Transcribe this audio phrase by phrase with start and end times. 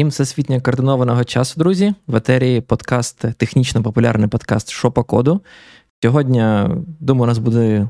[0.00, 1.94] Всім всесвітньо координованого часу, друзі.
[2.06, 5.40] В етері подкаст, технічно популярний подкаст «Що по коду.
[6.02, 6.42] Сьогодні,
[7.00, 7.88] думаю, у нас буде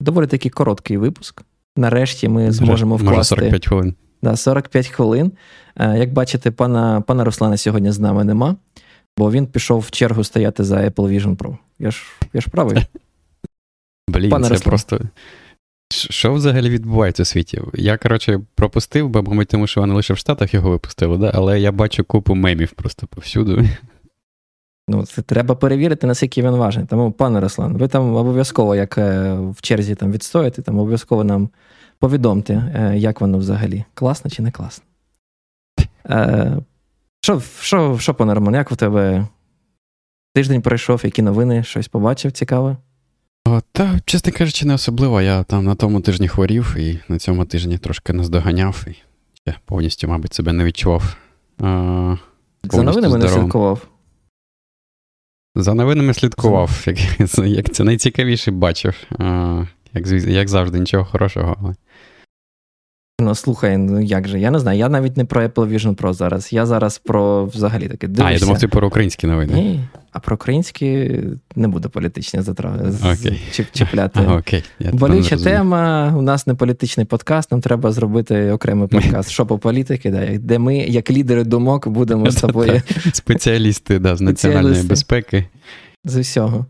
[0.00, 1.42] доволі такий короткий випуск.
[1.76, 3.94] Нарешті ми зможемо вкласти Може 45 хвилин.
[4.22, 5.32] Да, 45 хвилин.
[5.76, 8.56] Е, як бачите, пана пана Руслана сьогодні з нами нема,
[9.18, 11.56] бо він пішов в чергу стояти за Apple Vision Pro.
[11.78, 12.76] Я ж я ж правий.
[14.08, 14.60] Блін, це Руслан.
[14.60, 15.00] просто.
[15.92, 17.62] Що взагалі відбувається у світі?
[17.74, 21.32] Я, коротше, пропустив, бо, мабуть, тому що вони лише в Штатах його випустили, да?
[21.34, 23.64] але я бачу купу мемів просто повсюду.
[24.88, 26.86] Ну, це треба перевірити, наскільки він важний.
[26.86, 31.48] Тому, пане Руслан, ви там обов'язково, як е, в черзі там відстоїте, там обов'язково нам
[31.98, 33.84] повідомте, е, як воно взагалі.
[33.94, 34.84] Класно чи не класно?
[36.10, 36.56] Е,
[37.20, 39.26] що, що, що пане Роман, як у тебе
[40.34, 42.76] тиждень пройшов, які новини, щось побачив цікаве?
[43.72, 45.20] Та, чесно кажучи, не особливо.
[45.20, 49.02] Я там на тому тижні хворів і на цьому тижні трошки наздоганяв, і
[49.46, 51.16] я повністю, мабуть, себе не відчував.
[51.60, 52.16] А,
[52.62, 53.86] За новинами не слідкував.
[55.54, 56.98] За новинами слідкував, як,
[57.38, 58.94] як це найцікавіше бачив.
[59.18, 61.56] А, як як завжди, нічого хорошого.
[61.60, 61.74] Але...
[63.22, 64.40] Ну, слухай, ну як же?
[64.40, 64.78] Я не знаю.
[64.78, 66.52] Я навіть не про Apple Vision Pro зараз.
[66.52, 68.28] Я зараз про взагалі таке дивишся.
[68.28, 69.52] А, я думав, ти про українські новини.
[69.54, 69.80] Ні,
[70.12, 71.20] а про українські
[71.56, 73.64] не буде політичні затрави okay.
[73.72, 74.20] чіпляти.
[74.20, 74.64] okay.
[74.92, 76.14] Болюча тема.
[76.16, 79.30] У нас не політичний подкаст, нам треба зробити окремий подкаст.
[79.30, 82.82] Що по політики, да, де ми, як лідери думок, будемо з тобою.
[83.12, 85.44] Спеціалісти да, з національної безпеки.
[86.04, 86.66] З усього.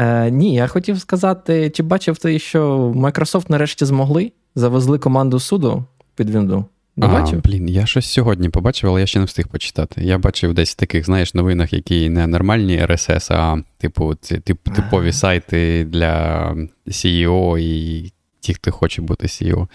[0.00, 5.84] Е, Ні, я хотів сказати, чи бачив ти, що Microsoft нарешті змогли завезли команду суду
[6.14, 6.64] під Вінду?
[6.96, 7.42] Не а, бачив?
[7.44, 10.04] Блін, я щось сьогодні побачив, але я ще не встиг почитати.
[10.04, 14.58] Я бачив десь в таких, знаєш, новинах, які не нормальні RSS, а типу, ці тип,
[14.76, 16.54] типові сайти для
[16.86, 19.68] CEO і ті, хто хоче бути CEO.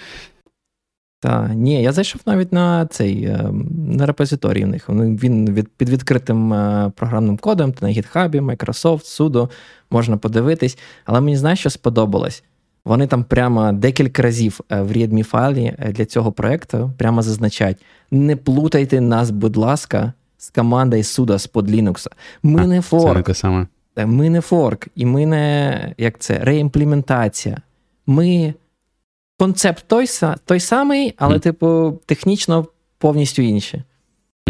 [1.20, 3.50] Так, ні, я зайшов навіть на цей е,
[3.90, 4.90] на репозиторій в них.
[4.90, 9.50] Він від, під відкритим е, програмним кодом, на GitHub, Microsoft, Sudo,
[9.92, 10.78] можна подивитись.
[11.06, 12.44] Але мені знаєш, що сподобалось?
[12.86, 17.78] Вони там прямо декілька разів е, в readme файлі для цього проекту прямо зазначають:
[18.12, 22.08] не плутайте нас, будь ласка, з командою Sudo з под Linux.
[22.44, 23.08] Ми а, не форк.
[23.08, 23.68] Це не те саме.
[24.06, 27.58] Ми не форк, і ми не як це, реімплементація.
[28.08, 28.54] Ми
[29.40, 30.08] концепт той
[30.46, 31.40] той самий, але, mm.
[31.40, 32.66] типу, технічно
[32.98, 33.84] повністю інші.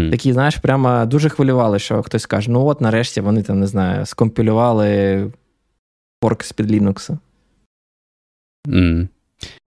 [0.00, 0.10] Mm.
[0.10, 4.06] Такі, знаєш, прямо дуже хвилювали, що хтось каже: ну от нарешті вони там, не знаю,
[4.06, 5.32] скомпілювали
[6.20, 7.18] порк з-під Linux.
[8.68, 9.08] Mm.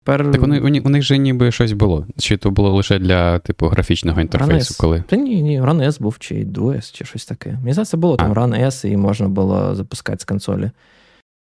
[0.04, 0.30] Тепер...
[0.30, 2.06] Так вони, у, у них же ніби щось було.
[2.18, 4.74] Чи то було лише для, типу, графічного інтерфейсу?
[4.74, 4.80] RunS.
[4.80, 5.04] коли?
[5.08, 7.50] Та ні, ні, RunS був, чи DuS, чи щось таке.
[7.50, 10.70] Мені здається, було там RunS, і можна було запускати з консолі.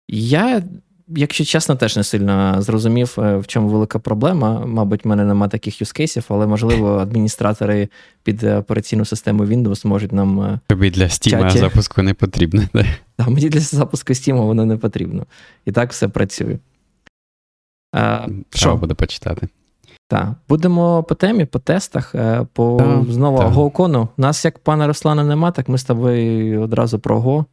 [0.10, 0.64] Я
[1.08, 4.66] якщо чесно, теж не сильно зрозумів, е, в чому велика проблема.
[4.66, 7.90] Мабуть, в мене немає таких юзкейсів, але можливо адміністратори
[8.24, 10.42] під операційну систему Windows можуть нам.
[10.42, 12.64] Е, Тобі для Steam запуску не потрібно.
[12.74, 12.86] Так,
[13.20, 15.26] да, мені для запуску Steam воно не потрібно.
[15.66, 16.58] І так все працює.
[17.94, 19.48] А, Що буде почитати?
[20.08, 24.08] Так, будемо по темі, по тестах, е, по а, знову GoCon.
[24.18, 27.46] Нас, як пана Руслана, нема, так ми з тобою одразу про Go.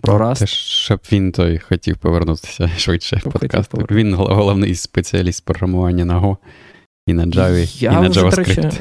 [0.00, 0.38] Про раз.
[0.38, 3.90] Це щоб він той хотів повернутися швидше в подкаст.
[3.90, 6.36] Він головний спеціаліст програмування на Go
[7.06, 8.64] і на Java, Я і на JavaScript.
[8.64, 8.80] Речі,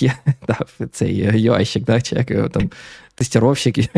[0.00, 0.14] я,
[0.92, 2.70] цей UI-щик, да, чи як його там
[3.14, 3.78] тестіровщик.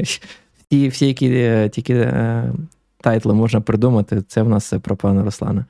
[0.70, 2.52] Всі, всі які е, тільки е,
[3.00, 5.64] тайтли можна придумати, це в нас про пана Руслана.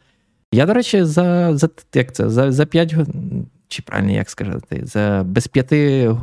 [0.54, 2.94] Я, до речі, за за, як це, за, за 5
[3.68, 5.74] чи правильно як сказати, за без 5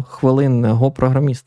[0.08, 1.46] хвилин го-програміст.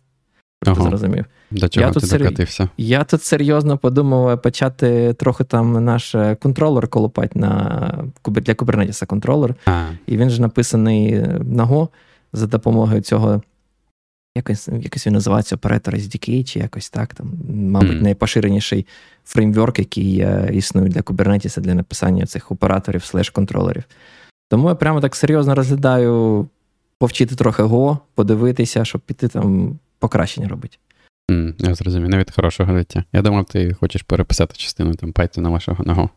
[0.67, 0.83] Ага.
[0.83, 1.25] зрозумів.
[1.51, 2.69] До чого я ти тут докатився?
[2.77, 9.55] Я тут серйозно подумав почати трохи там наш е, контролер колупати на для Kubernetes контролер.
[9.67, 9.87] А.
[10.07, 11.89] І він ж написаний на Go
[12.33, 13.43] за допомогою цього.
[14.37, 17.15] Якось якось він називається Operator SDK, чи якось так.
[17.15, 18.03] Там, Мабуть, mm.
[18.03, 18.87] найпоширеніший
[19.25, 23.85] фреймворк, який е, існує для Kubernetes для написання цих операторів слеш контролерів.
[24.49, 26.47] Тому я прямо так серйозно розглядаю
[26.99, 30.79] повчити трохи Go, подивитися, щоб піти там покращення робить.
[31.31, 33.05] Mm, я зрозумів, навіть хорошого життя.
[33.13, 36.09] Я думав, ти хочеш переписати частину там Python вашого на Go.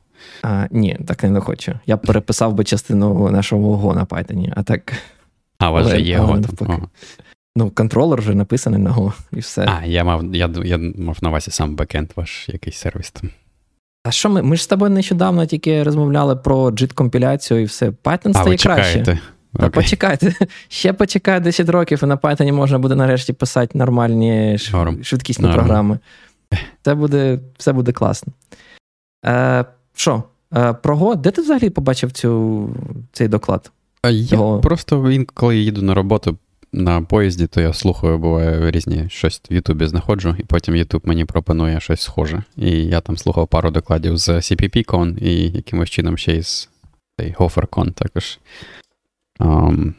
[0.42, 1.74] А, Ні, так я не хочу.
[1.86, 4.94] Я б переписав би частину нашого Go на Python, а так.
[5.58, 6.88] А, у вас вже є Go.
[7.58, 9.66] Ну, контролер вже написаний на Go, і все.
[9.68, 13.30] А, я мав я, я мав на увазі сам бекенд ваш якийсь сервіс там.
[14.04, 14.42] А що ми?
[14.42, 17.90] Ми ж з тобою нещодавно тільки розмовляли про JIT-компіляцію і все.
[17.90, 19.20] Python стає а, краще.
[19.54, 19.70] Та okay.
[19.70, 20.34] почекайте,
[20.68, 24.58] ще почекай 10 років, і на Python можна буде нарешті писати нормальні
[25.02, 25.56] швидкісні Норм.
[25.56, 26.00] програми.
[26.82, 28.34] Це буде все буде класно.
[29.26, 29.66] Е,
[29.96, 30.24] Що,
[30.56, 32.70] е, про Go, де ти взагалі побачив цю,
[33.12, 33.72] цей доклад?
[34.10, 34.62] Я Go?
[34.62, 36.38] просто інколи їду на роботу,
[36.72, 41.26] на поїзді, то я слухаю, буває різні щось в Ютубі знаходжу, і потім Ютуб мені
[41.26, 42.44] пропонує щось схоже.
[42.56, 46.70] І я там слухав пару докладів з CPP-Con і якимось чином ще із
[47.20, 48.40] GopherCon також.
[49.40, 49.94] Um,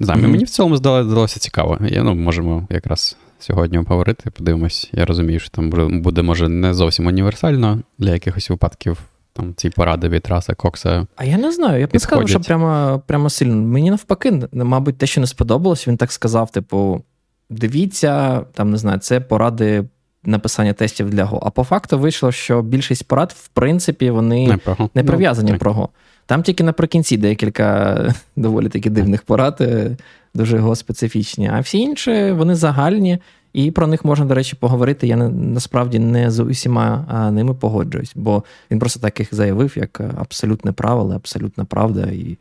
[0.00, 0.28] не знаю, mm-hmm.
[0.28, 1.78] Мені в цілому здалося цікаво.
[1.88, 4.90] Я, ну, Можемо якраз сьогодні поговорити, подивимось.
[4.92, 8.98] Я розумію, що там буде, може, не зовсім універсально для якихось випадків
[9.36, 11.06] там ці поради від Раса Кокса.
[11.16, 13.56] А я не знаю, я б не сказав, що прямо прямо сильно.
[13.56, 17.02] Мені навпаки, мабуть, те, що не сподобалось, він так сказав: типу,
[17.50, 19.84] дивіться, там не знаю, це поради
[20.24, 21.38] написання тестів для Go.
[21.42, 25.58] А по факту вийшло, що більшість порад, в принципі, вони не, про не прив'язані ну,
[25.58, 25.88] про Go.
[26.26, 29.96] Там тільки наприкінці декілька доволі таки дивних порад, е,
[30.34, 31.50] дуже Go специфічні.
[31.52, 33.18] А всі інші, вони загальні.
[33.56, 35.06] І про них можна, до речі, поговорити.
[35.06, 40.72] Я насправді не з усіма ними погоджуюсь, бо він просто так їх заявив, як абсолютне
[40.72, 42.06] правило, абсолютна правда.
[42.06, 42.38] І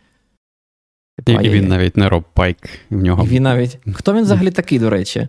[1.26, 2.58] і, і він навіть не Роб Пайк.
[2.90, 3.24] В нього...
[3.24, 3.78] І він навіть.
[3.94, 5.28] Хто він взагалі такий, до речі?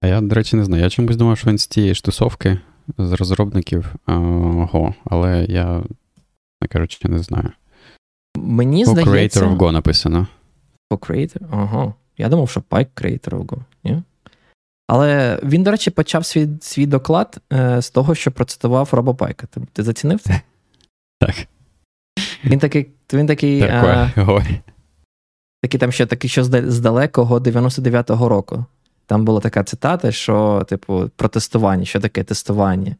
[0.00, 0.82] А я, до речі, не знаю.
[0.82, 2.58] Я чомусь думав, що він з тієї штусовки
[2.98, 5.82] з розробників Go, але я,
[6.68, 7.50] кажучи, не знаю.
[8.36, 9.40] Мені По здається...
[9.40, 10.26] Creator of Go написано.
[10.88, 11.40] По Creator?
[11.50, 11.94] Ага.
[12.18, 13.58] Я думав, що Pike Creator of Go.
[13.84, 14.02] Ні?
[14.92, 19.46] Але він, до речі, почав свій свій доклад е, з того, що процитував Робопайка.
[19.46, 20.40] Ти, ти зацінив це?
[21.20, 21.34] Так.
[22.44, 22.90] Він такий.
[23.12, 24.10] він такий, а,
[25.62, 28.64] такий там ще такий, що з далекого 99-го року.
[29.06, 32.96] Там була така цитата, що, типу, про тестування, що таке тестування.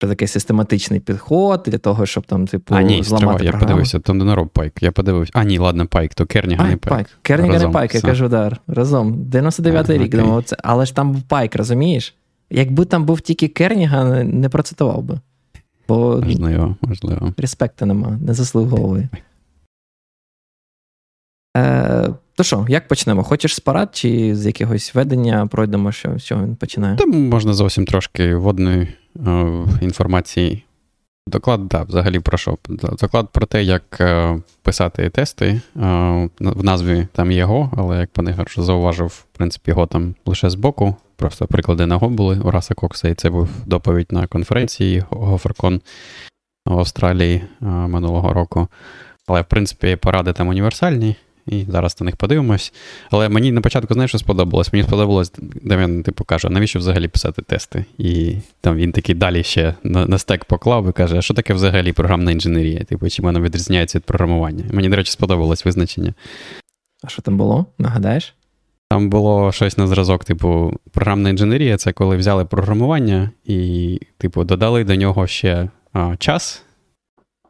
[0.00, 3.54] Що таке систематичний підход для того, щоб там, типу, а, ні, зламати програму.
[3.54, 4.82] Я подивився, там не народ Пайк.
[4.82, 5.32] Я подивився.
[5.34, 7.06] А, ні, ладно, Пайк, то Керніган і Пайк.
[7.22, 9.14] Керніган і Пайк, я кажу, да, разом.
[9.14, 10.16] 99-й рік.
[10.16, 10.56] Думав, це.
[10.62, 12.14] Але ж там був Пайк, розумієш?
[12.50, 15.20] Якби там був тільки Керніган, не процитував би.
[15.88, 17.34] Бо можливо, можливо.
[17.36, 19.08] Респекту нема, не заслуговує.
[21.56, 22.08] Е,
[22.40, 23.22] То що, як почнемо?
[23.22, 26.96] Хочеш з парад чи з якогось ведення пройдемо, що з чого він починає?
[26.96, 28.88] Там можна зовсім трошки водної
[29.26, 29.46] е,
[29.80, 30.64] інформації.
[31.26, 32.56] Доклад, да, взагалі про що?
[33.00, 35.46] Доклад про те, як е, писати тести.
[35.46, 35.60] Е,
[36.40, 40.50] в назві там є Go, але як пане Гарш зауважив, в принципі, Go там лише
[40.50, 40.96] збоку.
[41.16, 45.80] Просто приклади на Go були у Раса Кокса, і це був доповідь на конференції GoFerCon
[46.66, 48.68] в Австралії минулого року.
[49.26, 51.16] Але, в принципі, поради там універсальні
[51.46, 52.72] і зараз на них подивимось.
[53.10, 54.72] Але мені на початку, знаєш, що сподобалось?
[54.72, 57.84] Мені сподобалось, де він типу каже, навіщо взагалі писати тести?
[57.98, 61.54] І там він такий далі ще на, на стек поклав і каже, а що таке
[61.54, 62.84] взагалі програмна інженерія?
[62.84, 64.64] Типу, чим вона відрізняється від програмування?
[64.70, 66.14] Мені, до речі, сподобалось визначення.
[67.02, 67.66] А що там було?
[67.78, 68.34] Нагадаєш?
[68.90, 74.84] Там було щось на зразок, типу, програмна інженерія це коли взяли програмування і, типу, додали
[74.84, 76.64] до нього ще а, час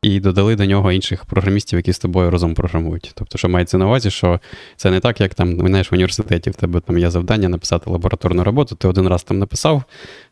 [0.02, 3.12] і додали до нього інших програмістів, які з тобою разом програмують.
[3.14, 4.40] Тобто, що мається на увазі, що
[4.76, 8.44] це не так, як там знаєш, в університеті в тебе там є завдання написати лабораторну
[8.44, 9.82] роботу, ти один раз там написав,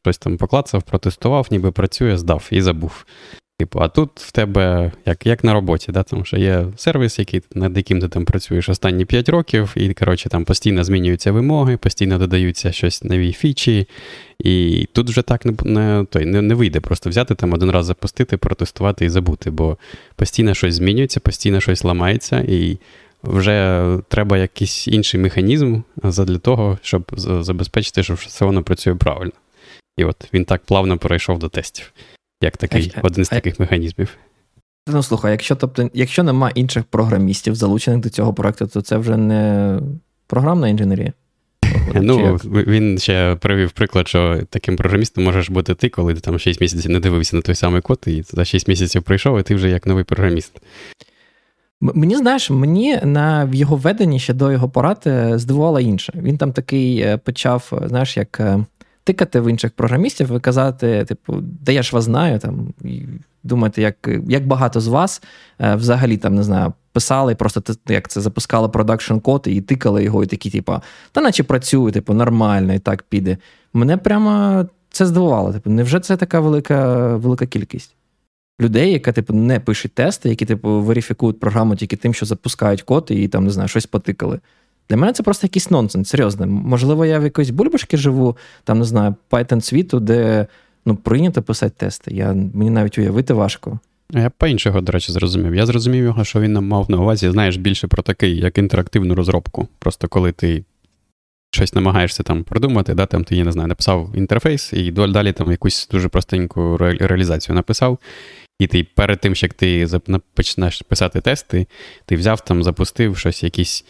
[0.02, 3.04] щось там поклацав, протестував, ніби працює, здав і забув.
[3.60, 6.02] Типу, а тут в тебе як як на роботі, да?
[6.02, 10.28] тому що є сервіс, який, над яким ти там працюєш останні 5 років, і коротше,
[10.28, 13.88] там постійно змінюються вимоги, постійно додаються щось нові фічі.
[14.38, 17.86] І тут вже так не не, той, не, не вийде просто взяти там один раз
[17.86, 19.78] запустити, протестувати і забути, бо
[20.16, 22.78] постійно щось змінюється, постійно щось ламається, і
[23.22, 29.32] вже треба якийсь інший механізм для того, щоб забезпечити, що все воно працює правильно.
[29.96, 31.92] І от він так плавно перейшов до тестів
[32.40, 34.16] як такий а, один з а, таких механізмів.
[34.88, 39.16] Ну, слухай, якщо тобто, якщо нема інших програмістів, залучених до цього проекту, то це вже
[39.16, 39.80] не
[40.26, 41.12] програмна інженерія.
[41.94, 46.60] Ну, він ще привів приклад, що таким програмістом можеш бути ти, коли ти там 6
[46.60, 49.70] місяців не дивився на той самий код, і за 6 місяців прийшов, і ти вже
[49.70, 50.52] як новий програміст.
[51.80, 56.12] Мені знаєш, мені на в його веденні ще до його порад е, здивувало інше.
[56.16, 58.64] Він там такий е, почав, знаєш, як е,
[59.08, 63.02] тикати в інших програмістів і казати, типу, да я ж вас знаю, там, і
[63.42, 65.22] думати, як як багато з вас
[65.60, 70.24] е, взагалі там, не знаю, писали, просто як це запускали продакшн код і тикали його,
[70.24, 70.72] і такі, типу,
[71.12, 73.36] та наче працює, типу, нормально, і так піде.
[73.72, 75.52] Мене прямо це здивувало.
[75.52, 77.94] Типу, невже це така велика, велика кількість?
[78.60, 83.08] Людей, яка, типу, не пишуть тести, які, типу, верифікують програму тільки тим, що запускають код
[83.10, 84.40] і там, не знаю, щось потикали.
[84.90, 86.46] Для мене це просто якийсь нонсенс, серйозно.
[86.46, 90.46] Можливо, я в якоїсь бульбашки живу, там, не знаю, Python світу, де
[90.86, 92.14] ну, прийнято писати тести.
[92.14, 93.78] Я, Мені навіть уявити важко.
[94.10, 95.54] Я по-іншого, до речі, зрозумів.
[95.54, 99.68] Я зрозумів його, що він мав на увазі, знаєш, більше про такий, як інтерактивну розробку.
[99.78, 100.64] Просто коли ти
[101.50, 105.50] щось намагаєшся там продумати, да, там ти, я не знаю, написав інтерфейс і далі там
[105.50, 107.98] якусь дуже простеньку реалізацію написав.
[108.58, 109.86] І ти перед тим, як ти
[110.34, 111.66] почнеш писати тести,
[112.06, 113.84] ти взяв там, запустив щось, якісь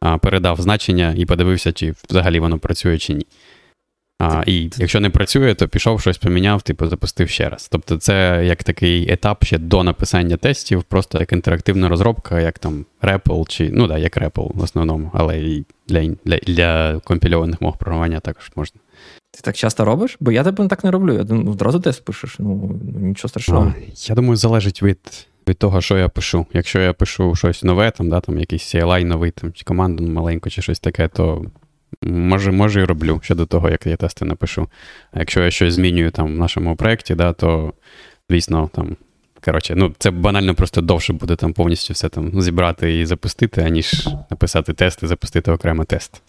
[0.00, 3.26] а, передав значення і подивився, чи взагалі воно працює чи ні.
[4.18, 7.68] А, І якщо не працює, то пішов щось поміняв, типу запустив ще раз.
[7.68, 12.86] Тобто, це як такий етап ще до написання тестів, просто як інтерактивна розробка, як там
[13.02, 17.78] REPL, чи ну да, як REPL в основному, але і для для, для компільованих мов
[17.78, 18.80] програмування також можна.
[19.30, 20.16] Ти так часто робиш?
[20.20, 21.14] Бо я тебе так не роблю.
[21.14, 22.36] Я думаю, одразу тест пишеш.
[22.38, 23.74] Ну нічого страшного.
[23.76, 26.46] А, я думаю, залежить від від того, що я пишу.
[26.52, 30.50] Якщо я пишу щось нове, там, да, там якийсь CLI новий, там, чи команду маленьку,
[30.50, 31.44] чи щось таке, то
[32.02, 34.68] може може і роблю щодо того, як я тести напишу.
[35.12, 37.72] А якщо я щось змінюю там в нашому проєкті, да, то,
[38.30, 38.96] звісно, там.
[39.44, 44.08] Коротше, ну це банально просто довше буде там повністю все там зібрати і запустити, аніж
[44.30, 46.22] написати тест і запустити окремо тест.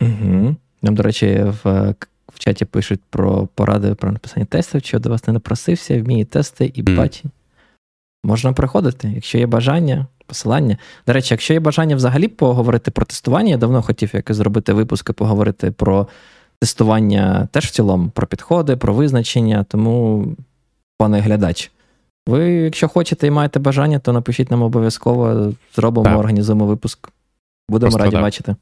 [0.00, 0.56] Угу.
[0.82, 1.94] Нам, до речі, в
[2.34, 6.72] в чаті пишуть про поради про написання тестів, що до вас не напросився, вміє тести
[6.74, 7.24] і бачить.
[8.24, 10.76] Можна приходити, якщо є бажання, посилання.
[11.06, 15.10] До речі, якщо є бажання взагалі поговорити про тестування, я давно хотів якось зробити випуск
[15.10, 16.08] і поговорити про
[16.60, 19.64] тестування теж в цілому, про підходи, про визначення.
[19.68, 20.26] Тому,
[20.98, 21.70] пане глядач,
[22.26, 26.18] ви, якщо хочете і маєте бажання, то напишіть нам обов'язково, зробимо, так.
[26.18, 27.08] організуємо випуск.
[27.68, 28.22] Будемо Просто раді так.
[28.22, 28.56] бачити.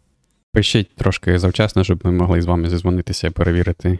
[0.53, 3.99] Пишіть трошки завчасно, щоб ми могли з вами зізвонитися і перевірити.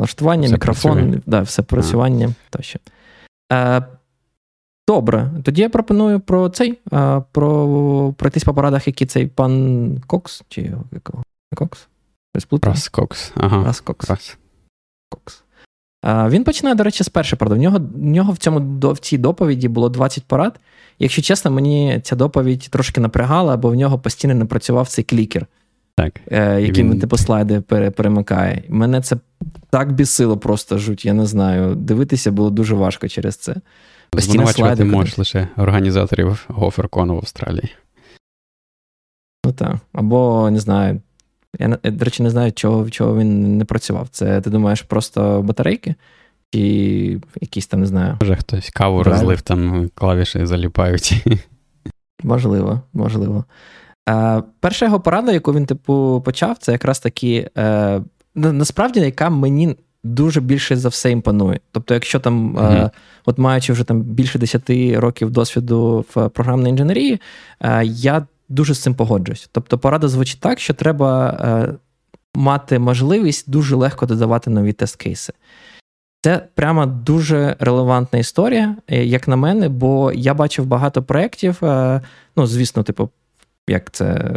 [0.00, 2.78] Налаштування, мікрофон, да, все працювання тощо.
[3.52, 3.82] Е,
[4.88, 10.42] Добре, тоді я пропоную про цей, е, про пройтись по порадах, які цей пан Кокс,
[10.48, 11.22] чи якого?
[11.54, 11.88] Кокс?
[12.62, 13.32] Раз Кокс.
[13.36, 13.64] Ага.
[13.64, 14.10] Раз Кокс.
[14.10, 14.38] Раз.
[15.10, 15.44] Кокс.
[16.04, 17.56] Е, він починає, до речі, з першої поради.
[17.56, 20.60] В нього в нього в, цьому, в цій доповіді було 20 порад.
[20.98, 25.46] Якщо чесно, мені ця доповідь трошки напрягала, бо в нього постійно не працював цей клікер
[25.96, 26.20] так.
[26.32, 28.62] е, яким він типу слайди перемикає.
[28.68, 29.16] Мене це
[29.70, 31.74] так бісило, просто жуть, я не знаю.
[31.74, 33.54] Дивитися було дуже важко через це.
[34.16, 37.74] Звинувачувати можеш лише організаторів Гоферкону в Австралії.
[39.46, 39.76] Ну так.
[39.92, 41.00] Або не знаю.
[41.58, 44.08] Я, до речі, не знаю, чого чого він не працював.
[44.10, 45.94] Це ти думаєш, просто батарейки?
[46.54, 48.16] Чи якісь там, не знаю.
[48.20, 49.16] Може, хтось каву Драйв.
[49.18, 51.24] розлив, там клавіші заліпають.
[52.22, 53.44] Можливо, можливо.
[54.08, 58.00] Е, Перша його порада, яку він типу почав, це якраз таки е,
[58.34, 61.60] насправді, яка мені дуже більше за все імпонує.
[61.72, 62.84] Тобто, якщо там, mm-hmm.
[62.84, 62.90] е,
[63.24, 67.20] от маючи вже там більше 10 років досвіду в програмній інженерії,
[67.60, 69.48] е, я дуже з цим погоджуюсь.
[69.52, 71.74] Тобто, порада звучить так, що треба е,
[72.34, 75.32] мати можливість дуже легко додавати нові тест-кейси.
[76.22, 82.00] Це прямо дуже релевантна історія, е, як на мене, бо я бачив багато проєктів, е,
[82.36, 83.10] ну, звісно, типу
[83.68, 84.32] як це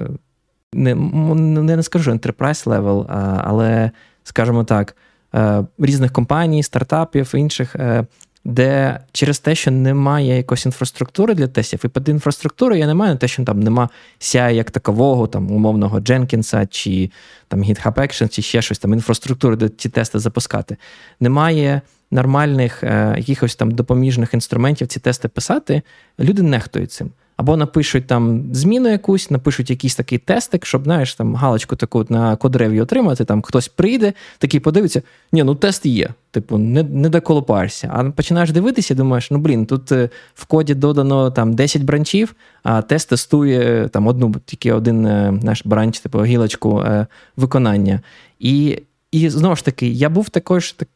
[0.73, 3.05] не не, скажу enterprise level,
[3.43, 3.91] але,
[4.23, 4.95] скажімо так,
[5.35, 8.05] е, різних компаній, стартапів, інших, е,
[8.45, 13.15] де через те, що немає якоїсь інфраструктури для тестів, і під інфраструктурою я не маю
[13.15, 17.11] те, що там нема CI як такового, там умовного Дженкінса, чи
[17.47, 20.77] там GitHub Actions, чи ще щось там інфраструктури, де ці тести запускати.
[21.19, 21.81] Немає
[22.11, 25.81] нормальних е, якихось там допоміжних інструментів ці тести писати,
[26.19, 27.11] люди нехтують цим.
[27.39, 32.35] Або напишуть там зміну якусь, напишуть якийсь такий тестик, щоб, знаєш, там галочку таку на
[32.35, 37.91] кодреві отримати, там хтось прийде, такий подивиться, ні, ну тест є, типу, не не доколупаєшся.
[37.93, 42.81] А починаєш дивитися, думаєш, ну блін, тут е, в коді додано там 10 бранчів, а
[42.81, 48.01] тест тестує там одну, тільки один е, наш бранч, типу гілочку е, виконання.
[48.39, 48.81] І
[49.11, 50.89] і знову ж таки, я був також так,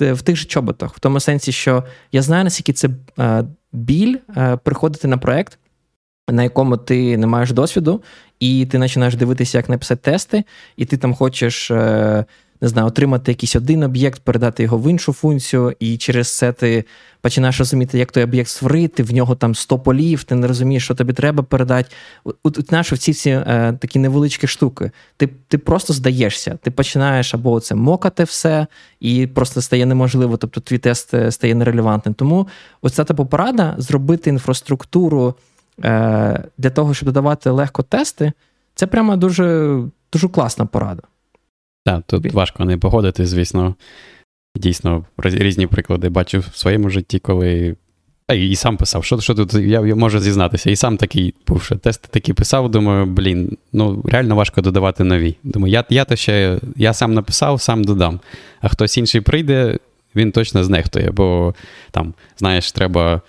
[0.00, 2.88] в тих же чоботах, в тому сенсі, що я знаю, наскільки це
[3.72, 4.16] біль
[4.62, 5.58] приходити на проект
[6.30, 8.02] на якому ти не маєш досвіду,
[8.40, 10.44] і ти починаєш дивитися, як написати тести,
[10.76, 11.70] і ти там хочеш.
[11.70, 12.24] Е,
[12.60, 16.84] не знаю, отримати якийсь один об'єкт, передати його в іншу функцію, і через це ти
[17.20, 20.94] починаєш розуміти, як той об'єкт створити, в нього там 100 полів, ти не розумієш, що
[20.94, 21.88] тобі треба передати.
[22.42, 24.90] От наші ці е, такі невеличкі штуки.
[25.16, 28.66] Ти ти просто здаєшся, ти починаєш або це мокати все,
[29.00, 32.14] і просто стає неможливо, тобто твій тест е, стає нерелевантним.
[32.14, 32.48] Тому
[32.82, 35.34] оця типу порада зробити інфраструктуру.
[35.84, 38.32] Е, для того, щоб додавати легко тести,
[38.74, 39.78] це прямо дуже
[40.12, 41.02] дуже класна порада.
[41.84, 43.74] Так, тут важко не погодити, звісно.
[44.56, 47.76] Дійсно, різні приклади бачив в своєму житті, коли.
[48.26, 50.70] А і сам писав, що що тут я, я можу зізнатися.
[50.70, 55.36] І сам такий був, що тести такі писав, думаю, блін, ну реально важко додавати нові.
[55.42, 58.20] Думаю, я я то ще я сам написав, сам додам.
[58.60, 59.78] А хтось інший прийде,
[60.16, 61.54] він точно знехтує, бо
[61.90, 63.20] там, знаєш, треба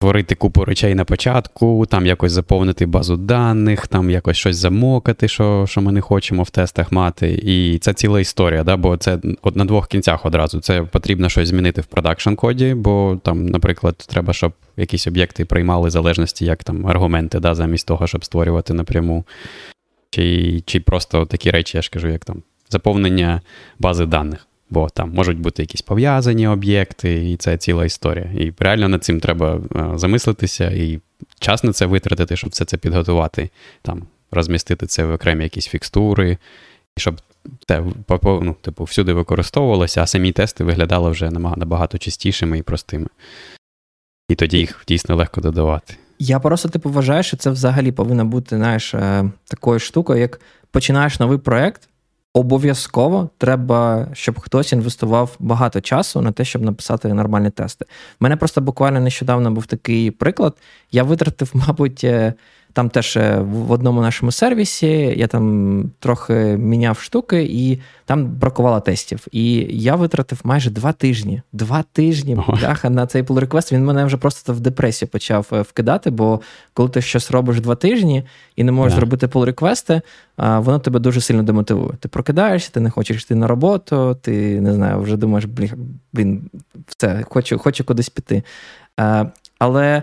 [0.00, 5.66] створити купу речей на початку, там якось заповнити базу даних, там якось щось замокати, що
[5.68, 7.40] що ми не хочемо в тестах мати.
[7.42, 8.76] І це ціла історія, да?
[8.76, 10.60] бо це от на двох кінцях одразу.
[10.60, 15.90] Це потрібно щось змінити в продакшн коді, бо там, наприклад, треба, щоб якісь об'єкти приймали
[15.90, 19.24] залежності, як там аргументи, да, замість того, щоб створювати напряму.
[20.10, 23.40] Чи чи просто такі речі, я ж кажу, як там заповнення
[23.78, 28.30] бази даних бо там можуть бути якісь пов'язані об'єкти, і це ціла історія.
[28.38, 31.00] І реально над цим треба е, замислитися і
[31.40, 33.50] час на це витратити, щоб все це підготувати,
[33.82, 36.38] там, розмістити це в окремі якісь фікстури,
[36.96, 37.20] щоб
[37.66, 37.84] те
[38.22, 43.06] ну, типу, всюди використовувалося, а самі тести виглядали вже набагато чистішими і простими.
[44.28, 45.96] І тоді їх дійсно легко додавати.
[46.18, 51.20] Я просто типу вважаю, що це взагалі повинна бути знаєш, е, такою штукою, як починаєш
[51.20, 51.88] новий проект,
[52.34, 57.84] Обов'язково треба, щоб хтось інвестував багато часу на те, щоб написати нормальні тести.
[57.84, 60.56] У мене просто буквально нещодавно був такий приклад.
[60.92, 62.34] Я витратив, мабуть, е,
[62.72, 64.86] там теж е, в одному нашому сервісі
[65.16, 69.26] я там трохи міняв штуки, і там бракувало тестів.
[69.32, 71.42] І я витратив майже два тижні.
[71.52, 73.72] Два тижні бляха, на цей pull request.
[73.72, 76.10] Він мене вже просто в депресію почав е, вкидати.
[76.10, 76.40] Бо
[76.74, 78.24] коли ти щось робиш два тижні
[78.56, 78.96] і не можеш yeah.
[78.96, 80.00] зробити pull реквести
[80.40, 81.92] воно тебе дуже сильно демотивує.
[82.00, 85.46] Ти прокидаєшся, ти не хочеш йти на роботу, ти не знаю, вже думаєш,
[86.12, 86.50] блін,
[86.86, 88.42] все, хочу, хочу кудись піти.
[89.58, 90.02] Але.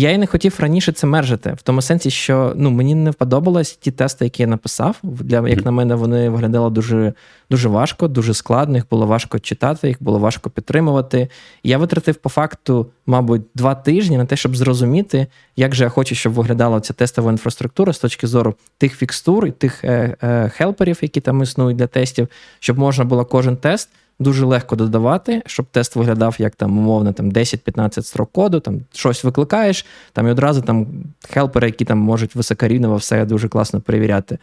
[0.00, 3.76] Я і не хотів раніше це мержити, в тому сенсі, що ну, мені не вподобались
[3.76, 4.96] ті тести, які я написав.
[5.02, 7.12] Для, Як на мене, вони виглядали дуже
[7.50, 11.28] дуже важко, дуже складно, їх було важко читати, їх було важко підтримувати.
[11.62, 15.26] Я витратив по факту, мабуть, два тижні на те, щоб зрозуміти,
[15.56, 19.50] як же я хочу, щоб виглядала ця тестова інфраструктура з точки зору тих фікстур і
[19.50, 22.28] тих е, е, хелперів, які там існують для тестів,
[22.58, 23.88] щоб можна було кожен тест
[24.20, 29.24] дуже легко додавати, щоб тест виглядав як там, умовно, там 10-15 строк коду, там щось
[29.24, 30.86] викликаєш, там і одразу там
[31.28, 34.38] хелпери, які там можуть високорівнево все дуже класно перевіряти.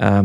[0.00, 0.24] Е,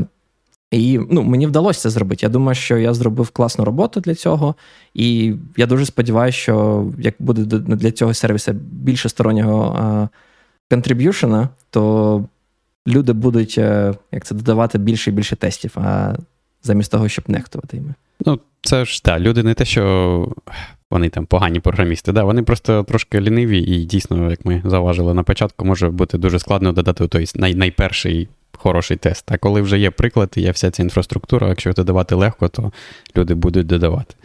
[0.71, 2.25] і ну, мені вдалося це зробити.
[2.25, 4.55] Я думаю, що я зробив класну роботу для цього.
[4.93, 10.09] І я дуже сподіваюся, що як буде для цього сервісу більше стороннього
[10.69, 12.23] контриб'юшена, то
[12.87, 16.15] люди будуть е, як це додавати більше і більше тестів, а
[16.63, 17.93] замість того, щоб нехтувати іми.
[18.25, 20.33] Ну, це ж так, люди не те, що
[20.91, 25.23] вони там погані програмісти, да, вони просто трошки ліниві, і дійсно, як ми заважили на
[25.23, 29.31] початку, може бути дуже складно додати той най- найперший хороший тест.
[29.31, 32.71] А коли вже є приклад і є вся ця інфраструктура, якщо додавати легко, то
[33.17, 34.15] люди будуть додавати.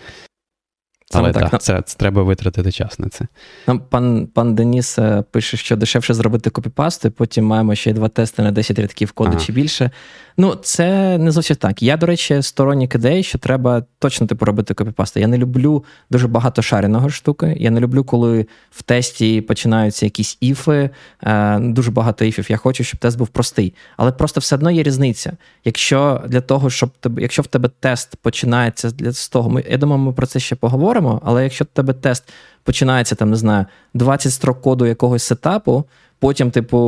[1.13, 3.27] Але так, так це, це треба витратити час на це.
[3.67, 8.43] Нам пан пан Деніс е, пише, що дешевше зробити копіпасти, потім маємо ще два тести
[8.43, 9.41] на 10 рядків коду ага.
[9.41, 9.91] чи більше.
[10.37, 11.83] Ну, це не зовсім так.
[11.83, 15.21] Я, до речі, сторонник ідеї, що треба точно типу робити копіпасти.
[15.21, 17.57] Я не люблю дуже багато шареного штуки.
[17.61, 20.91] Я не люблю, коли в тесті починаються якісь іфи,
[21.23, 22.47] е, дуже багато іфів.
[22.51, 23.75] Я хочу, щоб тест був простий.
[23.97, 25.33] Але просто все одно є різниця.
[25.65, 30.13] Якщо для того, щоб якщо в тебе тест починається з того, ми я думаю, ми
[30.13, 31.00] про це ще поговоримо.
[31.25, 32.33] Але якщо в тебе тест
[32.65, 35.85] починається там, не знаю, 20 строк коду якогось сетапу.
[36.19, 36.79] Потім, типу,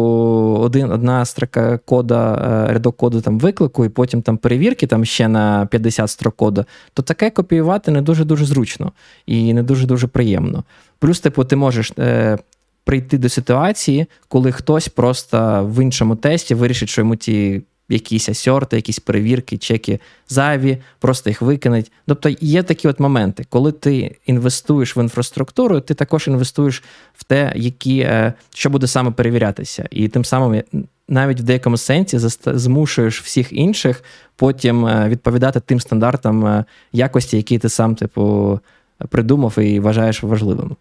[0.60, 2.34] один, одна строка кода,
[2.68, 6.64] е, рядок коду там виклику, і потім там перевірки там ще на 50 строк коду,
[6.94, 8.92] то таке копіювати не дуже-дуже зручно
[9.26, 10.64] і не дуже-дуже приємно.
[10.98, 12.38] Плюс, типу, ти можеш е,
[12.84, 17.62] прийти до ситуації, коли хтось просто в іншому тесті вирішить, що йому ті
[17.92, 21.92] якісь асьорти, якісь перевірки, чеки зайві, просто їх викинуть.
[22.06, 26.82] Тобто є такі от моменти, коли ти інвестуєш в інфраструктуру, ти також інвестуєш
[27.14, 29.88] в те, які, е, що буде саме перевірятися.
[29.90, 30.62] І тим самим
[31.08, 34.04] навіть в деякому сенсі змушуєш всіх інших
[34.36, 38.60] потім е, відповідати тим стандартам е, якості, які ти сам, типу,
[39.08, 40.76] придумав і вважаєш важливим.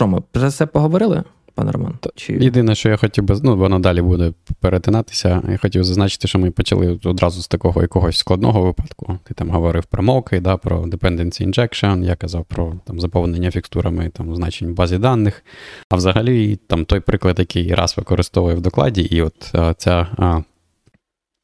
[0.00, 1.24] Що про це поговорили?
[1.54, 1.94] Пане Роман?
[2.14, 2.32] Чи...
[2.32, 5.42] Єдине, що я хотів би, ну, воно далі буде перетинатися.
[5.48, 9.18] Я хотів зазначити, що ми почали одразу з такого якогось складного випадку.
[9.24, 14.08] Ти там говорив про моки, да, про dependency injection, я казав про там, заповнення фікстурами
[14.08, 15.44] там, значень в базі даних.
[15.90, 20.42] А взагалі, там той приклад, який раз використовує в докладі, і от а, ця а,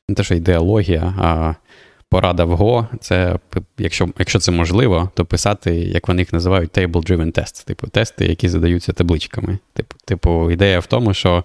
[0.08, 1.54] не те, що ідеологія, а
[2.10, 3.38] порада в Go це,
[3.78, 8.48] якщо якщо це можливо, то писати, як вони їх називають, table-driven tests, типу тести, які
[8.48, 9.58] задаються табличками.
[9.72, 11.44] Типу, типу, ідея в тому, що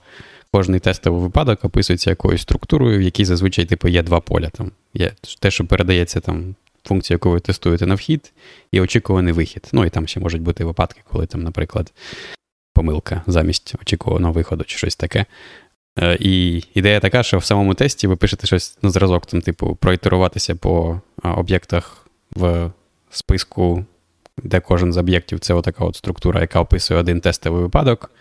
[0.52, 4.50] кожний тестовий випадок описується якоюсь структурою, в якій зазвичай типу, є два поля.
[4.50, 6.56] Там Є те, що передається там.
[6.86, 8.34] Функція, яку ви тестуєте на вхід,
[8.72, 9.70] і очікуваний вихід.
[9.74, 11.94] Ну і там ще можуть бути випадки, коли там, наприклад,
[12.74, 15.26] помилка замість очікуваного виходу чи щось таке.
[16.00, 19.76] Е, і ідея така, що в самому тесті ви пишете щось на зразок, там, типу,
[19.76, 22.72] проітеруватися по об'єктах в
[23.10, 23.86] списку
[24.38, 28.12] де кожен з об'єктів це отака от структура, яка описує один тестовий випадок.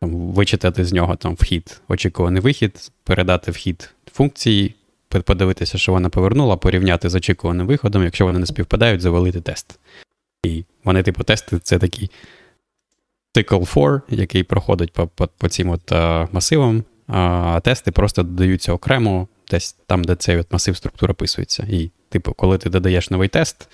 [0.00, 4.74] Там, Вичитати з нього там вхід, очікуваний вихід, передати вхід функції,
[5.08, 9.78] подивитися, що вона повернула, порівняти з очікуваним виходом, якщо вони не співпадають, завалити тест.
[10.46, 12.10] І вони, типу, тести це такий
[13.34, 18.72] cycle for, який проходить по по, по цим от а, масивам, а тести просто додаються
[18.72, 21.66] окремо, десь там, де цей от масив структур описується.
[21.70, 23.68] І, типу, коли ти додаєш новий тест,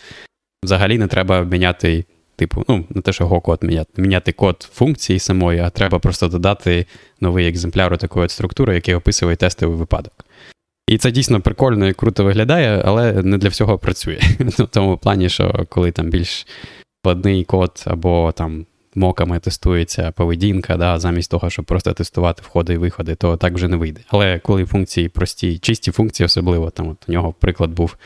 [0.65, 2.05] взагалі не треба міняти.
[2.37, 6.29] Типу, ну, не те, що його код міняти, міняти код функції самої, а треба просто
[6.29, 6.87] додати
[7.21, 10.13] новий екземпляр такої от структури, який описує тестовий випадок.
[10.89, 14.21] І це дійсно прикольно і круто виглядає, але не для всього працює.
[14.41, 16.47] В тому плані, що коли там більш
[17.03, 18.67] складний код або там
[18.99, 23.69] моками тестується поведінка, да, замість того, щоб просто тестувати входи і виходи, то так вже
[23.69, 24.01] не вийде.
[24.09, 27.97] Але коли функції прості, чисті функції, особливо там от у нього приклад був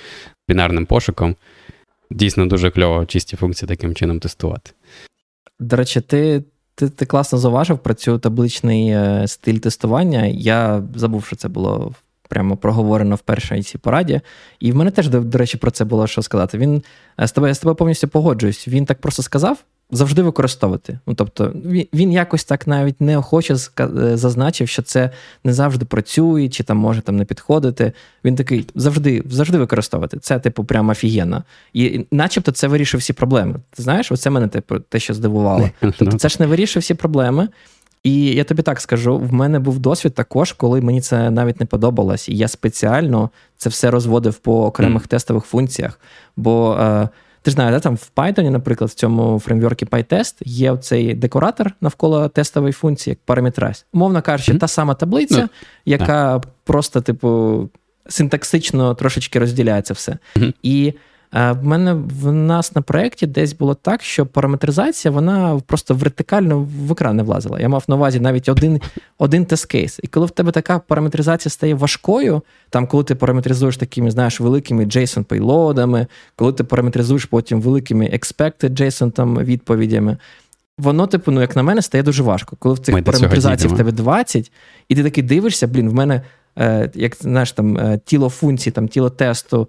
[0.48, 1.37] бінарним пошуком,
[2.11, 4.70] дійсно дуже кльово чисті функції таким чином тестувати.
[5.61, 6.44] До речі, ти.
[6.74, 10.26] Ти ти класно зауважив про цю табличний е, стиль тестування.
[10.26, 11.92] Я забув, що це було
[12.28, 14.20] прямо проговорено в першій цій пораді.
[14.61, 16.59] І в мене теж, до, до речі, про це було що сказати.
[16.59, 16.83] Він
[17.20, 18.68] е, з тобою я з тобою повністю погоджуюсь.
[18.68, 19.64] Він так просто сказав.
[19.94, 20.98] Завжди використовувати.
[21.07, 25.11] Ну, тобто, він він якось так навіть неохоче е, зазначив, що це
[25.44, 27.92] не завжди працює, чи там може там не підходити.
[28.24, 30.18] Він такий завжди завжди використовувати.
[30.18, 31.42] Це, типу, прямо офігенно.
[31.72, 33.55] І начебто це вирішив всі проблеми.
[33.70, 35.70] Ти знаєш, оце мене типу, те, що здивувало.
[35.81, 37.48] Тобто, це ж не вирішив всі проблеми.
[38.02, 41.66] І я тобі так скажу: в мене був досвід також, коли мені це навіть не
[41.66, 42.28] подобалось.
[42.28, 45.07] І я спеціально це все розводив по окремих mm.
[45.07, 46.00] тестових функціях.
[46.37, 47.09] Бо е,
[47.42, 51.74] ти ж знаєш, да, там в Python, наприклад, в цьому фреймворкі PyTest є цей декоратор
[51.81, 53.87] навколо тестової функції, як параметраз.
[53.92, 54.59] Умовно кажучи, mm.
[54.59, 55.40] та сама таблиця, no.
[55.40, 55.48] Ну,
[55.85, 56.42] яка yeah.
[56.64, 57.68] просто, типу,
[58.09, 60.18] синтаксично трошечки розділяється все.
[60.37, 60.52] Mm-hmm.
[60.62, 60.92] І
[61.33, 66.92] в мене в нас на проєкті десь було так, що параметризація вона просто вертикально в
[66.92, 67.61] екран не влазила.
[67.61, 68.81] Я мав на увазі навіть один
[69.18, 70.01] один тест-кейс.
[70.03, 74.85] І коли в тебе така параметризація стає важкою, там коли ти параметризуєш такими, знаєш, великими
[74.85, 80.16] JSON пейлодами, коли ти параметризуєш потім великими expected JSON там відповідями.
[80.79, 82.57] Воно, типу, ну, як на мене, стає дуже важко.
[82.59, 84.53] Коли в цих параметризацій в тебе 20,
[84.88, 86.23] і ти такий дивишся, блін, в мене,
[86.59, 89.68] е, як знаєш, там е, тіло функції, там тіло тесту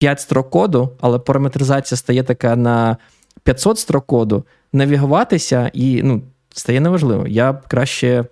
[0.00, 2.96] 5 строк коду, але параметризація стає така на
[3.42, 6.22] 500 строк коду, навігуватися і ну,
[6.54, 7.26] стає неважливо.
[7.26, 8.24] Я б краще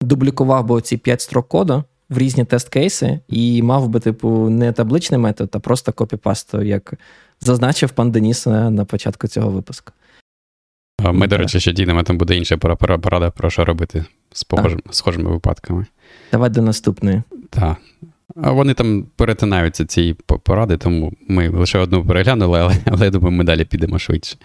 [0.00, 5.20] дублікував би ці 5 строк коду в різні тест-кейси і мав би, типу, не табличний
[5.20, 6.94] метод, а просто копіпасту, як
[7.40, 9.92] зазначив пан Деніс на початку цього випуску.
[11.12, 14.46] Ми, до речі, ще дійдемо, там буде інша порада про що робити з
[14.90, 15.86] схожими випадками.
[16.32, 17.22] Давай до наступної.
[17.50, 17.76] Так.
[18.36, 23.36] А вони там перетинаються ці поради, тому ми лише одну переглянули, але, але я думаю,
[23.36, 24.36] ми далі підемо швидше.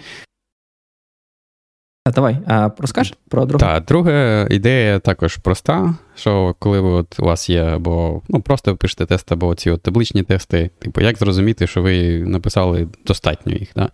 [2.05, 3.59] А давай, а розкажеш про другу?
[3.59, 8.75] Так, друга ідея також проста, що коли ви от у вас є, або ну, просто
[8.75, 13.69] пишете тест, або ці от табличні тести, типу, як зрозуміти, що ви написали достатньо їх.
[13.75, 13.89] Да?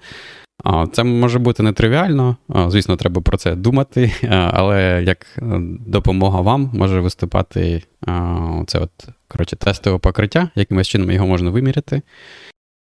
[0.92, 5.42] Це може бути нетривіально, звісно, треба про це думати, але як е,
[5.88, 7.84] допомога вам може виступати
[8.68, 12.02] це от, коротше, тестове покриття, якимось чином його можна виміряти.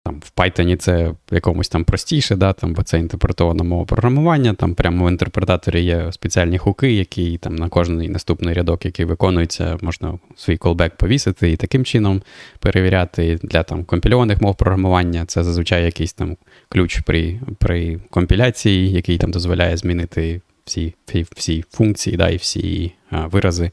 [0.06, 4.54] Там В Python це якомусь там простіше, да, там, бо це інтерпретована мова програмування.
[4.54, 9.78] Там прямо в інтерпретаторі є спеціальні хуки, які там на кожний наступний рядок, який виконується,
[9.82, 12.22] можна свій колбек повісити і таким чином
[12.60, 13.39] перевіряти.
[13.44, 16.38] Для там компільованих мов програмування це зазвичай якийсь там
[16.70, 22.91] ключ при при компіляції, який там дозволяє змінити всі всі, всі функції да, і всі
[23.10, 23.72] а, вирази,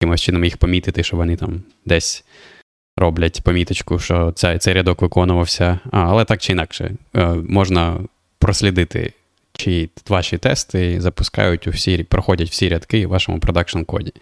[0.00, 2.24] якимось чином їх помітити, що вони там десь
[2.96, 5.78] роблять поміточку, що цей, цей рядок виконувався.
[5.90, 8.00] А, Але так чи інакше, е, можна
[8.38, 9.12] прослідити,
[9.52, 14.12] чи ваші тести запускають у всі, проходять всі рядки в вашому продакшн коді.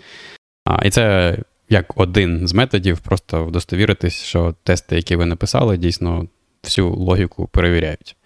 [0.83, 1.37] І це
[1.69, 6.27] як один з методів, просто вдостовіритись, що тести, які ви написали, дійсно
[6.65, 8.17] всю логіку перевіряють.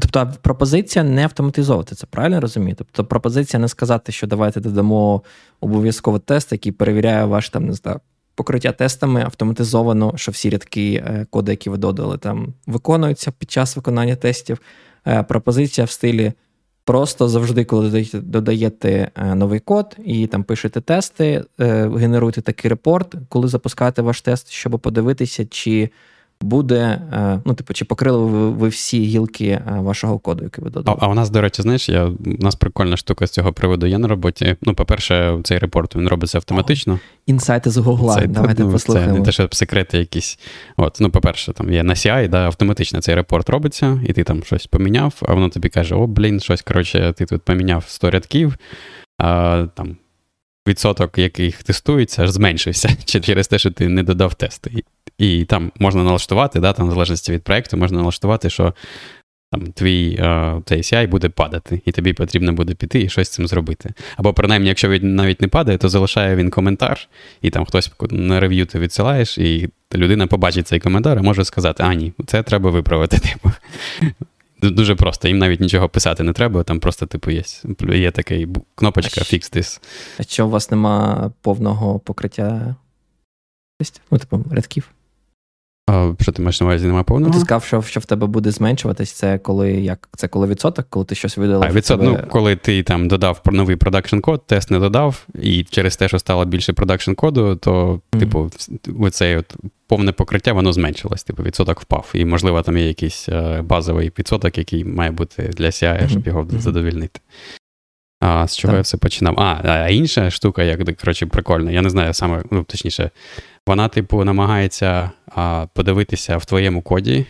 [0.00, 2.74] Тобто пропозиція не автоматизовувати, це правильно розумію?
[2.78, 5.22] Тобто пропозиція не сказати, що давайте додамо
[5.60, 8.00] обов'язково тест, який перевіряє ваш там, не знаю,
[8.34, 13.76] покриття тестами автоматизовано, що всі рядки е, коди, які ви додали, там виконуються під час
[13.76, 14.60] виконання тестів.
[15.06, 16.32] Е, пропозиція в стилі
[16.84, 23.48] просто завжди, коли додаєте е, новий код і там пишете тести, генеруйте такий репорт, коли
[23.48, 25.90] запускаєте ваш тест, щоб подивитися, чи
[26.40, 30.70] буде, е, ну, типу, чи покрили ви, ви всі гілки е, вашого коду, який ви
[30.70, 30.98] додали.
[31.00, 33.86] А, а у нас, до речі, знаєш, я, у нас прикольна штука з цього приводу
[33.86, 34.56] є на роботі.
[34.62, 36.98] Ну, по-перше, цей репорт він робиться автоматично.
[37.26, 38.14] Інсайти з Гугла.
[38.14, 39.12] Це, Давайте ну, послухаємо.
[39.12, 40.38] Це не те, що секрети якісь.
[40.76, 44.44] От, ну, по-перше, там є на CI, да, автоматично цей репорт робиться, і ти там
[44.44, 48.56] щось поміняв, а воно тобі каже: о, блін, щось, коротше, ти тут поміняв 100 рядків,
[49.18, 49.96] а там.
[50.68, 54.70] Відсоток, яких тестується, аж зменшився через те, що ти не додав тести.
[55.18, 58.74] І там можна налаштувати, да, там, в залежності від проєкту, можна налаштувати, що
[59.52, 63.94] там твій ACI буде падати, і тобі потрібно буде піти і щось з цим зробити.
[64.16, 67.08] Або, принаймні, якщо він навіть не падає, то залишає він коментар,
[67.42, 71.82] і там хтось на рев'ю ти відсилаєш, і людина побачить цей коментар і може сказати:
[71.86, 73.18] а ні, це треба виправити.
[73.32, 73.50] Типу.
[74.62, 77.42] Дуже просто, їм навіть нічого писати не треба, там просто, типу, є
[77.88, 78.34] є така
[78.74, 79.80] кнопочка Fix this.
[80.18, 82.76] А що у вас нема повного покриття?
[84.10, 84.90] Ну, типу, рядків?
[85.86, 87.32] А, Що ти маєш на увазі, немає повного?
[87.32, 90.08] Ти сказав, що що в тебе буде зменшуватись, це коли як?
[90.16, 91.70] Це коли відсоток, коли ти щось видалив?
[91.70, 92.20] А, відсоток, тебе...
[92.22, 96.18] ну, коли ти там додав новий продакшн код, тест не додав, і через те, що
[96.18, 98.18] стало більше продакшн коду, то, mm-hmm.
[98.18, 98.50] типу,
[99.00, 101.24] оцей от повне покриття, воно зменшилось.
[101.24, 102.10] Типу, відсоток впав.
[102.14, 106.42] І, можливо, там є якийсь е, базовий відсоток, який має бути для CI, щоб його
[106.42, 106.58] mm-hmm.
[106.58, 107.20] задовільнити.
[108.20, 108.78] А з чого так.
[108.78, 109.40] я все починав?
[109.40, 111.70] А, а інша штука, як коротше, прикольна.
[111.70, 113.10] Я не знаю саме, ну, точніше,
[113.66, 117.26] вона, типу, намагається а, подивитися в твоєму коді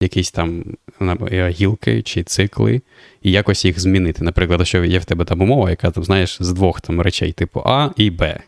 [0.00, 0.64] якісь там
[1.00, 2.80] е, гілки чи цикли,
[3.22, 4.24] і якось їх змінити.
[4.24, 7.62] Наприклад, що є в тебе там умова, яка там, знаєш, з двох там речей, типу
[7.64, 8.40] А і Б.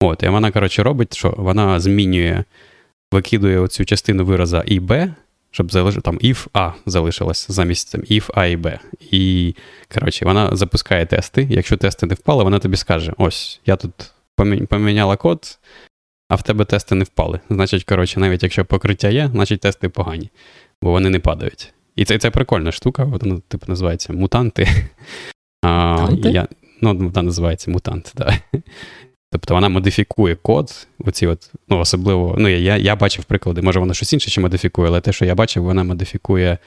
[0.00, 2.44] От, І вона, коротше, робить, що вона змінює,
[3.12, 5.14] викидує оцю частину вираза і Б,
[5.50, 5.94] щоб залиш...
[6.02, 8.78] там if A залишилось замість там, if A і B.
[9.10, 9.54] І,
[9.94, 11.46] коротше, вона запускає тести.
[11.50, 14.12] Якщо тести не впали, вона тобі скаже: ось, я тут
[14.68, 15.58] поміняла код,
[16.28, 17.40] а в тебе тести не впали.
[17.50, 20.30] Значить, коротше, навіть якщо покриття є, значить тести погані,
[20.82, 21.72] бо вони не падають.
[21.96, 24.68] І це це прикольна штука, воно, типу, називається мутанти.
[25.66, 26.48] А, я,
[26.84, 28.34] Ну, вона називається мутант, так.
[28.52, 28.60] Да.
[29.32, 33.94] Тобто вона модифікує код, оці от, ну, особливо, ну, я я бачив приклади, може вона
[33.94, 36.58] щось інше ще модифікує, але те, що я бачив, вона модифікує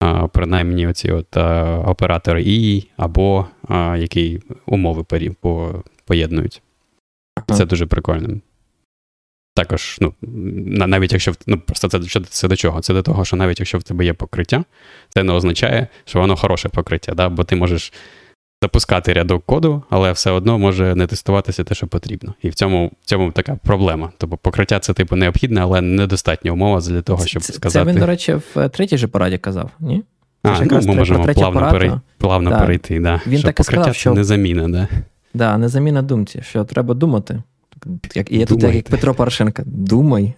[0.00, 5.04] а, принаймні оці от а, оператори І або а, які умови
[5.40, 6.62] по, поєднують.
[7.54, 8.40] Це дуже прикольно.
[9.58, 10.14] Також, ну,
[10.86, 12.80] навіть якщо ну, просто це, це до чого?
[12.80, 14.64] Це до того, що навіть якщо в тебе є покриття,
[15.08, 17.28] це не означає, що воно хороше покриття, да?
[17.28, 17.92] бо ти можеш
[18.62, 22.34] запускати рядок коду, але все одно може не тестуватися те, що потрібно.
[22.42, 24.10] І в цьому в цьому така проблема.
[24.18, 27.84] Тобто покриття це типу необхідне, але недостатня умова для того, щоб це, сказати.
[27.84, 30.04] Це він, до речі, в третій же пораді казав, ні?
[30.42, 32.58] А, ну, Ми можемо плавно перей, плавно да.
[32.58, 33.00] перейти.
[33.00, 33.20] Да.
[33.26, 34.14] Він що так і сказав, що...
[34.14, 34.88] не заміна, да?
[35.34, 37.42] Да, не заміна думці, що треба думати.
[38.14, 40.34] Як, і я тут, як Петро Порошенко, думай.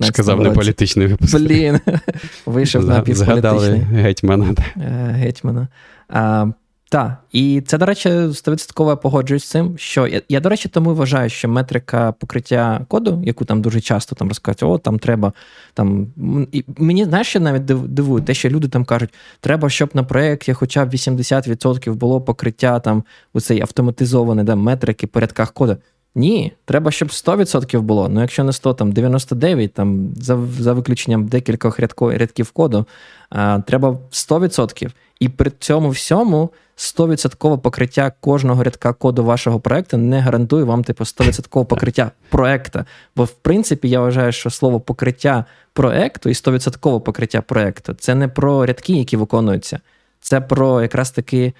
[0.00, 1.38] Сказав не політичний випуск.
[1.38, 1.80] Блін,
[2.46, 3.80] вийшов на півполітичний.
[3.80, 4.54] гетьмана.
[4.76, 5.68] Е, гетьмана.
[6.08, 6.46] А,
[6.92, 10.94] Так, і це, до речі, 100% погоджуюсь з цим, що я, я, до речі, тому
[10.94, 15.32] вважаю, що метрика покриття коду, яку там дуже часто там розказують, о, там треба.
[15.74, 16.06] там,
[16.52, 20.52] і Мені знаєш, що навіть дивує, те, що люди там кажуть, треба, щоб на проєкті
[20.52, 25.76] хоча б 80% було покриття там у цей автоматизований да, метрики по рядках коду.
[26.14, 28.08] Ні, треба, щоб 100% було.
[28.08, 32.86] Ну, якщо не 100, там 99, там за за виключенням декількох рядків коду,
[33.30, 34.90] а, треба 100%.
[35.22, 41.04] І при цьому всьому 100% покриття кожного рядка коду вашого проекту не гарантує вам, типу,
[41.04, 42.84] 100% покриття проекту.
[43.16, 48.28] Бо, в принципі, я вважаю, що слово покриття проекту і 100% покриття проекту це не
[48.28, 49.80] про рядки, які виконуються,
[50.20, 51.52] це про якраз таки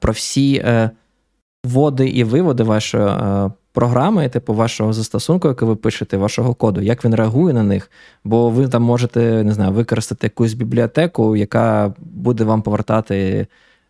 [0.00, 0.54] про всі.
[0.54, 0.90] Е,
[1.64, 7.04] вводи і виводи вашої е, програми, типу вашого застосунку, який ви пишете, вашого коду, як
[7.04, 7.90] він реагує на них,
[8.24, 13.46] бо ви там можете не знаю, використати якусь бібліотеку, яка буде вам повертати,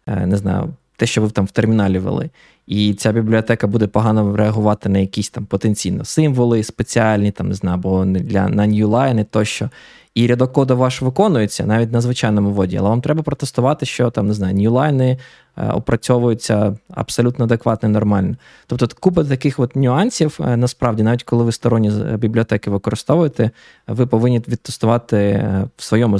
[0.06, 2.30] е, не знаю, те, що ви там в терміналі вели.
[2.68, 7.74] І ця бібліотека буде погано реагувати на якісь там потенційно символи спеціальні, там не знаю,
[7.74, 9.70] або для на ньюлайни тощо.
[10.14, 14.26] І рядок коду ваш виконується навіть на звичайному воді, але вам треба протестувати, що там
[14.26, 15.18] не знаю, ньюлайни
[15.58, 18.36] Е, опрацьовуються абсолютно адекватно і нормально.
[18.66, 23.50] Тобто, купа таких от нюансів, е, насправді, навіть коли ви сторонні бібліотеки використовуєте,
[23.86, 26.18] ви повинні відтестувати е, в своєму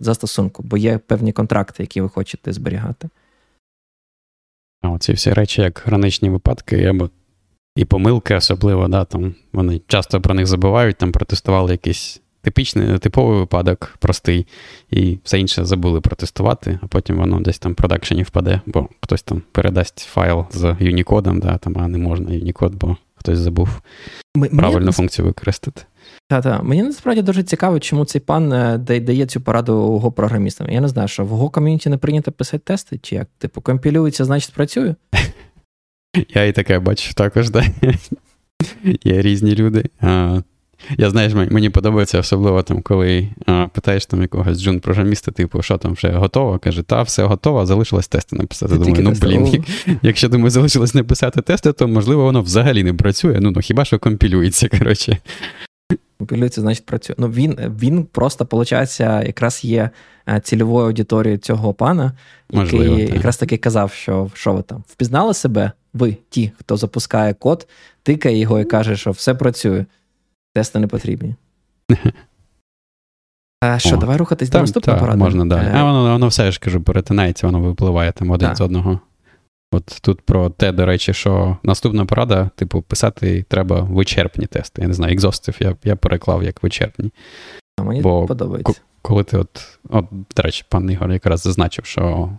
[0.00, 3.08] застосунку, бо є певні контракти, які ви хочете зберігати.
[5.00, 7.10] Ці всі речі, як граничні випадки, або
[7.76, 13.38] і помилки, особливо, да, там вони часто про них забувають, там протестували якийсь типічний, типовий
[13.38, 14.46] випадок, простий,
[14.90, 19.22] і все інше забули протестувати, а потім воно десь там в продакшені впаде, бо хтось
[19.22, 22.96] там передасть файл з Unicode, да, там, а не можна Unicode, бо
[23.26, 23.80] хтось забув
[24.56, 25.82] правильну функцію використати.
[26.28, 26.62] Та-та.
[26.62, 30.70] Мені насправді дуже цікаво, чому цей пан е, дає цю пораду го програмістам.
[30.70, 33.28] Я не знаю, що в го ком'юніті не прийнято писати тести, чи як?
[33.38, 34.94] Типу, компілюється, значить працює.
[36.34, 37.64] Я і таке бачу також, так.
[39.04, 39.84] Є різні люди.
[40.98, 45.92] Я знаєш, мені подобається особливо там, коли а, питаєш там якогось джун-програміста, типу, що там
[45.92, 46.58] вже готово?
[46.58, 48.72] Каже, та, все готово, залишилось тести написати.
[48.72, 49.64] Ти думаю, ну блін,
[50.02, 53.38] якщо думаю, залишилось написати тести, то можливо воно взагалі не працює.
[53.40, 55.18] Ну, ну хіба що компілюється, коротше.
[56.18, 57.16] Компілюється, значить, працює.
[57.18, 59.90] Ну, він він просто, виходить, якраз є
[60.28, 62.12] е, цільовою аудиторією цього пана,
[62.50, 67.34] який Можливо, якраз таки казав, що що ви там впізнали себе, ви, ті, хто запускає
[67.34, 67.68] код,
[68.02, 69.84] тикає його і каже, що все працює.
[70.56, 71.34] Тести не потрібні.
[73.60, 75.18] А Що, О, давай рухатись та, до наступного поради?
[75.18, 75.66] Можна далі.
[75.66, 78.54] Е, а воно воно все ж кажу, перетинається, воно випливає там один та.
[78.54, 79.00] з одного.
[79.72, 84.82] От тут про те, до речі, що наступна порада, типу, писати треба вичерпні тести.
[84.82, 87.10] Я не знаю, екзостив я я переклав як вичерпні.
[87.78, 88.80] А мені Бо подобається.
[89.02, 90.04] Коли ти от, от,
[90.36, 92.30] до речі, пан Ігор якраз зазначив, що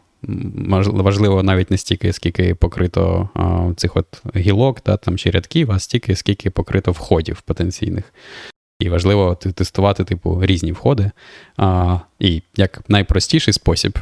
[0.84, 5.80] важливо навіть не стільки, скільки покрито а, цих от гілок, да, там чи рядків, а
[5.80, 8.13] стільки, скільки покрито входів потенційних.
[8.80, 11.12] І важливо тестувати, типу, різні входи.
[11.58, 13.99] А, І як найпростіший спосіб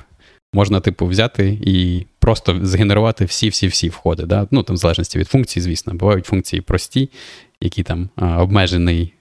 [0.54, 4.24] можна, типу, взяти і просто згенерувати всі-всі-всі входи.
[4.24, 4.48] Да?
[4.52, 7.10] Ну, там, в залежності від функції, звісно, бувають функції прості,
[7.62, 9.14] які там а, обмежений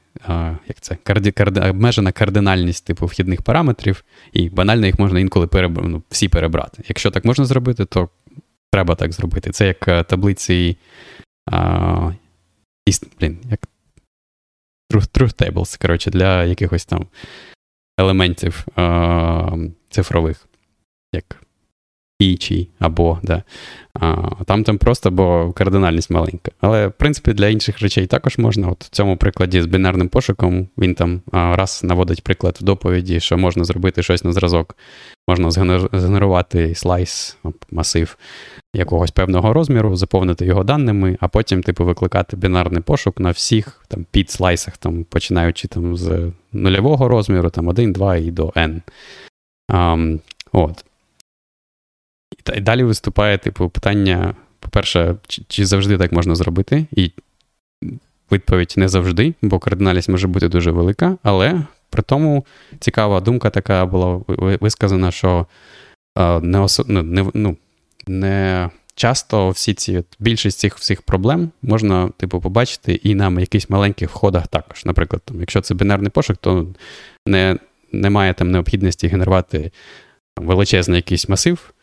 [0.69, 5.81] як це, карди, карди, обмежена кардинальність типу вхідних параметрів, і банально їх можна інколи переб...
[5.85, 6.83] ну, всі перебрати.
[6.89, 8.09] Якщо так можна зробити, то
[8.73, 9.51] треба так зробити.
[9.51, 10.77] Це як е, таблиці.
[11.51, 12.13] А,
[12.87, 13.69] і, блін, як
[14.93, 17.07] truth, truth tables, коротше, для якихось там
[17.99, 19.57] елементів а,
[19.91, 20.49] цифрових.
[21.13, 21.44] Як
[22.33, 23.43] і або, да.
[24.01, 26.51] А, Там там просто, бо кардинальність маленька.
[26.61, 28.69] Але, в принципі, для інших речей також можна.
[28.69, 33.39] От В цьому прикладі з бінарним пошуком він там раз наводить приклад в доповіді, що
[33.39, 34.77] можна зробити щось на зразок.
[35.29, 35.51] Можна
[35.93, 37.37] згенерувати слайс,
[37.71, 38.17] масив
[38.75, 44.07] якогось певного розміру, заповнити його даними, а потім, типу, викликати бінарний пошук на всіх там,
[44.11, 48.81] підслайсах, там, починаючи там, з нульового розміру, там 1, 2 і до N.
[49.69, 50.21] Um,
[50.53, 50.85] от.
[52.55, 56.87] І далі виступає, типу, питання: по-перше, чи, чи завжди так можна зробити?
[56.93, 57.13] І
[58.33, 62.47] відповідь не завжди, бо кардинальність може бути дуже велика, але при тому
[62.81, 64.21] цікава думка така була
[64.61, 65.47] висказана, що
[66.43, 66.85] не осо...
[66.89, 67.57] Ну, не, ну,
[68.07, 74.11] не часто всі ці більшість цих всіх проблем можна, типу, побачити і на якихось маленьких
[74.11, 74.85] входах також.
[74.85, 76.67] Наприклад, там, якщо це бінарний пошук, то
[77.27, 77.59] не,
[77.93, 79.73] немає там необхідності генерувати
[80.37, 81.74] величезний якийсь масив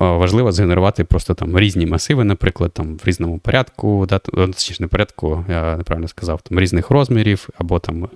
[0.00, 5.44] важливо згенерувати просто там різні масиви, наприклад, там в різному порядку, да, точніше не порядку,
[5.48, 8.08] я неправильно сказав, там різних розмірів, або там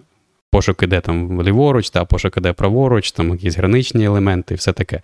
[0.50, 5.02] пошук іде там ліворуч, та пошук іде праворуч, там якісь граничні елементи все таке.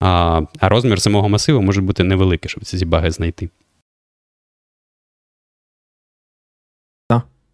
[0.00, 3.48] А а розмір самого масиву може бути невеликий, щоб ці баги знайти.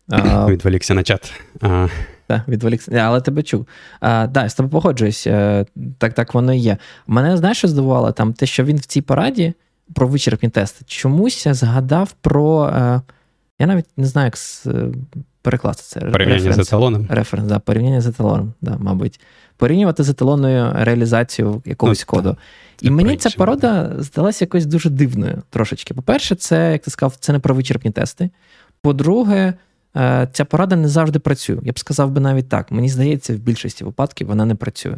[0.49, 1.33] Відволікся на чат.
[1.61, 1.89] А,
[2.27, 3.67] так, відволікся, але тебе чув.
[4.01, 5.67] А, да, з тобою погоджуюсь, е,
[5.99, 6.77] так так воно і є.
[7.07, 8.13] Мене знаєш, що здивувало?
[8.13, 9.55] Там те, що він в цій пораді
[9.95, 12.67] про вичерпні тести, чомусь згадав про.
[12.67, 13.01] Е,
[13.59, 14.37] я навіть не знаю, як
[15.43, 16.01] перекласти це.
[16.01, 17.07] Порівняння з еталоном.
[17.11, 19.21] Референс, да, порівняння з еталоном, да, мабуть.
[19.57, 22.37] Порівнювати з еталонною реалізацією якогось ну, коду.
[22.81, 25.95] І мені ця порода здалася якось дуже дивною трошечки.
[25.95, 28.31] По-перше, це, як ти сказав, це не про вичерпні тести.
[28.81, 29.55] По-друге,
[30.33, 31.59] ця порада не завжди працює.
[31.63, 32.71] Я б сказав би навіть так.
[32.73, 34.97] Мені здається, в більшості випадків вона не працює.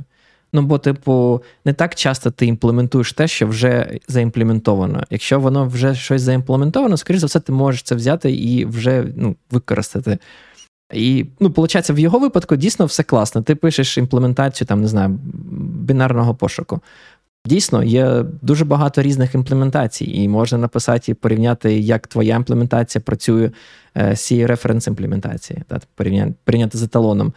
[0.53, 5.05] Ну, бо, типу, не так часто ти імплементуєш те, що вже заімплементовано.
[5.11, 9.37] Якщо воно вже щось заімплементовано, скоріш за все, ти можеш це взяти і вже ну,
[9.51, 10.19] використати.
[10.93, 13.43] І, ну, виходить, в його випадку дійсно все класно.
[13.43, 15.19] Ти пишеш імплементацію, там, не знаю,
[15.83, 16.81] бінарного пошуку.
[17.47, 23.51] Дійсно, є дуже багато різних імплементацій, і можна написати і порівняти, як твоя імплементація працює
[23.97, 25.63] е, з цією референс-імплементації,
[25.95, 27.33] порівняти, порівняти з еталоном.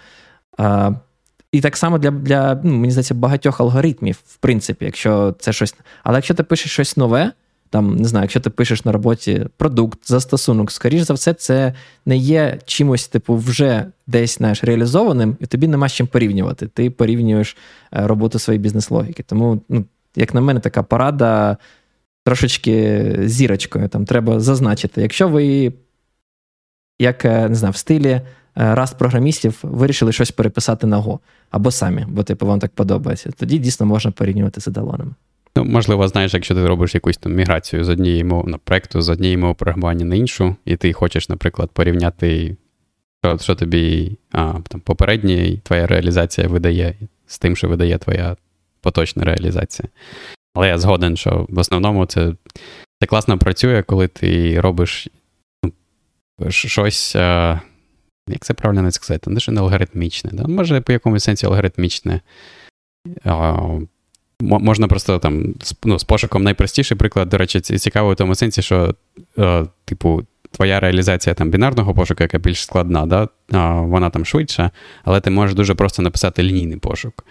[1.52, 5.76] І так само для, для ну, мені здається, багатьох алгоритмів, в принципі, якщо це щось.
[6.04, 7.32] Але якщо ти пишеш щось нове,
[7.72, 11.74] там, не знаю, якщо ти пишеш на роботі продукт, застосунок, скоріш за все, це
[12.06, 16.68] не є чимось, типу, вже десь знаєш, реалізованим, і тобі нема з чим порівнювати.
[16.68, 17.58] Ти порівнюєш
[17.94, 19.24] е, роботу своєї бізнес-логіки.
[19.24, 21.58] Тому, ну, як на мене, така порада
[22.26, 23.88] трошечки зірочкою.
[23.88, 25.02] Там треба зазначити.
[25.02, 25.74] Якщо ви,
[27.00, 28.22] як е, не знаю, в стилі е,
[28.56, 31.20] раз програмістів вирішили щось переписати на Go,
[31.52, 35.14] або самі, бо типу вам так подобається, тоді дійсно можна порівнювати з едалонами.
[35.56, 39.10] Ну, можливо, знаєш, якщо ти робиш якусь там міграцію з однієї мови на проекту, з
[39.10, 42.58] однієї мови програмування на іншу, і ти хочеш, наприклад, порівняти,
[43.24, 46.96] що що тобі а, там, попередня твоя реалізація видає
[47.26, 48.36] з тим, що видає твоя
[48.82, 49.90] поточна реалізація.
[50.54, 52.34] Але я згоден, що в основному це
[53.02, 55.08] це класно працює, коли ти робиш
[55.64, 55.72] ну,
[56.52, 57.62] щось, а,
[58.30, 60.48] як це правильно сказати, не не алгоритмічне, да?
[60.48, 62.22] може по якомусь сенсі алгоритмічне.
[63.24, 63.60] А,
[64.42, 68.96] Можна просто там ну, з пошуком найпростіший приклад, до речі, цікаво в тому сенсі, що,
[69.38, 73.28] е, типу, твоя реалізація там бінарного пошуку, яка більш складна, да?
[73.82, 74.72] вона там швидша,
[75.04, 77.26] але ти можеш дуже просто написати лінійний пошук.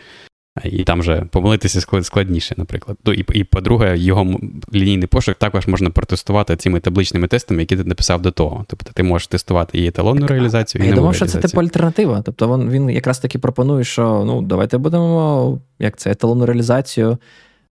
[0.65, 2.99] І там вже помилитися складніше, наприклад.
[3.05, 4.41] Ну, І, і по-друге, його
[4.75, 8.65] лінійний пошук також можна протестувати цими табличними тестами, які ти написав до того.
[8.69, 12.23] Тобто ти можеш тестувати і еталонну реалізацію, і Я думав, що це типу альтернатива.
[12.23, 17.19] Тобто він, він якраз таки пропонує, що ну, давайте будемо як це, еталонну реалізацію.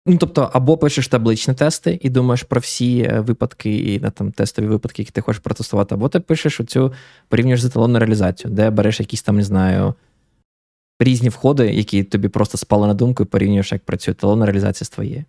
[0.08, 4.32] Ну, тобто, або пишеш табличні тести і думаєш про всі е, випадки і на там
[4.32, 6.92] тестові випадки, які ти хочеш протестувати, або ти пишеш оцю
[7.28, 9.94] порівнюєш з еталонною реалізацією, де береш якісь там, не знаю
[11.00, 14.88] різні входи, які тобі просто спали на думку, і порівнюєш, як працює талонна реалізація з
[14.88, 15.24] твоєю.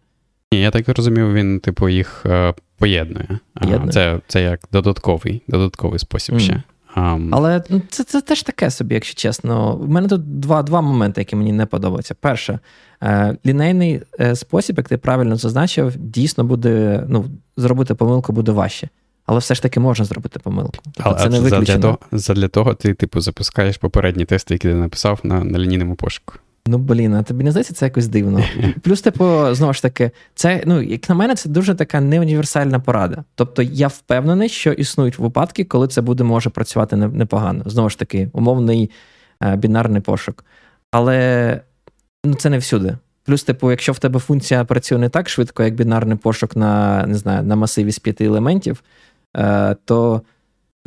[0.54, 3.40] Ні, я так розумів, він, типу, їх е, поєднує.
[3.54, 3.92] поєднує.
[3.92, 6.40] Це це як додатковий додатковий спосіб mm.
[6.40, 6.64] ще.
[6.96, 7.30] Um...
[7.32, 9.76] Але ну, це це теж таке собі, якщо чесно.
[9.76, 12.16] У мене тут два два моменти, які мені не подобаються.
[12.16, 12.60] Перше,
[13.04, 17.26] е, лінейний е, спосіб, як ти правильно зазначив, дійсно буде ну,
[17.58, 18.90] зробити помилку буде важче
[19.28, 20.78] але все ж таки можна зробити помилку.
[20.84, 21.66] Тобто але це не виключено.
[21.66, 25.96] Задля того, задля того ти, типу, запускаєш попередні тести, які ти написав на на лінійному
[25.96, 26.34] пошуку.
[26.68, 28.44] Ну, блін, а тобі не здається, це якось дивно.
[28.84, 33.24] Плюс, типу, знову ж таки, це, ну, як на мене, це дуже така неуніверсальна порада.
[33.36, 37.64] Тобто, я впевнений, що існують випадки, коли це буде може працювати непогано.
[37.66, 38.92] Знову ж таки, умовний
[39.44, 40.46] е, бінарний пошук.
[40.92, 41.62] Але
[42.26, 42.98] ну, це не всюди.
[43.28, 47.16] Плюс, типу, якщо в тебе функція працює не так швидко, як бінарний пошук на не
[47.16, 48.84] знаю, на масиві з п'яти елементів,
[49.86, 50.22] то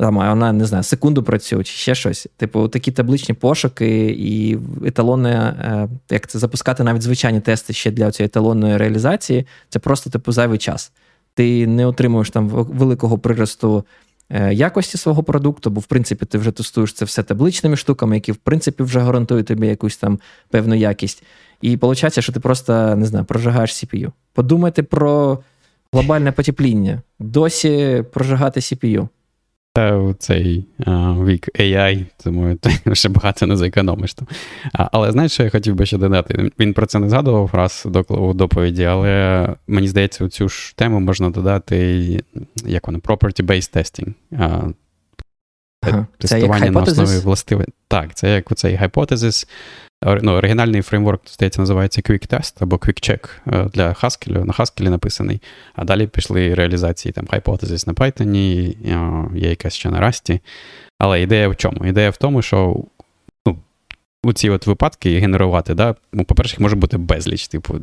[0.01, 2.27] там, вона не знаю, секунду працює чи ще щось.
[2.37, 8.11] Типу, такі табличні пошуки і еталони, е, як це запускати навіть звичайні тести ще для
[8.11, 10.91] цієї еталонної реалізації, це просто типу зайвий час.
[11.33, 13.85] Ти не отримуєш там великого приросту
[14.29, 18.31] е, якості свого продукту, бо в принципі ти вже тестуєш це все табличними штуками, які
[18.31, 20.19] в принципі вже гарантують тобі якусь там
[20.49, 21.23] певну якість.
[21.61, 24.11] І виходить, що ти просто не знаю, прожигаєш CPU.
[24.33, 25.39] Подумайте про
[25.93, 27.01] глобальне потепління.
[27.19, 29.07] Досі прожигати CPU.
[29.73, 34.27] Та цей а, вік AI, тому ти ще багато не зекономиш там.
[34.73, 36.51] А, але знаєш, що я хотів би ще додати?
[36.59, 40.75] Він про це не згадував раз до у доповіді, але мені здається, у цю ж
[40.75, 41.77] тему можна додати
[42.65, 44.13] як воно, property-based testing.
[44.37, 44.69] А,
[45.81, 46.07] ага.
[46.17, 47.67] Тестування на основі властивих.
[47.87, 49.47] Так, це як цей hypothesis,
[50.05, 54.89] ну, Оригінальний фреймворк, здається, називається Quick Test або Quick Check е, для Haskell, на Haskell
[54.89, 55.41] написаний.
[55.75, 60.39] А далі пішли реалізації там Hypothesis на Python, е, є якась ще на Rust.
[60.99, 61.85] Але ідея в чому?
[61.85, 62.83] Ідея в тому, що
[63.45, 63.57] ну,
[64.23, 67.47] у ці от випадки генерувати, да, ну, по-перше, їх може бути безліч.
[67.47, 67.75] Типу,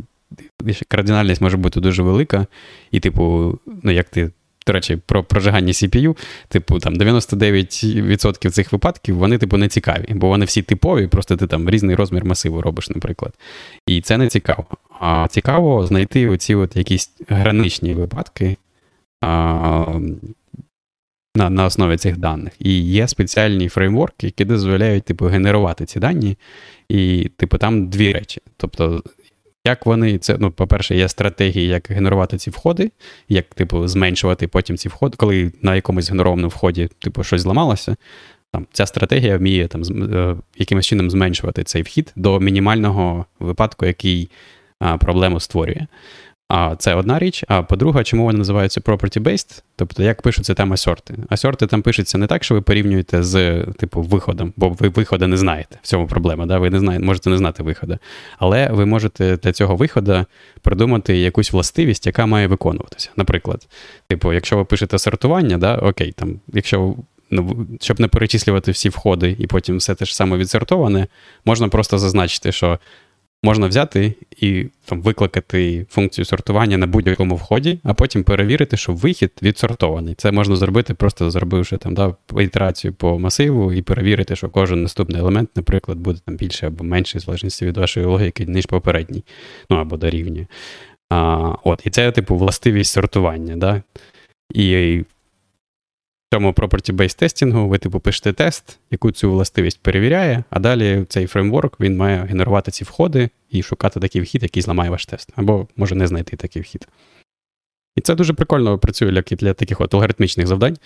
[0.89, 2.47] кардинальність може бути дуже велика,
[2.91, 4.31] і, типу, ну, як ти
[4.69, 6.17] до речі, про прожигання CPU,
[6.49, 11.47] типу, там 99% цих випадків вони, типу, не цікаві, бо вони всі типові, просто ти
[11.47, 13.35] там різний розмір масиву робиш, наприклад.
[13.87, 14.67] І це не цікаво.
[15.01, 18.57] А цікаво знайти оці от якісь граничні випадки
[19.21, 20.01] а,
[21.37, 22.53] на на основі цих даних.
[22.59, 26.37] І є спеціальні фреймворки, які дозволяють типу, генерувати ці дані.
[26.89, 28.41] І, типу, там дві речі.
[28.57, 29.03] Тобто,
[29.67, 32.91] як вони це, ну, по-перше, є стратегії, як генерувати ці входи,
[33.29, 37.97] як, типу, зменшувати потім ці входи, коли на якомусь генерованому вході, типу, щось зламалося.
[38.53, 39.83] Там, Ця стратегія вміє там,
[40.15, 44.31] е, якимось чином зменшувати цей вхід до мінімального випадку, який
[44.81, 45.87] а, проблему створює.
[46.49, 47.45] А це одна річ.
[47.49, 49.63] А по-друге, чому вони називаються property-based?
[49.77, 51.15] Тобто, як пишуться там асорти?
[51.29, 55.37] Асорти там пишуться не так, що ви порівнюєте з типу виходом, бо ви виходу не
[55.37, 55.79] знаєте.
[55.83, 56.47] В цьому проблема.
[56.47, 56.59] Да?
[56.59, 57.99] Ви не знаєте, можете не знати виходу.
[58.39, 60.25] Але ви можете для цього виходу
[60.61, 63.11] придумати якусь властивість, яка має виконуватися.
[63.17, 63.69] Наприклад,
[64.09, 66.95] типу, якщо ви пишете сортування, да, окей, там, якщо.
[67.31, 71.07] Ну, щоб не перечислювати всі входи і потім все те ж саме відсортоване,
[71.45, 72.79] можна просто зазначити, що
[73.43, 79.33] можна взяти і там, викликати функцію сортування на будь-якому вході, а потім перевірити, що вихід
[79.43, 80.15] відсортований.
[80.15, 85.21] Це можна зробити, просто зробивши там да, ітерацію по масиву і перевірити, що кожен наступний
[85.21, 89.25] елемент, наприклад, буде там більше або менше, в залежності від вашої логіки, ніж попередній,
[89.71, 90.47] ну або дорівнює.
[91.11, 93.57] А, от, І це, типу, властивість сортування.
[93.57, 93.83] Да?
[94.55, 95.01] І
[96.33, 101.81] цьому property-based тестінгу ви, типу, пишете тест, яку цю властивість перевіряє, а далі цей фреймворк
[101.81, 105.33] він має генерувати ці входи і шукати такий вхід, який зламає ваш тест.
[105.37, 106.89] Або може не знайти такий вхід.
[107.97, 110.77] І це дуже прикольно працює для для таких от алгоритмічних завдань,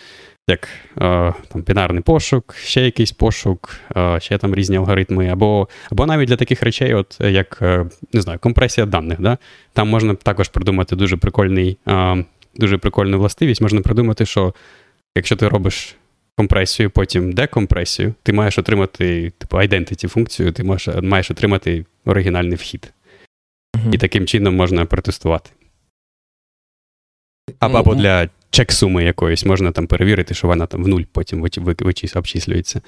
[0.48, 0.68] як
[1.00, 6.28] е, там, бінарний пошук, ще якийсь пошук, е, ще там різні алгоритми, або або навіть
[6.28, 9.20] для таких речей, от як е, не знаю, компресія даних.
[9.20, 9.38] Да?
[9.72, 12.24] Там можна також придумати дуже прикольний, е,
[12.54, 13.60] дуже прикольну властивість.
[13.60, 14.54] Можна придумати, що
[15.16, 15.96] якщо ти робиш
[16.36, 22.92] компресію, потім декомпресію, ти маєш отримати типу, identity функцію, ти маєш, маєш отримати оригінальний вхід.
[23.76, 23.94] Mm-hmm.
[23.94, 25.50] І таким чином можна протестувати.
[27.58, 31.40] Або, або для чек-суми якоїсь можна там перевірити, що вона там в нуль потім
[32.16, 32.80] обчислюється.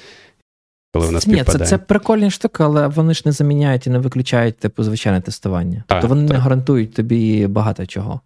[0.92, 4.58] Коли вона Ні, це це прикольні штуки, але вони ж не заміняють і не виключають
[4.58, 5.84] типу звичайне тестування.
[5.86, 6.36] Тобто вони так.
[6.36, 8.20] не гарантують тобі багато чого.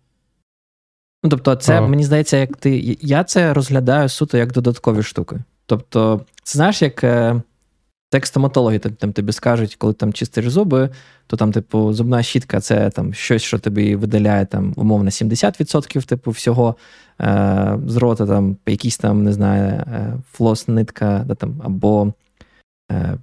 [1.23, 2.97] Ну, тобто, це, мені здається, як ти.
[3.01, 5.39] Я це розглядаю суто як додаткові штуки.
[5.67, 7.43] Тобто, це знаєш, як е,
[8.11, 10.91] текстоматологи там тобі скажуть, коли там чистиш зуби,
[11.27, 16.31] то там, типу, зубна щітка це там щось, що тобі видаляє там, умовно 70% типу,
[16.31, 16.77] всього
[17.21, 22.13] е, з рота, там, якісь там, не знаю, е, флос-нитка, да, там, або
[22.93, 23.19] е,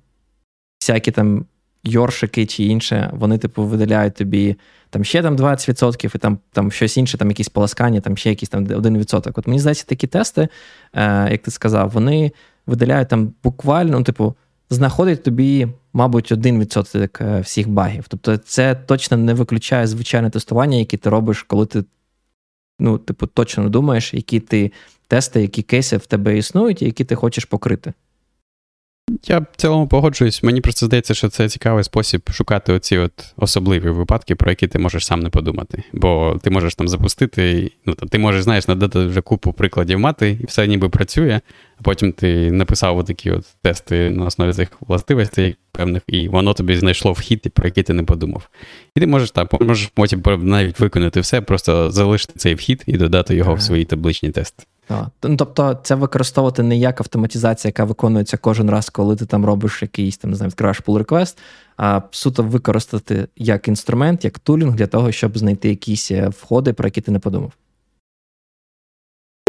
[0.79, 1.45] всякі там
[1.85, 4.55] йоршики чи інше, вони, типу, видаляють тобі
[4.89, 8.49] там ще там 20%, і там там щось інше, там якісь полоскання, там ще якийсь
[8.49, 9.31] там 1%.
[9.35, 10.47] От мені здається, такі тести,
[10.93, 12.31] е, як ти сказав, вони
[12.67, 14.35] видаляють там буквально, ну, типу,
[14.69, 18.05] знаходить тобі, мабуть, 1% е, всіх багів.
[18.07, 21.83] Тобто, це точно не виключає звичайне тестування, яке ти робиш, коли ти,
[22.79, 24.71] ну, типу, точно думаєш, які ти
[25.07, 27.93] тести, які кейси в тебе існують, і які ти хочеш покрити.
[29.27, 30.43] Я в цілому погоджуюсь.
[30.43, 34.79] Мені просто здається, що це цікавий спосіб шукати оці от особливі випадки, про які ти
[34.79, 35.83] можеш сам не подумати.
[35.93, 40.37] Бо ти можеш там запустити, ну там ти можеш, знаєш, надати вже купу прикладів мати,
[40.41, 41.41] і все ніби працює,
[41.79, 46.77] а потім ти написав такі от тести на основі цих властивостей певних, і воно тобі
[46.77, 48.49] знайшло вхід, про який ти не подумав.
[48.95, 53.35] І ти можеш так, можеш потім навіть виконати все, просто залишити цей вхід і додати
[53.35, 54.63] його в свої табличні тести.
[54.89, 59.81] Ну, Тобто, це використовувати не як автоматизація, яка виконується кожен раз, коли ти там робиш
[59.81, 61.37] якийсь там, не знаю, відкриваєш pull request,
[61.77, 66.87] а суто використати як інструмент, як тулінг для того, щоб знайти якісь е, входи, про
[66.87, 67.51] які ти не подумав.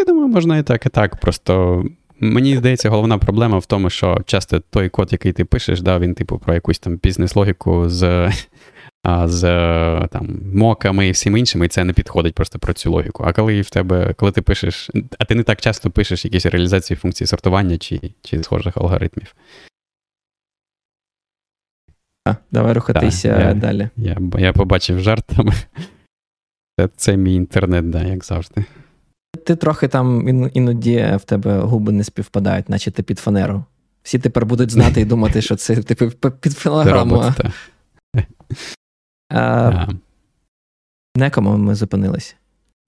[0.01, 1.21] Я думаю, можна і так, і так.
[1.21, 1.85] Просто
[2.21, 6.15] мені здається, головна проблема в тому, що часто той код, який ти пишеш, да, він,
[6.15, 8.33] типу, про якусь там бізнес-логіку з
[9.25, 9.43] з
[10.13, 13.25] там, моками і всім іншим, і це не підходить просто про цю логіку.
[13.27, 16.97] А коли в тебе, коли ти пишеш, а ти не так часто пишеш якісь реалізації
[16.97, 19.35] функції сортування чи чи схожих алгоритмів.
[22.25, 23.89] А, Давай рухатися да, я, далі.
[23.97, 25.49] Я я побачив жарт там.
[26.81, 28.65] Це, це мій інтернет, да, як завжди.
[29.37, 33.65] Ти трохи там іноді в тебе губи не співпадають, наче ти під фанеру.
[34.03, 37.33] Всі тепер будуть знати і думати, що це типу під фонограму.
[41.17, 42.35] На якому ми зупинилися?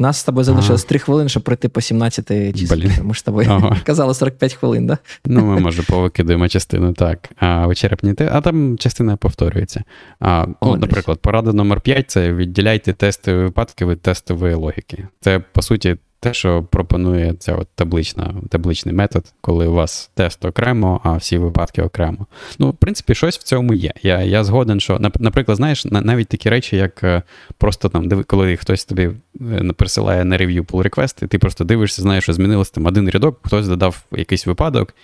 [0.01, 2.91] У нас з тобою залишилось 3 хвилини, щоб пройти по 17 числі.
[3.03, 4.99] Ми ж з тобою казали 45 хвилин, так?
[5.25, 5.35] Да?
[5.35, 7.31] Ну, ми, може, повикидаємо частину, так.
[7.37, 9.85] А вичерпні те, а там частина повторюється.
[10.21, 15.09] А, ну, Наприклад, порада номер 5 це відділяйте тестові випадки від тестової логіки.
[15.21, 20.45] Це, по суті, те, що пропонує ця от таблична, табличний метод, коли у вас тест
[20.45, 22.27] окремо, а всі випадки окремо.
[22.59, 23.93] Ну, в принципі, щось в цьому є.
[24.03, 27.23] Я я згоден, що, наприклад, знаєш, навіть такі речі, як е,
[27.59, 29.11] просто там, коли хтось тобі
[29.41, 33.11] е, присилає на рев'ю pull request, і ти просто дивишся, знаєш, що змінилось там один
[33.11, 34.95] рядок, хтось додав якийсь випадок.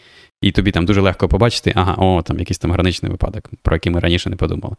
[0.41, 3.93] І тобі там дуже легко побачити, ага, о, там якийсь там граничний випадок, про який
[3.93, 4.77] ми раніше не подумали.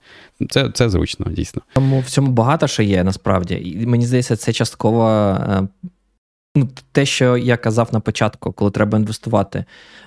[0.50, 1.62] Це це зручно, дійсно.
[1.74, 3.62] Тому в цьому багато що є насправді.
[3.82, 5.68] І мені здається, це частково е,
[6.56, 9.66] ну, те, що я казав на початку, коли треба інвестувати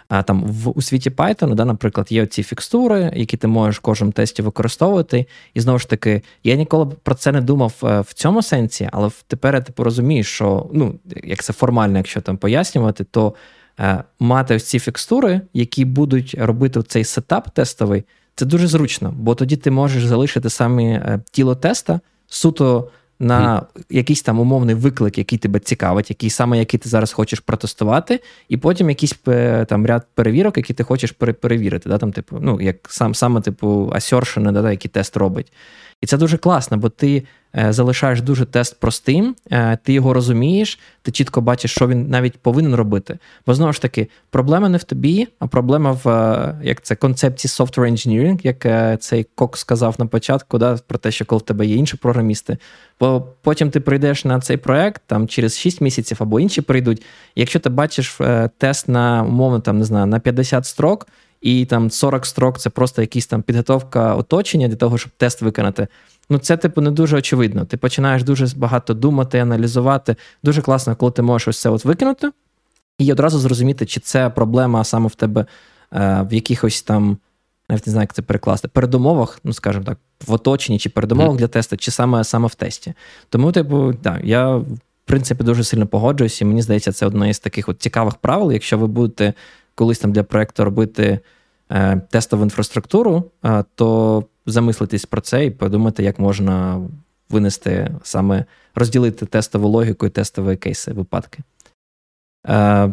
[0.08, 3.80] а, там в у світі Python, да, наприклад, є ці фікстури, які ти можеш в
[3.80, 5.26] кожному тесті використовувати.
[5.54, 9.10] І знову ж таки, я ніколи про це не думав е, в цьому сенсі, але
[9.26, 10.94] тепер я типу розумію, що ну,
[11.24, 13.34] як це формально, якщо там пояснювати, то
[13.80, 19.34] е, мати ось ці фікстури, які будуть робити цей сетап тестовий, це дуже зручно, бо
[19.34, 22.90] тоді ти можеш залишити самі е, тіло теста суто
[23.20, 28.20] на якийсь там умовний виклик, який тебе цікавить, який саме який ти зараз хочеш протестувати,
[28.48, 31.88] і потім якийсь е, там ряд перевірок, які ти хочеш перевірити.
[31.88, 35.52] Да, там, типу, ну, як сам, Саме, типу, асершени, да, який тест робить.
[36.00, 37.24] І це дуже класно, бо ти
[37.56, 42.38] е, залишаєш дуже тест простим, е, ти його розумієш, ти чітко бачиш, що він навіть
[42.38, 43.18] повинен робити.
[43.46, 47.50] Бо знову ж таки, проблема не в тобі, а проблема в е, як це концепції
[47.50, 51.66] software engineering, як цей Кок сказав на початку, да, про те, що коли в тебе
[51.66, 52.56] є інші програмісти.
[53.00, 57.02] Бо потім ти прийдеш на цей проект там через 6 місяців або інші прийдуть.
[57.36, 58.18] якщо ти бачиш
[58.58, 61.06] тест на умовно там не знаю на 50 строк
[61.40, 65.88] і там 40 строк це просто якась там підготовка оточення для того, щоб тест виконати.
[66.30, 67.64] Ну, це, типу, не дуже очевидно.
[67.64, 70.16] Ти починаєш дуже багато думати, аналізувати.
[70.42, 72.30] Дуже класно, коли ти можеш ось це от викинути,
[72.98, 75.46] і одразу зрозуміти, чи це проблема саме в тебе
[75.92, 77.18] е, в якихось там,
[77.68, 81.38] навіть не знаю, як це перекласти, передумовах, ну, скажімо так, в оточенні чи передумовах mm.
[81.38, 82.94] для тесту, чи саме саме в тесті.
[83.28, 87.38] Тому, типу, так, я в принципі дуже сильно погоджуюся, і мені здається, це одне із
[87.38, 88.52] таких от цікавих правил.
[88.52, 89.34] Якщо ви будете
[89.78, 91.18] колись там для проекту робити
[91.70, 96.80] е, тестову інфраструктуру, е, то замислитись про це і подумати, як можна
[97.30, 101.38] винести саме розділити тестову логіку і тестові кейси випадки.
[102.48, 102.92] Е,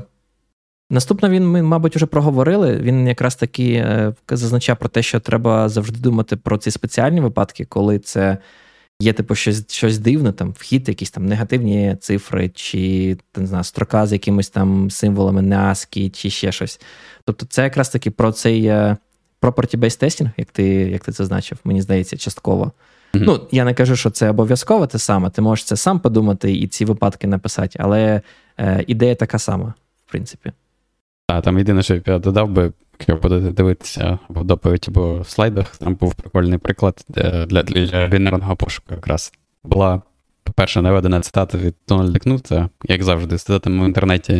[0.89, 2.75] Наступно він, ми, мабуть, вже проговорили.
[2.77, 7.65] Він якраз таки е, зазначав про те, що треба завжди думати про ці спеціальні випадки,
[7.65, 8.37] коли це
[8.99, 14.07] є типу щось щось дивне, там вхід, якісь там негативні цифри, чи не знаю, строка
[14.07, 16.81] з якимись там символами NASCII, чи ще щось.
[17.25, 18.97] Тобто, це якраз таки про цей е,
[19.41, 22.71] property-based testing, як ти як ти зазначив, мені здається, частково.
[23.13, 23.23] Mm-hmm.
[23.25, 25.29] Ну, я не кажу, що це обов'язково те саме.
[25.29, 28.21] Ти можеш це сам подумати і ці випадки написати, але
[28.59, 29.73] е, ідея така сама,
[30.05, 30.51] в принципі.
[31.27, 35.77] Так, там єдине, що я додав би, якщо будете дивитися в доповідь або в слайдах,
[35.77, 39.33] там був прикольний приклад для для, для бінарного пошуку якраз
[39.63, 40.01] була,
[40.43, 44.33] по-перше, наведена цитата від Дональда Кнута, як завжди, з цитатами в інтернеті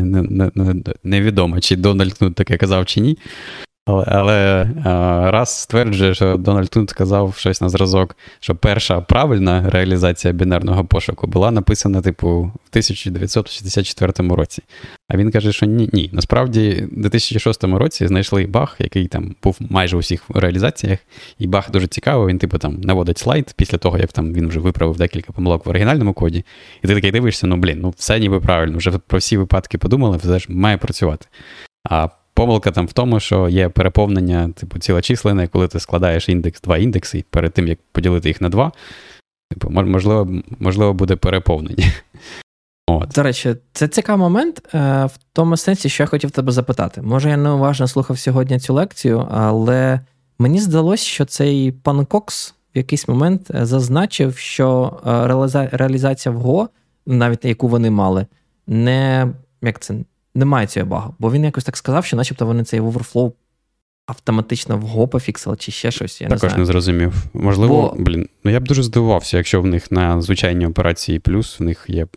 [1.03, 3.17] невідомо, не, не чи Дональд Кнут таке казав, чи ні.
[3.85, 4.63] Але але
[5.31, 11.27] раз стверджує, що Дональд Тун сказав щось на зразок, що перша правильна реалізація бінарного пошуку
[11.27, 14.63] була написана, типу, в 1964 році.
[15.07, 16.09] А він каже, що ні, ні.
[16.13, 20.99] Насправді, в 2006 році знайшли баг, який там був майже у всіх реалізаціях,
[21.39, 22.27] і баг дуже цікавий.
[22.27, 25.69] Він, типу, там наводить слайд після того, як там він вже виправив декілька помилок в
[25.69, 26.45] оригінальному коді.
[26.83, 30.17] І ти такий дивишся, ну блін, ну все ніби правильно, вже про всі випадки подумали,
[30.17, 31.25] все ж має працювати.
[31.89, 36.77] А Помилка там в тому, що є переповнення, типу, цілочислене, коли ти складаєш індекс, два
[36.77, 38.71] індекси, і перед тим, як поділити їх на два,
[39.51, 40.27] типу, можливо,
[40.59, 41.85] можливо, буде переповнення.
[42.87, 43.09] От.
[43.09, 47.01] До речі, це цікавий момент е, в тому сенсі, що я хотів тебе запитати.
[47.01, 49.99] Може, я неуважно слухав сьогодні цю лекцію, але
[50.39, 56.45] мені здалося, що цей пан Кокс в якийсь момент е, зазначив, що е, реалізація в
[56.45, 56.67] Go,
[57.05, 58.25] навіть яку вони мали,
[58.67, 59.27] не
[59.61, 59.95] як це
[60.35, 61.15] немає цього багу.
[61.19, 63.31] Бо він якось так сказав, що начебто вони цей overflow
[64.05, 66.21] автоматично в Go пофіксили чи ще щось.
[66.21, 66.59] Я Також не, знаю.
[66.59, 67.13] не зрозумів.
[67.33, 68.03] Можливо, Бо...
[68.03, 71.85] блін, ну я б дуже здивувався, якщо в них на звичайній операції плюс в них
[71.87, 72.07] є.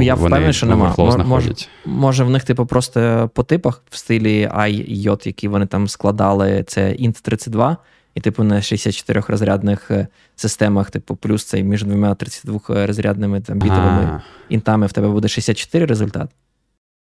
[0.00, 0.94] Я впевнений, що нема.
[0.98, 1.54] Може,
[1.84, 6.64] може, в них, типу, просто по типах в стилі I J, які вони там складали,
[6.66, 7.76] це int 32,
[8.14, 10.06] і, типу, на 64 розрядних е,
[10.36, 15.86] системах, типу, плюс цей між двома 32 розрядними там бітовими інтами в тебе буде 64
[15.86, 16.30] результат.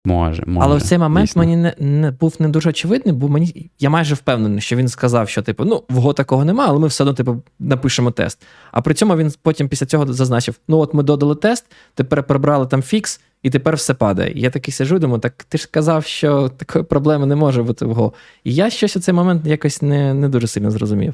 [0.07, 0.67] Може, може.
[0.67, 1.39] Але в цей момент дійсно.
[1.39, 5.29] мені не, не був не дуже очевидний, бо мені я майже впевнений, що він сказав,
[5.29, 8.45] що типу, ну, в Го такого немає, але ми все одно типу, напишемо тест.
[8.71, 12.67] А при цьому він потім після цього зазначив: ну, от ми додали тест, тепер прибрали
[12.67, 14.31] там фікс, і тепер все падає.
[14.35, 17.63] І я такий сижу, і думаю, так ти ж казав, що такої проблеми не може
[17.63, 18.13] бути в Го.
[18.43, 21.13] І я щось у цей момент якось не не дуже сильно зрозумів.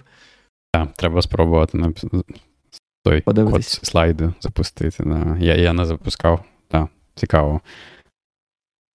[0.74, 1.94] Так, треба спробувати на
[3.04, 5.04] той код слайду запустити.
[5.04, 5.38] Да.
[5.40, 6.44] Я я не запускав.
[6.68, 7.62] Так, цікаво.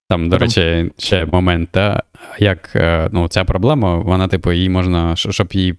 [0.09, 2.03] Там, до речі, ще момент, та,
[2.39, 5.77] як е, ну, ця проблема, вона, типу, її можна, щоб її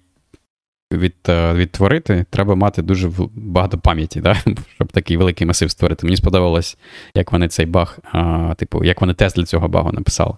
[0.93, 4.35] від, е, відтворити, треба мати дуже багато пам'яті, да?
[4.75, 6.05] щоб такий великий масив створити.
[6.05, 6.77] Мені сподобалось,
[7.15, 10.33] як вони цей баг, а, типу, як вони тест для цього багу написали.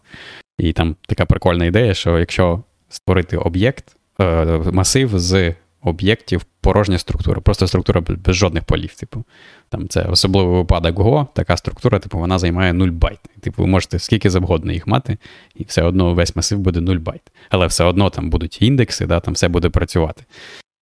[0.58, 5.54] І там така прикольна ідея, що якщо створити об'єкт, е, масив з
[5.84, 8.96] об'єктів порожня структура, просто структура без жодних полів.
[8.96, 9.24] Типу,
[9.70, 13.20] там Це особливий випадок Go, така структура, типу, вона займає 0 байт.
[13.42, 15.18] Типу, ви можете скільки завгодно їх мати,
[15.56, 17.22] і все одно весь масив буде 0 байт.
[17.50, 20.24] Але все одно там будуть індекси, да, там все буде працювати,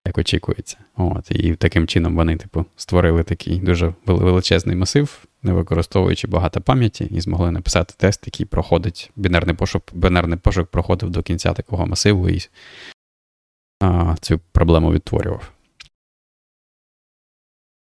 [0.06, 0.78] як очікується.
[0.98, 7.06] От, І таким чином вони типу, створили такий дуже величезний масив, не використовуючи багато пам'яті,
[7.06, 12.30] і змогли написати тест, який проходить бінарний пошук, бінарний пошук проходив до кінця такого масиву
[12.30, 12.48] і
[13.82, 15.52] а, цю проблему відтворював.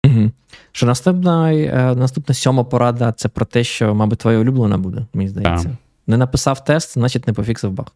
[0.06, 0.30] Угу.
[0.72, 5.28] Що наступна е, наступна сьома порада це про те, що, мабуть, твоя улюблена буде, мені
[5.28, 5.68] здається.
[5.68, 5.76] Yeah.
[6.06, 7.86] Не написав тест, значить не пофіксив баг.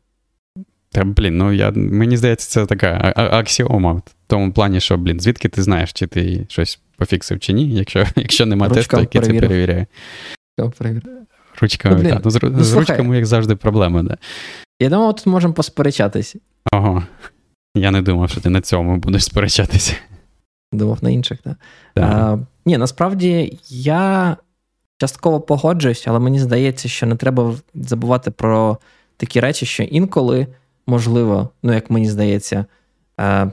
[0.90, 5.48] Та, блін, ну я, мені здається, це така аксіома в тому плані, що, блін, звідки
[5.48, 9.86] ти знаєш, чи ти щось пофіксив чи ні, якщо якщо нема тесту, який це перевіряє.
[11.60, 12.20] Ручками, ну, так.
[12.24, 14.16] Ну, з, ну, з ручками, як завжди, проблема, да.
[14.80, 16.36] Я думав, тут можемо посперечатись.
[16.72, 17.02] Ого.
[17.74, 19.94] Я не думав, що ти на цьому будеш сперечатися.
[20.72, 21.56] Думав на інших, так.
[21.96, 24.36] А, Ні, насправді я
[24.98, 28.78] частково погоджуюсь, але мені здається, що не треба забувати про
[29.16, 30.46] такі речі, що інколи
[30.88, 32.64] можливо, ну як мені здається,
[33.20, 33.50] е,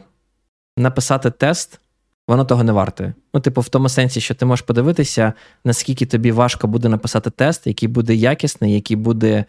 [0.78, 1.80] написати тест,
[2.28, 3.14] воно того не вартує.
[3.34, 5.34] Ну, типу, в тому сенсі, що ти можеш подивитися,
[5.66, 9.46] наскільки тобі важко буде написати тест, який буде якісний, який буде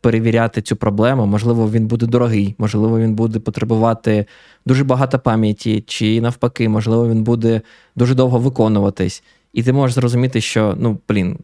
[0.00, 1.26] перевіряти цю проблему.
[1.26, 4.26] Можливо, він буде дорогий, можливо, він буде потребувати
[4.66, 7.60] дуже багато пам'яті, чи навпаки, можливо, він буде
[7.96, 9.22] дуже довго виконуватись.
[9.52, 11.38] І ти можеш зрозуміти, що, ну, блін,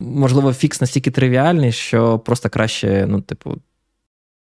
[0.00, 3.56] можливо, фікс настільки тривіальний, що просто краще, ну, типу,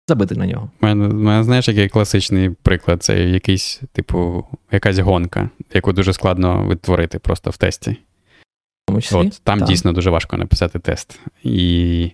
[0.07, 0.71] забити на нього.
[0.81, 6.67] У мене, мене знаєш, який класичний приклад це якийсь, типу, якась гонка, яку дуже складно
[6.67, 7.97] відтворити просто в тесті.
[9.11, 9.67] От Там так.
[9.67, 11.19] дійсно дуже важко написати тест.
[11.43, 12.11] І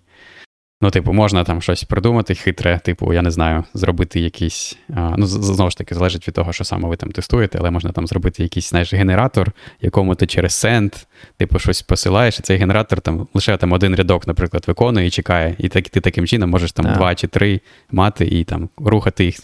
[0.81, 4.77] Ну, типу, можна там щось придумати хитре, типу, я не знаю, зробити якийсь.
[5.17, 8.07] Ну, знову ж таки, залежить від того, що саме ви там тестуєте, але можна там
[8.07, 9.51] зробити якийсь знаєш, генератор,
[9.81, 11.05] якому ти через send,
[11.37, 15.55] типу, щось посилаєш, і цей генератор там лише там один рядок, наприклад, виконує і чекає.
[15.57, 17.61] І так ти таким чином можеш там два чи три
[17.91, 19.35] мати і там рухати їх.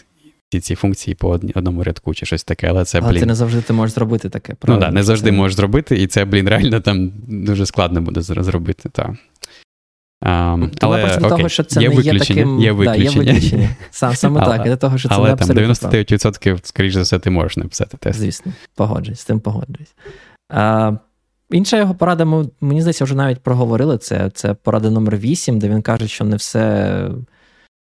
[0.52, 3.20] Ці ці функції по одному рядку чи щось таке, але це але блін.
[3.20, 4.54] це не завжди ти можеш зробити таке.
[4.54, 4.80] правильно?
[4.80, 5.36] Ну так, да, не завжди це...
[5.36, 8.88] можеш зробити, і це, блін, реально там дуже складно буде зробити.
[8.88, 9.10] так.
[10.24, 12.60] Um, але окей, того, що це є не є таким.
[12.60, 13.24] Є виключення.
[13.24, 13.70] Да, є виключення.
[13.90, 17.18] Сам, саме але, так, для того, що це але не там 99%, скоріш за все,
[17.18, 18.18] ти можеш написати тест.
[18.18, 19.94] Звісно, погоджуюсь, з тим погоджуюсь.
[20.48, 20.92] А,
[21.50, 24.30] Інша його порада, ми, мені здається, вже навіть проговорили це.
[24.30, 27.08] Це порада номер 8, де він каже, що не все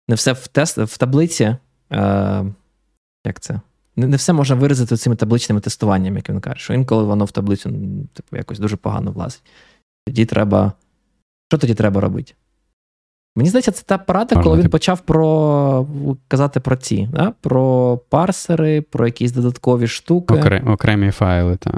[0.08, 1.56] не все в тест, в таблиці.
[1.90, 2.44] А,
[3.26, 3.60] Як це?
[3.96, 7.32] Не, не все можна виразити цими табличними тестуваннями, як він каже, що інколи воно в
[7.32, 7.70] таблицю
[8.14, 9.44] типу, якось дуже погано влазить.
[10.08, 10.74] Тоді треба.
[11.50, 12.34] Що тоді треба робити?
[13.36, 15.88] Мені здається, це та порада, коли він почав про
[16.28, 17.34] казати про ці, да?
[17.41, 20.34] про парсери, про якісь додаткові штуки.
[20.34, 21.76] Окрем, окремі файли, так.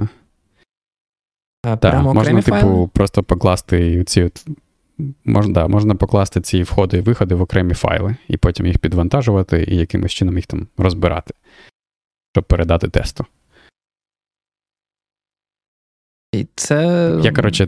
[1.80, 4.24] Так, можна, типу, просто покласти ці.
[4.24, 4.46] от,
[5.26, 9.66] Можна да, можна покласти ці входи і виходи в окремі файли, і потім їх підвантажувати
[9.68, 11.34] і якимось чином їх там розбирати,
[12.34, 13.26] щоб передати тесту.
[16.72, 17.20] Це...
[17.24, 17.68] Я, коротше,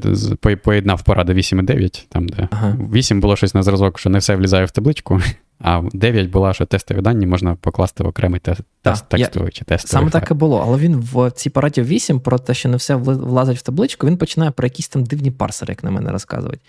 [0.64, 2.78] поєднав поради 8 і 9, там, де ага.
[2.94, 5.22] 8 було щось на зразок, що не все влізає в табличку,
[5.60, 10.02] а 9 була, що тестові дані можна покласти в окремий тест, тест текстовий чи тестовий.
[10.02, 12.96] Саме так і було, але він в цій пораді 8 про те, що не все
[12.96, 16.60] влазить в табличку, він починає про якісь там дивні парсери, як на мене розказувати.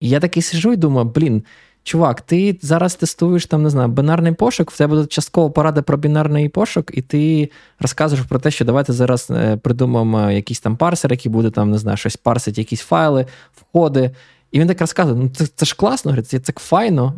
[0.00, 1.42] І я такий сижу і думаю, блін,
[1.82, 5.96] чувак, ти зараз тестуєш там, не знаю, бінарний пошук, в тебе буде частково порада про
[5.96, 11.10] бінарний пошук, і ти розказуєш про те, що давайте зараз е, придумаємо якийсь там парсер,
[11.10, 14.10] який буде там, не знаю, щось парсить, якісь файли, входи.
[14.52, 17.14] І він так розказує: ну це це ж класно, говорить, це так файно.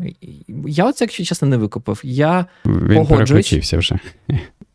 [0.66, 2.00] Я оце, якщо чесно, не викупив.
[2.04, 3.74] Я Він погоджуюсь.
[3.74, 3.98] вже.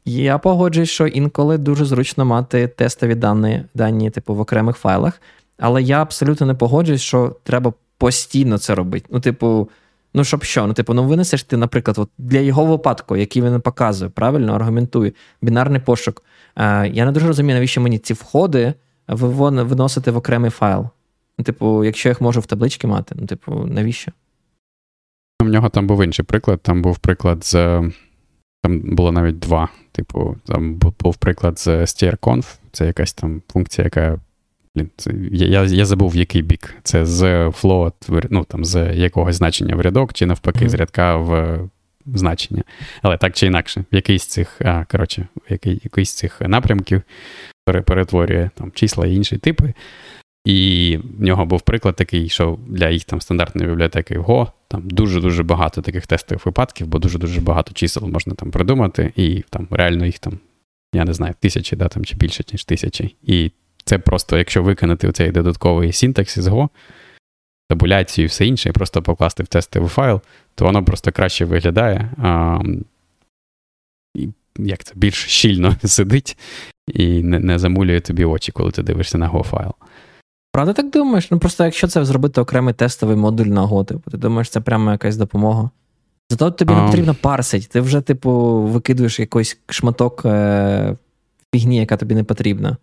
[0.06, 5.22] Я погоджуюсь, що інколи дуже зручно мати тестові дані, дані, типу, в окремих файлах,
[5.60, 9.06] але я абсолютно не погоджуюсь, що треба постійно це робить.
[9.10, 9.70] Ну, типу,
[10.14, 10.68] ну щоб що?
[10.68, 15.12] Ну, типу, ну винесеш ти, наприклад, от для його випадку, який він показує, правильно аргументує,
[15.42, 16.24] бінарний пошук.
[16.56, 18.74] А, Я не дуже розумію, навіщо мені ці входи
[19.08, 20.88] виносити в окремий файл.
[21.38, 24.12] Ну, типу, якщо я їх можу в табличці мати, ну, типу, навіщо?
[25.42, 26.60] У нього там був інший приклад.
[26.62, 27.54] Там був приклад з.
[28.64, 29.70] Там було навіть два.
[29.92, 34.20] Типу, там був приклад з strconf, це якась там функція, яка
[34.98, 36.76] Це, я я, забув, в який бік.
[36.84, 40.70] Це з float, ну там з якогось значення в рядок, чи навпаки, mm-hmm.
[40.70, 41.60] з рядка в
[42.06, 42.64] значення.
[43.02, 47.02] Але так чи інакше, в якийсь цих а, коротше, в який, якийсь цих напрямків
[47.66, 49.74] перетворює там числа і інші типи.
[50.46, 55.44] І в нього був приклад такий, що для їх там стандартної бібліотеки Go там дуже-дуже
[55.44, 60.20] багато таких тестових випадків, бо дуже-дуже багато чисел можна там придумати, і там реально їх
[60.20, 60.40] там,
[60.94, 63.16] я не знаю, тисячі, да, там, чи більше, ніж тисячі.
[63.24, 63.52] І
[63.90, 66.70] це просто, якщо виконати цей додатковий синтакс із Go,
[67.70, 70.22] табуляцію і все інше, і просто покласти в тестовий файл,
[70.56, 72.12] то воно просто краще виглядає.
[72.18, 72.60] А,
[74.16, 76.38] і Як це більш щільно сидить
[76.94, 79.72] і не не замулює тобі очі, коли ти дивишся на Go файл.
[80.52, 81.32] Правда, так думаєш?
[81.32, 84.92] Ну просто якщо це зробити окремий тестовий модуль на Go, типу, ти думаєш, це прямо
[84.92, 85.70] якась допомога?
[86.30, 90.96] Зато тобі не потрібно парсить, ти вже, типу, викидуєш якийсь шматок е-
[91.56, 92.78] фігні, яка тобі не потрібна.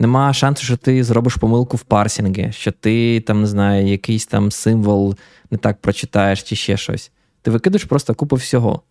[0.00, 4.50] Нема шансу, що ти зробиш помилку в парсінгі, що ти там не знаю, якийсь там
[4.50, 5.14] символ
[5.50, 7.12] не так прочитаєш чи ще щось.
[7.42, 8.82] Ти викидуєш просто купу всього.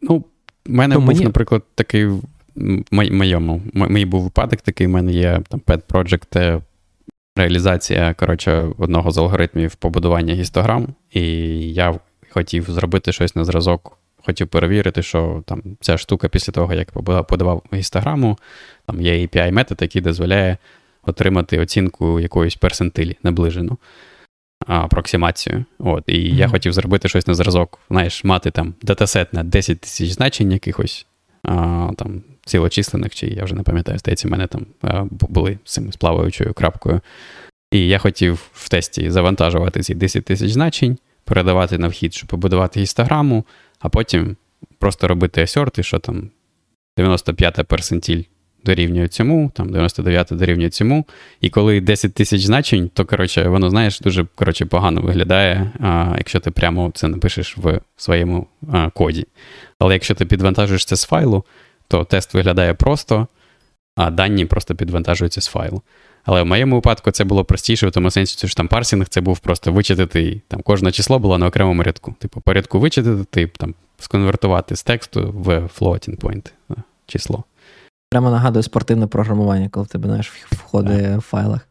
[0.00, 0.24] Ну,
[0.66, 1.24] в мене ну, був, мені...
[1.24, 2.08] наприклад, такий
[2.90, 3.62] моєму.
[3.74, 6.62] Мій був випадок такий, в мене є там pet project,
[7.36, 11.22] реалізація коротше, одного з алгоритмів побудування гістограм, і
[11.72, 13.98] я хотів зробити щось на зразок.
[14.26, 16.92] Хотів перевірити, що там ця штука після того, як
[17.26, 18.38] подавав гістограму,
[18.86, 20.56] там є API метод, який дозволяє
[21.02, 23.78] отримати оцінку якоїсь персентилі наближену
[24.66, 25.64] апроксимацію.
[25.78, 26.34] От, І mm-hmm.
[26.34, 31.06] я хотів зробити щось на зразок, знаєш, мати там датасет на 10 тисяч значень якихось
[31.42, 35.72] а, там цілочислених, чи я вже не пам'ятаю, здається, в мене там а, були з
[35.72, 37.00] цим з плаваючою крапкою.
[37.72, 42.80] І я хотів в тесті завантажувати ці 10 тисяч значень, передавати на вхід, щоб побудувати
[42.80, 43.44] гістограму,
[43.78, 44.36] а потім
[44.78, 46.30] просто робити асорти, що там
[46.98, 48.22] 95-та персентіль
[48.64, 51.04] дорівнює цьому, там 99 дорівнює цьому.
[51.40, 56.40] І коли 10 тисяч значень, то коротше, воно, знаєш, дуже коротше, погано виглядає, а, якщо
[56.40, 59.26] ти прямо це напишеш в своєму а, коді.
[59.78, 61.44] Але якщо ти підвантажуєш це з файлу,
[61.88, 63.26] то тест виглядає просто,
[63.96, 65.82] а дані просто підвантажуються з файлу.
[66.26, 69.38] Але в моєму випадку це було простіше, в тому сенсі, що там парсінг це був
[69.38, 72.14] просто вичитати, там кожне число було на окремому рядку.
[72.18, 76.50] Типу, по рядку вичитати, тип, там, сконвертувати з тексту в floating point
[77.06, 77.44] число.
[78.10, 81.68] Прямо нагадує спортивне програмування, коли в тебе знаєш, входи в файлах.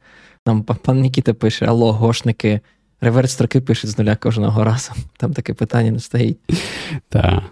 [0.47, 2.59] Нам пан Нікіта пише: Алло, гошники,
[3.01, 4.91] реверс строки пишуть з нуля кожного разу.
[5.17, 6.37] Там таке питання не стоїть.
[7.09, 7.43] Так.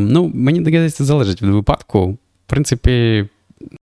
[0.00, 2.06] Ну, мені здається, залежить від випадку.
[2.10, 3.28] В принципі,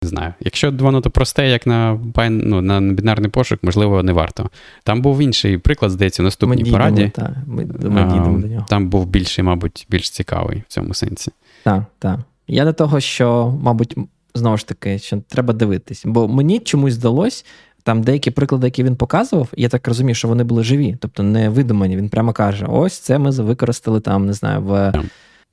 [0.03, 0.34] не знаю.
[0.40, 1.98] Якщо воно то просте, як на
[2.30, 4.51] ну, на бінарний пошук, можливо, не варто.
[4.84, 7.12] Там був інший приклад, здається, у наступній ми пораді.
[7.14, 8.66] Так, ми, ми дійдемо до нього.
[8.68, 11.32] Там був більший, мабуть, більш цікавий в цьому сенсі.
[11.64, 12.20] Так, так.
[12.48, 13.96] Я до того, що, мабуть,
[14.34, 16.03] знову ж таки, що треба дивитись.
[16.07, 17.46] Бо мені чомусь здалось,
[17.82, 21.48] там деякі приклади, які він показував, я так розумію, що вони були живі, тобто не
[21.48, 21.96] видумані.
[21.96, 24.74] Він прямо каже: ось це ми використали там, не знаю, в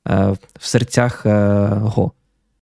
[0.08, 2.12] е, в серцях е, Го.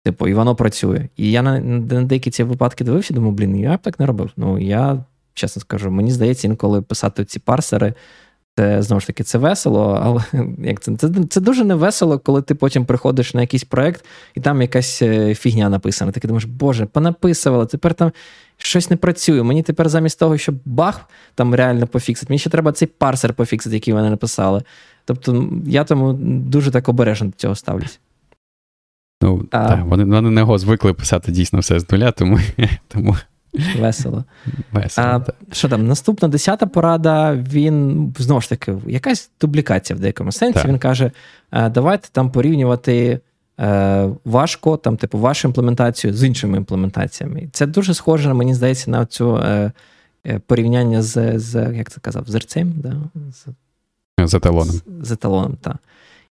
[0.04, 1.08] Типу, і воно працює.
[1.16, 4.30] І я на, на деякі ці випадки дивився, думаю, блін, я б так не робив.
[4.36, 7.94] Ну, я чесно скажу, мені здається, інколи писати ці парсери
[8.56, 10.24] це знову ж таки це весело, але
[10.58, 14.62] як це це, це дуже невесело, коли ти потім приходиш на якийсь проект, і там
[14.62, 16.12] якась е, фігня написана.
[16.12, 18.12] Ти думаєш, Боже, понаписували, тепер там
[18.56, 19.42] щось не працює.
[19.42, 21.00] Мені тепер замість того, щоб бах
[21.34, 24.62] там реально пофіксити, мені ще треба цей парсер пофіксити, який вони написали.
[25.04, 28.00] Тобто я тому дуже так обережно до цього ставлюсь.
[29.22, 32.38] Ну, а, так, Вони вони не звикли писати дійсно все з нуля, тому
[32.88, 33.16] тому
[33.78, 34.24] Весело.
[34.72, 35.06] Весело.
[35.08, 35.20] А,
[35.54, 35.86] Що там?
[35.86, 40.58] Наступна десята порада, він знову ж таки, якась дублікація в деякому сенсі.
[40.58, 40.68] Так.
[40.68, 41.10] Він каже:
[41.52, 43.20] давайте там порівнювати
[43.60, 47.48] е, ваш там, типу, вашу імплементацію з іншими імплементаціями.
[47.52, 49.72] Це дуже схоже, мені здається, на цю е,
[50.26, 52.72] е, порівняння з, з як це казав, зерцем?
[52.76, 52.96] Да?
[53.32, 53.46] З,
[54.28, 54.74] з еталоном.
[54.74, 55.76] З, з еталоном, так.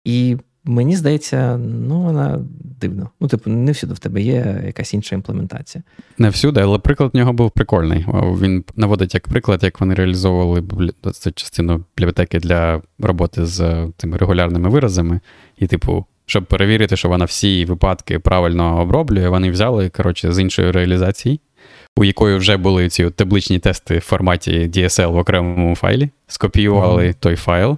[0.04, 2.40] І Мені здається, ну вона
[2.82, 3.10] дивно.
[3.20, 5.84] Ну, типу, не всюди в тебе є якась інша імплементація.
[6.18, 8.06] Не всюди, але приклад в нього був прикольний.
[8.42, 10.64] Він наводить як приклад, як вони реалізовували
[11.14, 15.20] цю частину бібліотеки для роботи з цими регулярними виразами.
[15.58, 20.72] І, типу, щоб перевірити, що вона всі випадки правильно оброблює, вони взяли коротше, з іншої
[20.72, 21.40] реалізації,
[21.98, 27.20] у якої вже були ці табличні тести в форматі DSL в окремому файлі, скопіювали mm-hmm.
[27.20, 27.78] той файл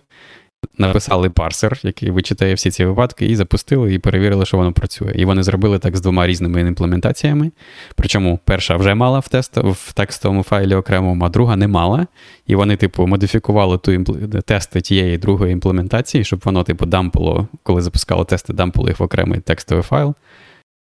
[0.77, 5.13] написали парсер, який вичитає всі ці випадки, і запустили, і перевірили, що воно працює.
[5.15, 7.51] І вони зробили так з двома різними імплементаціями.
[7.95, 12.07] Причому перша вже мала в тест, в текстовому файлі окремому, а друга не мала.
[12.47, 14.13] І вони, типу, модифікували ту імпл...
[14.45, 19.39] тести тієї другої імплементації, щоб воно, типу, дампало, коли запускало тести, дампало їх в окремий
[19.39, 20.15] текстовий файл.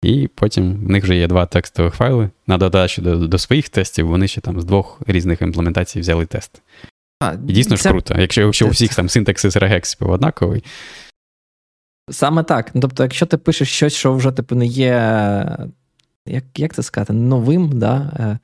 [0.03, 2.29] І потім в них вже є два текстових файли.
[2.47, 6.61] На додачу до, до своїх тестів, вони ще там з двох різних імплементацій взяли тест.
[7.21, 7.83] А, І дійсно це...
[7.83, 10.63] ж круто, якщо якщо у всіх там синтаксис регекс однаковий.
[12.09, 12.71] Саме так.
[12.75, 14.93] Ну, Тобто, якщо ти пишеш щось, що вже типу, не є,
[16.25, 18.37] як як це сказати, новим, да, е,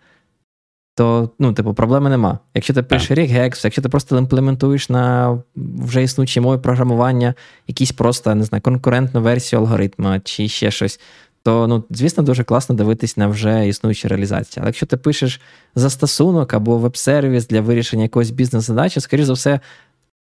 [0.95, 2.39] то ну, типу, проблеми нема.
[2.53, 7.33] Якщо ти пишеш regex, якщо ти просто імплементуєш на вже існуючій мові програмування
[7.67, 10.99] якісь просто не знаю, конкурентну версію алгоритму чи ще щось,
[11.47, 14.61] то, ну, звісно, дуже класно дивитись на вже існуючі реалізації.
[14.61, 15.41] Але якщо ти пишеш
[15.75, 19.59] застосунок або веб-сервіс для вирішення якоїсь бізнес-задачі, скоріш за все,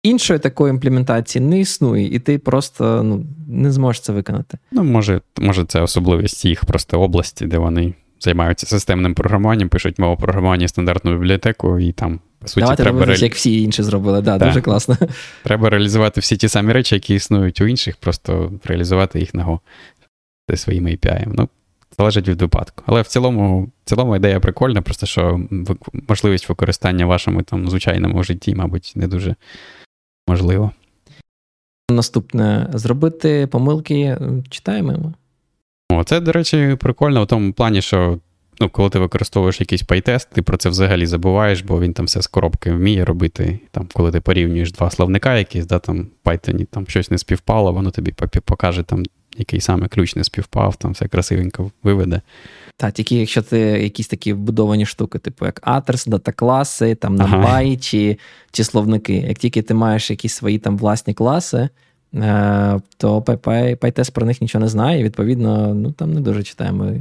[0.02, 4.58] іншої такої імплементації не існує, і ти просто ну, не зможеш це виконати.
[4.72, 10.16] Ну, може, може, це особливість їх просто області, де вони займаються системним програмуванням, пишуть мову
[10.16, 12.20] програмування стандартну бібліотеку, і там.
[12.40, 13.14] По суті, Давайте треба ре...
[13.14, 14.48] як всі інші зробили, да, так.
[14.48, 14.96] дуже класно.
[15.42, 19.58] Треба реалізувати всі ті самі речі, які існують у інших, просто реалізувати їх на Go
[20.56, 21.24] своїми API.
[21.26, 21.48] Ну,
[21.98, 22.84] залежить від випадку.
[22.86, 25.40] Але в цілому в цілому ідея прикольна, просто що
[26.08, 29.34] можливість використання в вашому там звичайному житті, мабуть, не дуже
[30.28, 30.70] можливо.
[31.90, 34.18] Наступне зробити помилки
[34.50, 35.14] читаємо.
[35.92, 38.18] О, це, до речі, прикольно в тому плані, що
[38.60, 42.22] ну, коли ти використовуєш якийсь пайтест, ти про це взагалі забуваєш, бо він там все
[42.22, 43.60] з коробки вміє робити.
[43.70, 47.90] Там, Коли ти порівнюєш два словника, якісь, да, там Python там щось не співпало, воно
[47.90, 48.12] тобі
[48.44, 49.02] покаже, там,
[49.38, 52.20] який саме ключ не співпав, там все красивенько виведе.
[52.76, 57.76] Так, тільки якщо ти якісь такі вбудовані штуки, типу як атерс, дата-класи, там NumPy ага.
[57.76, 58.18] чи,
[58.50, 59.14] чи словники.
[59.14, 61.68] Як тільки ти маєш якісь свої там власні класи,
[62.14, 66.92] е, то PyTest про них нічого не знає, і відповідно, ну там не дуже читаємо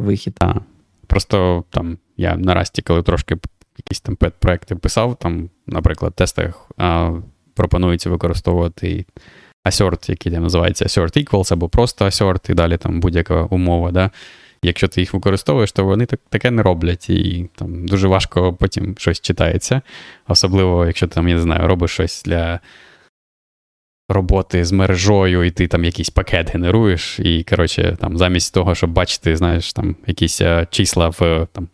[0.00, 0.34] вихід.
[0.34, 0.62] Так.
[1.06, 3.36] Просто там я на Расті, коли трошки
[3.78, 7.12] якісь там пет-проекти писав, там, наприклад, в тестах а,
[7.54, 9.06] пропонується використовувати
[9.70, 13.90] assert, який там називається assert equals, або просто assert, і далі там будь-яка умова.
[13.90, 14.10] Да?
[14.62, 18.94] Якщо ти їх використовуєш, то вони так, таке не роблять, і там дуже важко потім
[18.98, 19.82] щось читається.
[20.28, 22.60] Особливо, якщо там, я не знаю, робиш щось для
[24.08, 28.90] роботи з мережою, і ти там якийсь пакет генеруєш, і, коротше, там, замість того, щоб
[28.90, 31.68] бачити, знаєш, там якісь е, числа в там,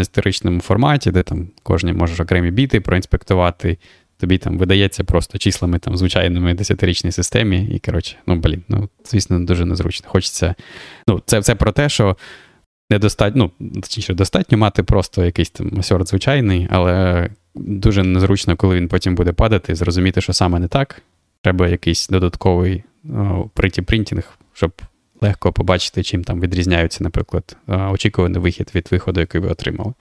[0.00, 3.78] історичному форматі, де там кожен можеш окремі біти проінспектувати.
[4.20, 9.40] Тобі там видається просто числами там звичайними десятирічній системі, і, коротше, ну, блін, ну, звісно,
[9.40, 10.08] дуже незручно.
[10.10, 10.54] Хочеться.
[11.08, 12.16] Ну, це це про те, що
[12.90, 18.88] недостатньо, ну, точніше, достатньо мати просто якийсь там асорт звичайний, але дуже незручно, коли він
[18.88, 21.02] потім буде падати, зрозуміти, що саме не так,
[21.42, 22.84] Треба якийсь додатковий
[23.54, 24.72] приті принтінг, щоб
[25.20, 29.92] легко побачити, чим там відрізняються, наприклад, очікуваний вихід від виходу, який ви отримали.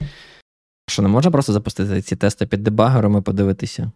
[0.89, 3.91] Що не можна просто запустити ці тести під дебагером і подивитися?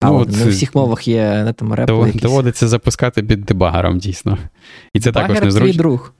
[0.00, 2.22] А ну, от, не у всіх мовах є там репли якісь.
[2.22, 4.38] Доводиться запускати під дебагером, дійсно.
[4.94, 5.72] І це Дебагер також незручно.
[5.72, 6.14] твій друг.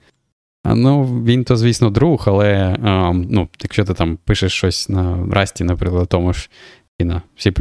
[0.65, 5.63] Ну, він то, звісно, друг, але а, ну, якщо ти там пишеш щось на Расті,
[5.63, 6.49] наприклад, тому ж
[6.99, 7.51] і на C++,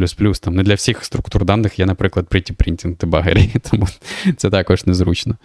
[0.41, 3.87] там не для всіх структур даних є, наприклад, pretty printing дебагері, тому
[4.37, 5.37] це також незручно.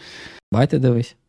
[0.51, 1.15] Байте дивись.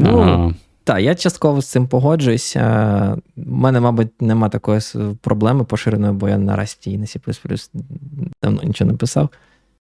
[0.00, 0.54] Ну,
[0.88, 2.56] так, я частково з цим погоджуюсь.
[2.56, 2.60] У
[3.36, 4.80] мене, мабуть, нема такої
[5.20, 7.68] проблеми поширеної, бо я на Расті і на C++
[8.42, 9.28] давно нічого не писав.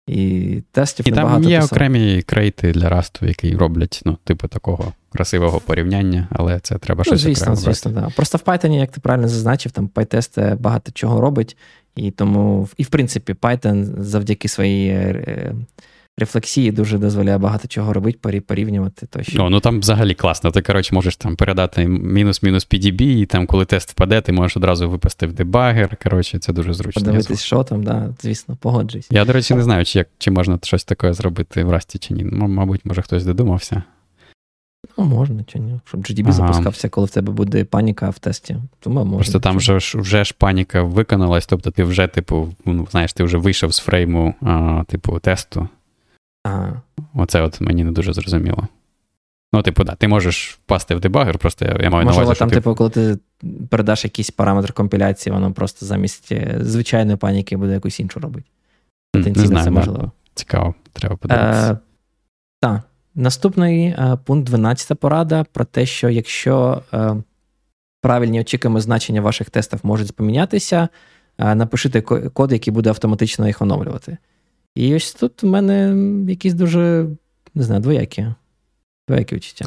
[0.07, 1.73] І тестів І там є писав.
[1.73, 7.05] окремі крейти для расту, які роблять, ну, типу, такого красивого порівняння, але це треба ну,
[7.05, 8.09] щось звісно, окремо звісно, да.
[8.17, 11.57] Просто в Python, як ти правильно зазначив, там PyTest багато чого робить.
[11.97, 15.55] І тому, і в принципі, Python завдяки своїй е,
[16.21, 19.07] рефлексії дуже дозволяє багато чого робити, порівнювати.
[19.07, 19.45] Тощо.
[19.45, 20.51] О, ну там взагалі класно.
[20.51, 24.91] Ти, коротше, можеш там передати мінус-мінус PDB, і там, коли тест впаде, ти можеш одразу
[24.91, 25.97] випасти в дебагер.
[26.03, 27.03] Коротше, це дуже зручно.
[27.03, 29.09] Подивитись, що там, да, звісно, погоджуюсь.
[29.11, 32.15] Я, до речі, не знаю, чи як, чи можна щось таке зробити в Расті чи
[32.15, 32.25] ні.
[32.25, 33.83] Ну, Мабуть, може хтось додумався.
[34.99, 35.81] Ну, можна чи ні.
[35.85, 36.33] Щоб GDB ага.
[36.33, 38.57] запускався, коли в тебе буде паніка в тесті.
[38.81, 39.17] Тому можна.
[39.17, 43.25] Просто там вже ж вже ж паніка виконалась, тобто ти вже, типу, ну, знаєш, ти
[43.25, 45.69] вже вийшов з фрейму, а, типу, тесту.
[46.45, 46.83] Ага.
[47.15, 48.69] Оце от мені не дуже зрозуміло.
[49.53, 52.39] Ну, типу, да, ти можеш впасти в дебагер, просто я, я маю Можливо, на увазі,
[52.39, 53.19] там, що типу, коли ти
[53.71, 58.47] передаш якийсь параметр компіляції, воно просто замість е, звичайної паніки буде якусь іншу робити.
[59.13, 60.13] Потенційно не знаю, це можливо.
[60.35, 61.73] Цікаво, треба подивитися.
[61.73, 61.79] Е,
[62.61, 62.81] Так.
[63.15, 67.17] Наступний е, пункт 12 порада про те, що якщо е,
[68.03, 70.89] правильні очікуємо значення ваших тестів можуть помінятися,
[71.39, 74.19] е, напишіть код, який буде автоматично їх оновлювати.
[74.75, 75.95] І ось тут в мене
[76.31, 77.07] якісь дуже,
[77.55, 78.27] не знаю, двоякі.
[79.09, 79.67] Двоякі відчуття.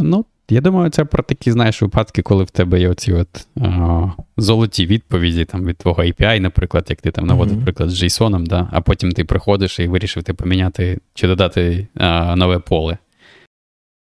[0.00, 4.10] Ну, я думаю, це про такі, знаєш, випадки, коли в тебе є оці от а,
[4.36, 7.64] золоті відповіді там, від твого API, наприклад, як ти там наводив mm-hmm.
[7.64, 12.36] приклад з JSON, да, а потім ти приходиш і вирішив ти поміняти чи додати а,
[12.36, 12.98] нове поле.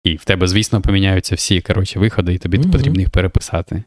[0.04, 2.72] І в тебе, звісно, поміняються всі коротше, виходи, і тобі mm-hmm.
[2.72, 3.84] потрібно їх переписати.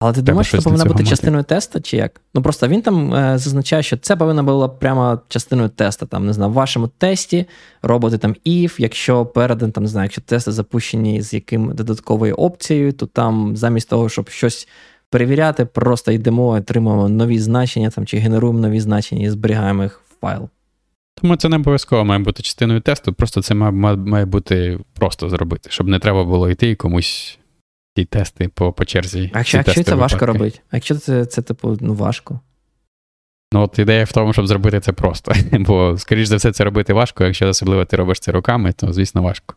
[0.00, 1.10] Але ти думаєш, що це повинна бути мати.
[1.10, 2.20] частиною теста, чи як?
[2.34, 6.06] Ну просто він там е, зазначає, що це повинна була прямо частиною теста.
[6.06, 7.46] Там, не знаю, в вашому тесті
[7.82, 12.92] робити там if, якщо передан, там, не знаю, якщо тести запущені з яким додатковою опцією,
[12.92, 14.68] то там замість того, щоб щось
[15.10, 20.20] перевіряти, просто йдемо, отримуємо нові значення там, чи генеруємо нові значення і зберігаємо їх в
[20.20, 20.48] файл.
[21.14, 25.70] Тому це не обов'язково має бути частиною тесту, просто це має, має бути просто зробити,
[25.72, 27.37] щоб не треба було йти і комусь
[27.98, 29.30] ті тести по по черзі.
[29.34, 30.58] А якщо, якщо це важко робити?
[30.70, 32.40] А якщо це, це типу, ну, важко?
[33.52, 35.32] Ну, от ідея в тому, щоб зробити це просто.
[35.52, 39.22] Бо, скоріш за все, це робити важко, якщо особливо ти робиш це руками, то, звісно,
[39.22, 39.54] важко.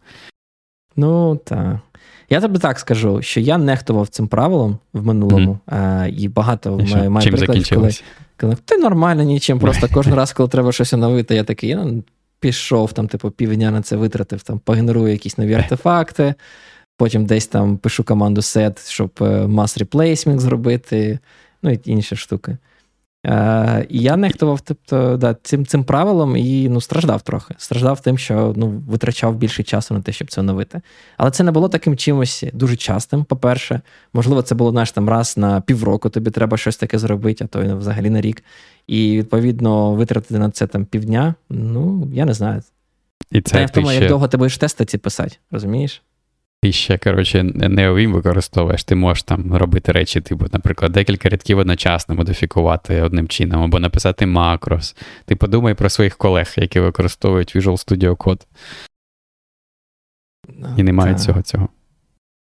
[0.95, 1.77] Ну, так.
[2.29, 6.01] Я тобі так скажу, що я нехтував цим правилом в минулому, mm-hmm.
[6.01, 7.91] а, і багато і має, має прикладів, коли,
[8.39, 12.03] коли ти нормально нічим, просто кожен раз, коли треба щось оновити, я такий, ну,
[12.39, 16.33] пішов, там, типу, півдня на це витратив, там, погенерую якісь нові артефакти.
[17.02, 21.20] Потім десь там пишу команду set, щоб е, mass replacement зробити.
[21.64, 22.58] ну і інші штуки.
[23.26, 27.56] Е, І я нехтував тобто, да, цим цим правилом і ну, страждав трохи.
[27.58, 30.82] Страждав тим, що ну, витрачав більше часу на те, щоб це оновити.
[31.18, 33.82] Але це не було таким чимось дуже частим, по-перше.
[34.14, 37.64] Можливо, це було знаєш, там раз на півроку тобі треба щось таке зробити, а то
[37.64, 38.43] й взагалі на рік.
[38.88, 41.36] І відповідно витратити на це там півдня.
[41.49, 42.62] Ну, я не знаю.
[43.32, 43.99] І це в тому, ще...
[43.99, 46.02] як довго ти будеш тести ці писати, розумієш?
[46.64, 51.57] Ти ще, коротше, не OVIM використовуєш, ти можеш там робити речі, типу, наприклад, декілька рядків
[51.57, 54.95] одночасно модифікувати одним чином, або написати макрос.
[55.26, 58.41] Ти подумай про своїх колег, які використовують Visual Studio Code.
[60.78, 61.70] І не мають цього цього.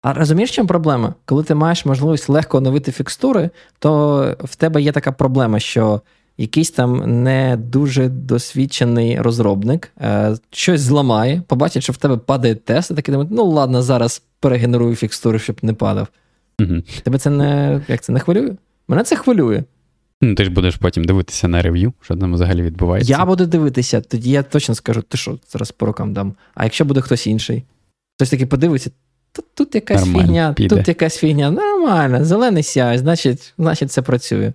[0.02, 1.14] А розумієш, чим проблема?
[1.24, 6.00] Коли ти маєш можливість легко оновити фікстури, то в тебе є така проблема, що
[6.38, 12.90] якийсь там не дуже досвідчений розробник е, щось зламає, побачить, що в тебе падає тест,
[12.90, 16.08] і такий думає, ну ладно, зараз перегенерую фікстури, щоб не падав.
[16.60, 16.74] Угу.
[17.02, 18.52] Тебе це не як це не хвилює?
[18.88, 19.64] Мене це хвилює.
[20.20, 23.12] Ну, Ти ж будеш потім дивитися на рев'ю, що там взагалі відбувається.
[23.12, 26.34] Я буду дивитися, тоді я точно скажу, ти що, зараз по рукам дам.
[26.54, 27.64] А якщо буде хтось інший,
[28.16, 28.90] хтось таки подивиться,
[29.32, 30.76] тут тут якась Нормально, фігня, піде.
[30.76, 34.52] тут якась фігня, нормально, зелений сяй, значить, значить, це працює.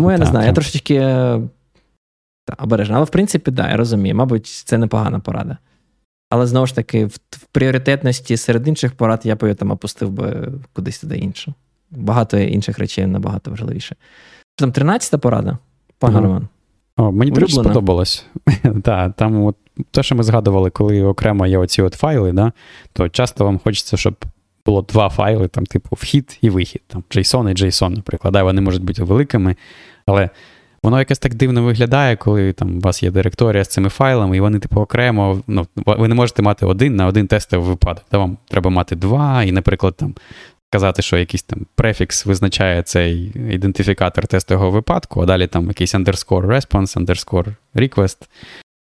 [0.00, 0.98] Тому я не знаю, я трошечки
[2.44, 2.96] та, обережно.
[2.96, 4.14] Але в принципі, так, да, я розумію.
[4.14, 5.56] Мабуть, це непогана порада.
[6.30, 10.10] Але знову ж таки, в, в пріоритетності серед інших порад я б його там опустив
[10.10, 11.54] би кудись туди інше.
[11.90, 13.96] Багато інших речей набагато важливіше.
[14.56, 15.58] Там 13-та порада,
[15.98, 16.22] пане mm.
[16.22, 16.48] Роман.
[16.96, 18.26] О, Мені дуже сподобалось.
[18.82, 19.56] Так, там от
[19.90, 22.52] те, що ми згадували, коли окремо є оці от файли, да,
[22.92, 24.24] то часто вам хочеться, щоб
[24.66, 26.82] було два файли, там, типу, вхід і вихід.
[26.86, 28.32] Там JSON і JSON, наприклад.
[28.32, 29.56] Да, Вони можуть бути великими,
[30.06, 30.30] але
[30.82, 34.40] воно якось так дивно виглядає, коли там у вас є директорія з цими файлами, і
[34.40, 35.40] вони, типу, окремо.
[35.46, 38.04] ну, Ви не можете мати один на один тестовий випадок.
[38.12, 40.14] Да, Вам треба мати два, і, наприклад, там.
[40.72, 46.46] Казати, що якийсь там префікс визначає цей ідентифікатор тестового випадку, а далі там якийсь underscore
[46.46, 48.16] response, underscore request,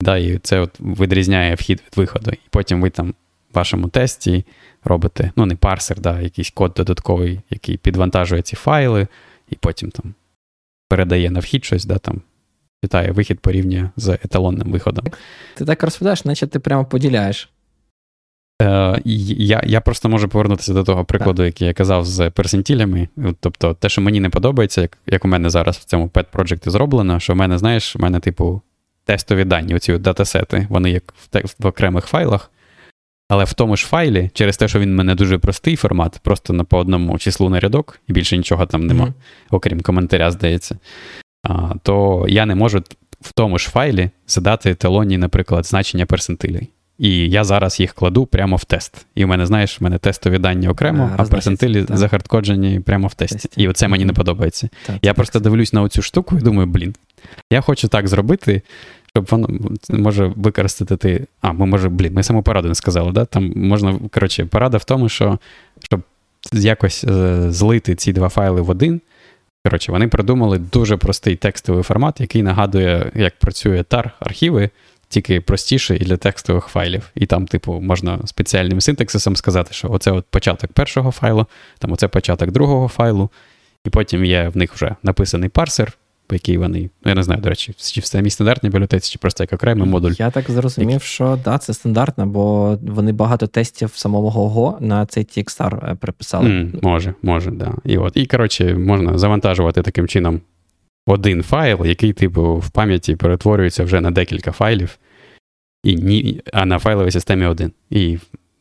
[0.00, 2.30] да, і це от відрізняє вхід від виходу.
[2.30, 3.14] І потім ви там
[3.56, 4.44] вашому тесті
[4.84, 9.06] робите, ну, не парсер, да, якийсь код додатковий, який підвантажує ці файли,
[9.50, 10.14] і потім там
[10.88, 12.20] передає на вхід щось, да, там,
[12.84, 15.04] читає вихід порівнює з еталонним виходом.
[15.54, 17.50] Ти так розповідаєш, наче ти прямо поділяєш.
[18.62, 21.46] Е, Я я просто можу повернутися до того прикладу, так.
[21.46, 23.08] який я казав з персентілями.
[23.40, 26.70] Тобто, те, що мені не подобається, як як у мене зараз в цьому pet проджекті
[26.70, 28.62] зроблено, що в мене, знаєш, в мене, типу,
[29.04, 32.50] тестові дані, оці датасети, вони як в, в окремих файлах.
[33.28, 36.52] Але в тому ж файлі, через те, що він в мене дуже простий формат, просто
[36.52, 39.12] на по одному числу на рядок, і більше нічого там нема, mm-hmm.
[39.50, 40.78] окрім коментаря, здається,
[41.42, 42.82] а, то я не можу
[43.20, 46.70] в тому ж файлі задати еталонні, наприклад, значення персентилей.
[46.98, 49.06] І я зараз їх кладу прямо в тест.
[49.14, 51.96] І в мене, знаєш, в мене тестові дані окремо, а, а персентилі так.
[51.96, 53.34] захардкоджені прямо в тесті.
[53.34, 53.62] Тесті.
[53.62, 54.68] І оце мені не подобається.
[54.86, 56.94] Так, я так, просто дивлюсь на оцю штуку і думаю, блін,
[57.50, 58.62] я хочу так зробити,
[59.16, 59.48] щоб воно
[59.90, 61.26] може використати ти.
[61.40, 63.24] А, ми може, блін, ми саму пораду не сказали, да?
[63.24, 65.38] Там можна, коротше, порада в тому, що
[65.82, 66.02] щоб
[66.52, 69.00] якось е, злити ці два файли в один.
[69.64, 74.70] Коротше, вони придумали дуже простий текстовий формат, який нагадує, як працює tar архіви,
[75.08, 77.10] тільки простіший для текстових файлів.
[77.14, 81.46] І там, типу, можна спеціальним синтаксисом сказати, що оце от початок першого файлу,
[81.78, 83.30] там оце початок другого файлу,
[83.84, 85.92] і потім є в них вже написаний парсер,
[86.26, 89.18] по якій вони, ну я не знаю, до речі, чи в самій стандартній бібліотеці, чи
[89.18, 90.12] просто як окремий модуль.
[90.18, 91.02] Я так зрозумів, як...
[91.02, 96.48] що да, це стандартно, бо вони багато тестів самого Go на цей TXR е, приписали.
[96.48, 97.74] Mm, може, може, да.
[97.84, 100.40] І от, і коротше, можна завантажувати таким чином
[101.06, 104.98] один файл, який, типу, в пам'яті перетворюється вже на декілька файлів,
[105.84, 107.72] і ні, а на файловій системі один.
[107.90, 108.18] І,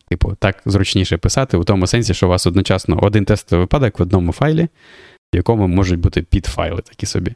[0.10, 4.02] типу, так зручніше писати, у тому сенсі, що у вас одночасно один тестовий випадок в
[4.02, 4.68] одному файлі
[5.36, 7.34] в якому можуть бути підфайли такі собі.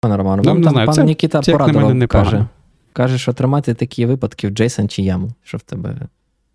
[0.00, 2.46] Пане Роман, ну, там пан це, Нікіта це, порадував, каже,
[2.92, 5.96] каже, що тримати такі випадки в JSON чи YAML, що в тебе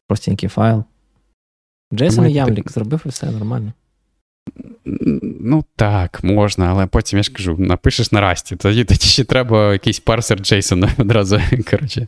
[0.07, 0.83] простенький файл.
[1.91, 3.73] JSON і YAML зробив і все нормально.
[5.41, 9.73] Ну так, можна, але потім я ж кажу, напишеш на расті, тоді тоді ще треба
[9.73, 12.07] якийсь парсер JSON одразу коротше,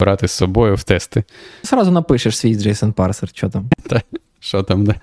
[0.00, 1.24] брати з собою в тести.
[1.62, 3.70] Зразу напишеш свій JSON парсер, що там.
[4.44, 4.94] Що там, да?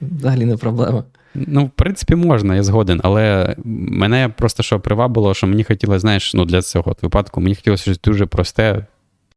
[0.00, 1.04] Взагалі не проблема.
[1.34, 6.34] Ну, в принципі, можна, я згоден, але мене просто що привабило, що мені хотілося, знаєш,
[6.34, 8.86] ну, для цього випадку, мені хотілося щось дуже просте,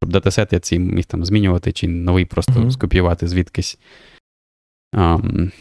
[0.02, 2.72] щоб датасет я цей міг там змінювати, чи новий просто mm-hmm.
[2.72, 3.78] скопіювати звідкись.
[4.94, 5.52] Um,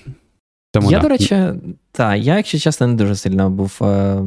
[0.72, 1.02] тому, Я, да.
[1.02, 1.46] до речі,
[1.92, 3.78] так, я, якщо чесно, не дуже сильно був.
[3.82, 4.22] Е...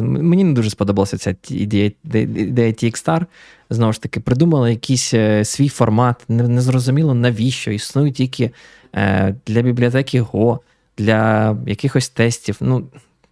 [0.00, 3.26] Мені не дуже сподобалася ця ідея ідея TXStar.
[3.70, 7.70] Знову ж таки, придумали якийсь е, свій формат, незрозуміло навіщо.
[7.70, 8.50] Існують тільки
[8.94, 10.58] е, для бібліотеки Go,
[10.98, 12.56] для якихось тестів.
[12.60, 12.86] Ну,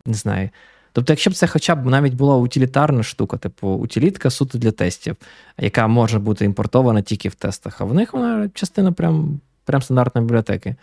[0.06, 0.50] не знаю.
[0.92, 5.16] Тобто, якщо б це хоча б навіть була утилітарна штука, типу утилітка суто для тестів,
[5.58, 10.26] яка може бути імпортована тільки в тестах, а в них вона частина прям, прям стандартної
[10.26, 10.76] бібліотеки.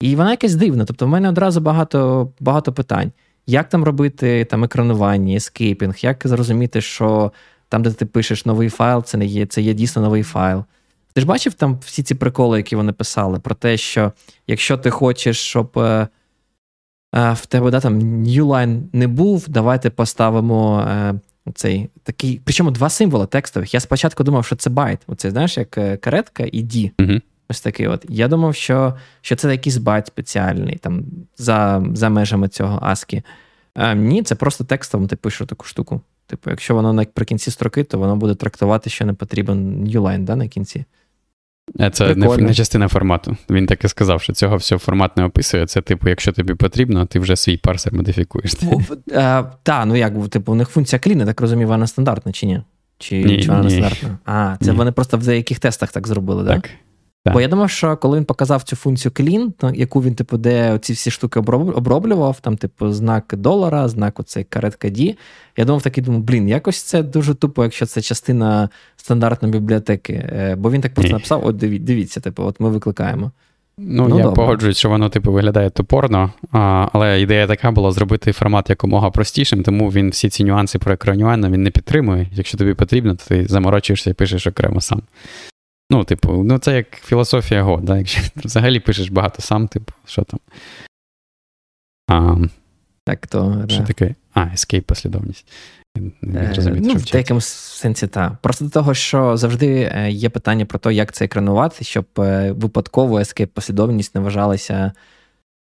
[0.00, 0.84] І вона якась дивна.
[0.84, 3.12] Тобто, в мене одразу багато багато питань.
[3.46, 7.32] Як там робити там екранування, ескейпінг, як зрозуміти, що
[7.68, 10.64] там, де ти пишеш новий файл, це не є, це є дійсно новий файл.
[11.12, 14.12] Ти ж бачив там всі ці приколи, які вони писали, про те, що
[14.46, 16.08] якщо ти хочеш, щоб е,
[17.14, 21.14] е, в тебе да, там Newline не був, давайте поставимо е,
[21.54, 22.40] цей такий.
[22.44, 23.74] Причому два символи текстових.
[23.74, 25.00] Я спочатку думав, що це байт.
[25.06, 26.90] Оце, знаєш, як е, каретка і D.
[27.00, 27.20] Угу.
[27.52, 28.06] Ось такий от.
[28.08, 31.04] Я думав, що що це якийсь байт спеціальний там
[31.36, 33.22] за за межами цього ASCII.
[33.74, 36.00] А, Ні, це просто текстом ти пишеш таку штуку.
[36.26, 40.48] Типу, якщо воно наприкінці строки, то воно буде трактувати, що не потрібен newline да, на
[40.48, 40.84] кінці.
[41.80, 43.36] Е, це не, не частина формату.
[43.50, 45.66] Він так і сказав, що цього всього формат не описує.
[45.66, 48.54] Це, типу, якщо тобі потрібно, ти вже свій парсер модифікуєш.
[49.62, 52.62] Так, ну як, типу, у них функція кліна, так розумію, вона стандартна чи ні?
[52.98, 54.18] Чи, ні, вона не стандартна?
[54.24, 54.76] А, це ні.
[54.76, 56.62] вони просто в деяких тестах так зробили, так?
[56.62, 56.70] Так.
[57.24, 57.34] Так.
[57.34, 60.92] Бо я думав, що коли він показав цю функцію clean, яку він, типу, де ці
[60.92, 65.14] всі штуки оброблював, там, типу, знак долара, знак оцей каретка D,
[65.56, 70.12] я думав такий, думаю, блін, якось це дуже тупо, якщо це частина стандартної бібліотеки.
[70.12, 73.30] Е, бо він так просто написав: от дивіться, типу, от ми викликаємо.
[73.78, 74.36] Ну, ну я добре.
[74.36, 79.62] погоджуюсь, що воно типу виглядає тупорно, а, але ідея така була зробити формат якомога простішим,
[79.62, 82.26] тому він всі ці нюанси про екранювання він не підтримує.
[82.32, 85.02] Якщо тобі потрібно, то ти заморочуєшся і пишеш окремо сам.
[85.92, 87.98] Ну, типу, ну це як філософія Го, да?
[87.98, 90.40] якщо ти взагалі пишеш багато сам, типу, що там.
[92.08, 92.36] А,
[93.04, 93.64] Так, то.
[93.68, 93.86] Що да.
[93.86, 94.14] таке?
[94.34, 95.46] А, escape послідовність.
[96.22, 98.32] Не розумію, ну, В деякому сенсі, так.
[98.40, 102.52] Просто до того, що завжди е, є питання про те, як це екранувати, щоб е,
[102.52, 104.92] випадково escape послідовність не вважалася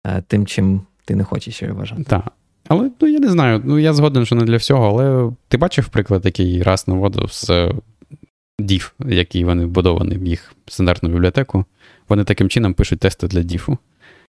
[0.07, 2.05] е, тим, чим ти не хочеш її вважати.
[2.05, 2.33] Так.
[2.69, 5.89] Але ну, я не знаю, ну я згоден, що не для всього, але ти бачив
[5.89, 7.71] приклад, який раз наводив з
[8.61, 11.65] div, який вони вбудовані в їх стандартну бібліотеку,
[12.09, 13.79] вони таким чином пишуть тести для діфу.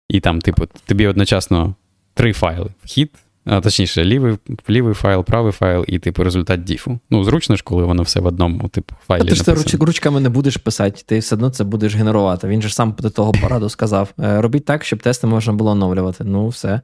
[0.10, 1.76] І там, типу, тобі одночасно
[2.14, 3.11] три файли: вхід,
[3.45, 4.38] а точніше, лівий
[4.69, 6.99] лівий файл, правий файл, і типу результат діфу.
[7.10, 9.22] Ну, зручно ж, коли воно все в одному, типу, файлі.
[9.22, 12.48] А ти ж це ручками не будеш писати, ти все одно це будеш генерувати.
[12.48, 16.23] Він же сам до того пораду сказав: «Е, робіть так, щоб тести можна було оновлювати.
[16.23, 16.81] Ну, все.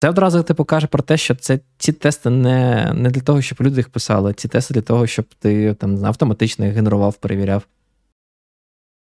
[0.00, 3.58] Це одразу типу, каже про те, що це ці тести не не для того, щоб
[3.60, 7.66] люди їх писали, ці тести для того, щоб ти там автоматично їх генерував, перевіряв.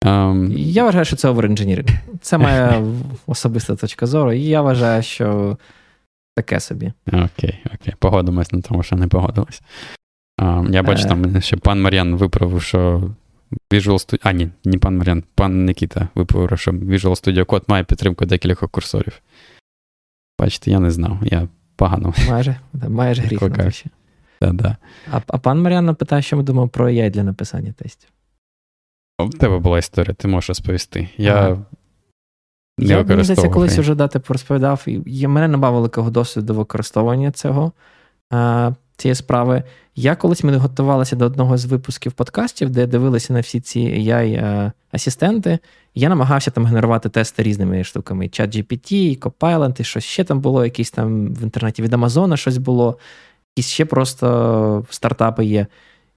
[0.05, 0.51] Um...
[0.57, 1.89] Я вважаю, що це оверінженіринг.
[2.21, 2.83] Це моя
[3.27, 5.57] особиста точка зору, і я вважаю, що
[6.35, 6.93] таке собі.
[7.07, 7.93] Окей, окей.
[7.99, 9.61] Погодимось на тому, що не погодились.
[10.41, 13.09] Um, я бачу, там ще пан Мар'ян виправив, що
[13.71, 14.19] Visual Studio.
[14.23, 18.69] А, ні, не пан Мар'ян, пан Никіта виправив, що Visual Studio Code має підтримку декількох
[18.69, 19.21] курсорів.
[20.43, 21.17] Бачите, я не знав.
[21.23, 22.13] Я погано.
[22.29, 23.39] Майже майже гріх.
[24.41, 24.77] Да-да.
[25.11, 28.09] А а пан Маріан питає, що ми думаємо про AI для написання тестів.
[29.19, 31.09] У тебе була історія, ти можеш розповісти.
[31.17, 31.57] Я ага.
[32.77, 34.85] не Я здається, колись вже дати порозповідав.
[35.05, 37.71] І мене нема великого досвіду використовування цього.
[38.31, 39.63] А, цієї справи.
[39.95, 45.59] Я колись ми готувалися до одного з випусків подкастів, де дивилися на всі ці AI-асистенти.
[45.95, 48.29] Я намагався там генерувати тести різними штуками.
[48.29, 52.57] Чат GPT, Copilot, і щось ще там було, якісь там в інтернеті від Амазона щось
[52.57, 52.97] було,
[53.55, 55.67] якісь ще просто стартапи є.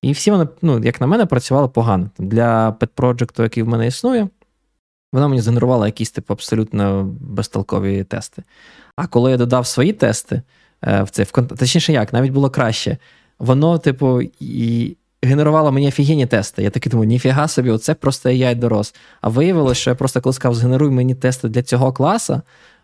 [0.02, 2.10] І всі вони, ну, як на мене, працювали погано.
[2.18, 4.28] Для project який в мене існує,
[5.12, 8.42] вона мені згенерувала якісь типу абсолютно безтолкові тести.
[8.96, 10.42] А коли я додав свої тести,
[10.84, 12.98] Е, в це в точніше, як навіть було краще.
[13.38, 16.62] Воно, типу, і генерувало мені офігенні тести.
[16.62, 18.94] Я такий думаю, ніфіга собі, оце просто я й дорос.
[19.20, 22.40] А виявилося, що я просто коли сказав, згенеруй мені тести для цього класу,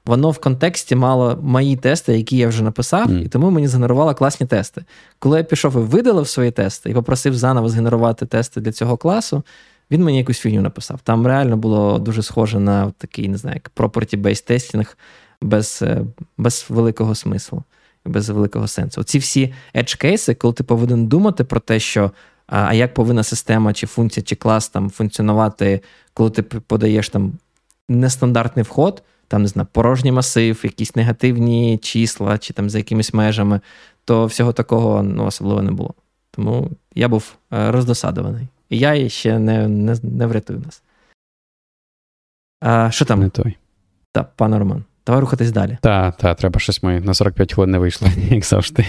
[0.06, 3.22] воно в контексті мало мої тести, які я вже написав, mm.
[3.24, 4.84] і тому мені згенерувало класні тести.
[5.18, 9.42] Коли я пішов і видалив свої тести і попросив заново згенерувати тести для цього класу,
[9.90, 11.00] він мені якусь фігню написав.
[11.04, 14.96] Там реально було дуже схоже на такий, не знаю, як property-based тестінг
[15.42, 16.04] без, е,
[16.38, 17.62] без великого смислу
[18.04, 19.02] без великого сенсу.
[19.02, 22.10] Ці всі edge кейси, коли ти повинен думати про те, що
[22.46, 25.80] а як повинна система, чи функція, чи клас там функціонувати,
[26.14, 27.32] коли ти подаєш там
[27.88, 33.60] нестандартний вход, там не знаю, порожній масив, якісь негативні числа, чи там за якимись межами,
[34.04, 35.94] то всього такого ну, особливо не було.
[36.30, 38.48] Тому я був е, роздосадований.
[38.68, 40.82] І я ще не не, не врятую нас.
[42.60, 43.20] А, Що там?
[43.20, 43.56] Не той.
[44.12, 44.84] Так, пане Роман.
[45.06, 45.78] Давай рухатись далі.
[45.82, 48.86] Так, так, треба щось ми на 45 хвилин не вийшло, як завжди.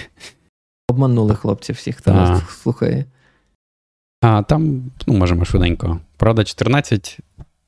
[0.88, 3.06] Обманули хлопців всіх, хто нас слухає.
[4.22, 5.99] А там, ну, можемо швиденько.
[6.18, 7.19] Правда, 14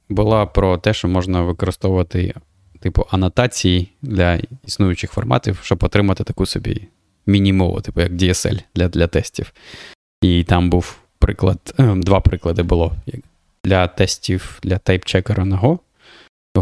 [0.10, 2.34] була про те, що можна використовувати,
[2.80, 6.88] типу, анотації для існуючих форматів, щоб отримати таку собі
[7.26, 9.54] міні-мову, типу як DSL для для тестів.
[10.22, 12.96] І там був приклад, ем, два приклади було
[13.64, 15.80] для тестів для тайп-чекера на Go.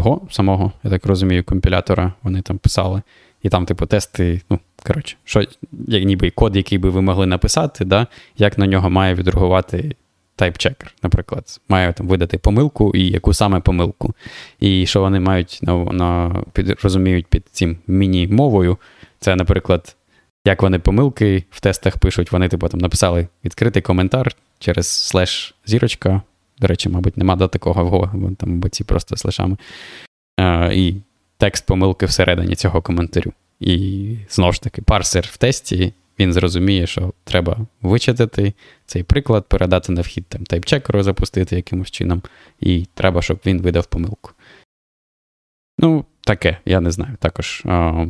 [0.00, 3.02] Go самого, я так розумію, компілятора вони там писали.
[3.42, 5.44] І там, типу, тести, ну, коротше, що,
[5.88, 8.06] як ніби код, який би ви могли написати, да,
[8.36, 9.96] як на нього має відреагувати
[10.36, 14.14] type checker, наприклад, має там видати помилку і яку саме помилку.
[14.60, 18.78] І що вони мають на, на під, розуміють під цим міні-мовою,
[19.20, 19.96] це, наприклад,
[20.44, 26.22] як вони помилки в тестах пишуть, вони, типу, там написали відкритий коментар через слеш зірочка.
[26.58, 29.56] До речі, мабуть, нема до такого в Go, там, мабуть, ці просто слешами.
[30.36, 30.96] А, І
[31.36, 33.32] текст помилки всередині цього коментарю.
[33.60, 38.54] І знову ж таки, парсер в тесті він зрозуміє, що треба вичитати
[38.86, 42.22] цей приклад, передати на вхід там тайпчекеру, запустити якимось чином,
[42.60, 44.30] і треба, щоб він видав помилку.
[45.78, 47.16] Ну, таке, я не знаю.
[47.20, 47.62] Також.
[47.64, 48.06] А...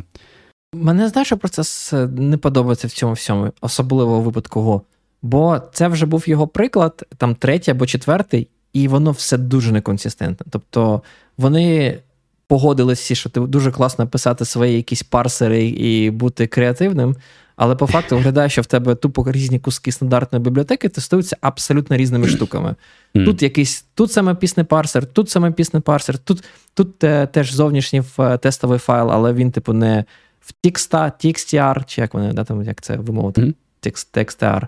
[0.74, 4.82] Мене знаєш, що процес не подобається в цьому всьому, особливо у випадку Го.
[5.24, 10.46] Бо це вже був його приклад, там третій або четвертий, і воно все дуже неконсистентне.
[10.50, 11.02] Тобто
[11.38, 11.98] вони
[12.46, 17.16] погодились всі, що ти дуже класно писати свої якісь парсери і бути креативним.
[17.56, 22.28] Але по факту виглядає, що в тебе тупо різні куски стандартної бібліотеки тестуються абсолютно різними
[22.28, 22.74] штуками.
[23.12, 26.44] Тут якийсь тут саме пісний парсер, тут саме пісний парсер, тут
[26.74, 28.02] тут те, теж зовнішній
[28.40, 30.04] тестовий файл, але він, типу, не
[30.40, 33.54] в TXT, TXTR, чи як вони да, там, як це вимовити.
[33.82, 34.66] TXTR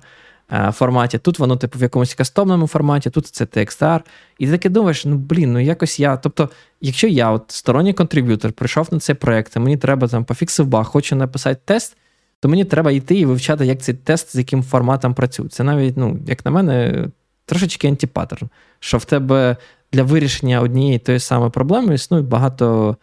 [0.73, 1.19] форматі.
[1.19, 4.01] Тут воно, типу, в якомусь кастомному форматі, тут це TXTR.
[4.39, 6.17] І ти таки думаєш, ну блін, ну якось я.
[6.17, 6.51] Тобто,
[6.81, 10.87] якщо я, от сторонній контриб'ютор, прийшов на цей проект, і мені треба там пофіксив баг,
[10.87, 11.97] хочу написати тест
[12.41, 15.49] то мені треба йти і вивчати, як цей тест, з яким форматом працює.
[15.49, 17.07] Це навіть, ну, як на мене,
[17.47, 18.49] трошечки антипаттерн,
[18.81, 19.57] що в тебе
[19.93, 22.97] для вирішення однієї тої самої проблеми існує багато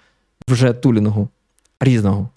[0.47, 1.29] вже тулінгу
[1.79, 2.29] різного.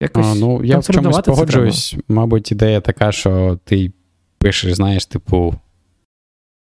[0.00, 3.92] Якось а, ну, Я в чомусь погоджуюсь, мабуть, ідея така, що ти
[4.38, 5.54] пишеш, знаєш, типу,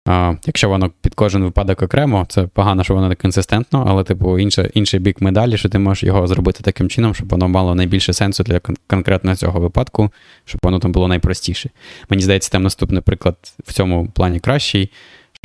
[0.09, 4.39] а, Якщо воно під кожен випадок окремо, це погано, що воно не консистентно, але, типу,
[4.39, 8.13] інше, інший бік медалі, що ти можеш його зробити таким чином, щоб воно мало найбільше
[8.13, 10.11] сенсу для кон- конкретно цього випадку,
[10.45, 11.71] щоб воно там було найпростіше.
[12.11, 14.91] Мені здається, там наступний приклад в цьому плані кращий,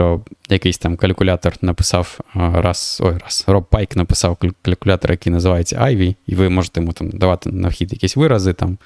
[0.02, 6.15] що якийсь там калькулятор написав раз, ой, раз, Роб Пайк написав калькулятор, який називається Ivy,
[6.28, 8.78] і ви можете йому там давати на вхід якісь вирази там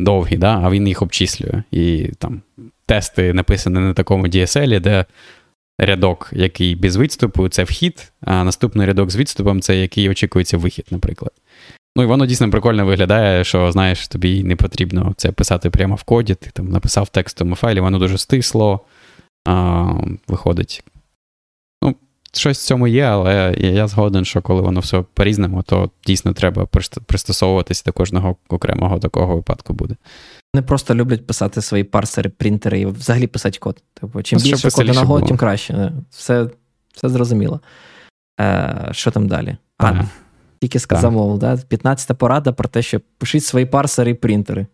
[0.00, 1.62] довгі, да, а він їх обчислює.
[1.70, 2.42] І там
[2.86, 5.04] тести написані на такому DSL, де
[5.78, 10.86] рядок, який без відступу, це вхід, а наступний рядок з відступом це який очікується вихід,
[10.90, 11.32] наприклад.
[11.96, 16.02] Ну і воно дійсно прикольно виглядає, що, знаєш, тобі не потрібно це писати прямо в
[16.02, 18.80] коді, ти там написав текстовому файлі, воно дуже стисло
[19.44, 19.94] а,
[20.28, 20.84] виходить
[22.32, 26.66] щось в цьому є, але я згоден, що коли воно все по-різному, то дійсно треба
[27.06, 29.96] пристосовуватись до кожного окремого такого випадку буде.
[30.54, 33.82] Вони просто люблять писати свої парсери, принтери і взагалі писати код.
[33.94, 35.92] Тобто, чим більше коду на Go, тим краще.
[36.10, 36.48] Все
[36.94, 37.60] все зрозуміло.
[38.40, 39.56] Е, Що там далі?
[39.78, 40.04] А,
[40.60, 41.54] тільки сказав, да?
[41.54, 44.66] 15-та порада про те, що пишіть свої парсери і принтери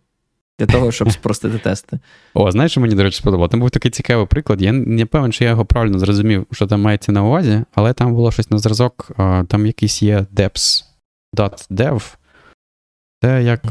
[0.58, 1.98] для того, щоб спростити тести.
[2.34, 3.50] О, знаєш, що мені, до речі, сподобалося?
[3.50, 4.62] Там був такий цікавий приклад.
[4.62, 8.14] Я не певен, що я його правильно зрозумів, що там мається на увазі, але там
[8.14, 9.10] було щось на зразок,
[9.48, 12.14] там якийсь є deps.dev.
[13.22, 13.64] Це як.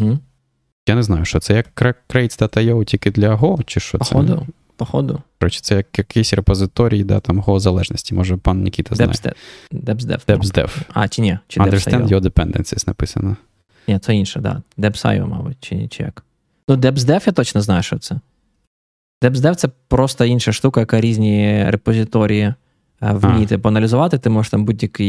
[0.90, 4.46] Я не знаю, що це як crates.io тільки для Go, чи що Походу.
[4.48, 4.54] це?
[4.76, 5.22] Походу.
[5.40, 9.12] Коротше, це як якийсь репозиторій, да, там Go залежності, може пан Нікіта знає.
[9.72, 10.26] DepsDev.
[10.26, 10.70] DepsDev.
[10.94, 11.40] А, чи ні?
[11.48, 13.38] Чи Understand your dependencies написано.
[13.88, 14.58] Ні, це інше, так.
[14.78, 14.88] Да.
[14.90, 16.24] Deps.io, мабуть, чи, чи як.
[16.68, 18.20] Ну, DebsDev я точно знаю, що це.
[19.24, 22.56] DebsDev це просто інша штука, яка різні репозиторії е,
[23.00, 24.18] вміти поаналізувати.
[24.18, 25.04] Ти можеш там будь-яку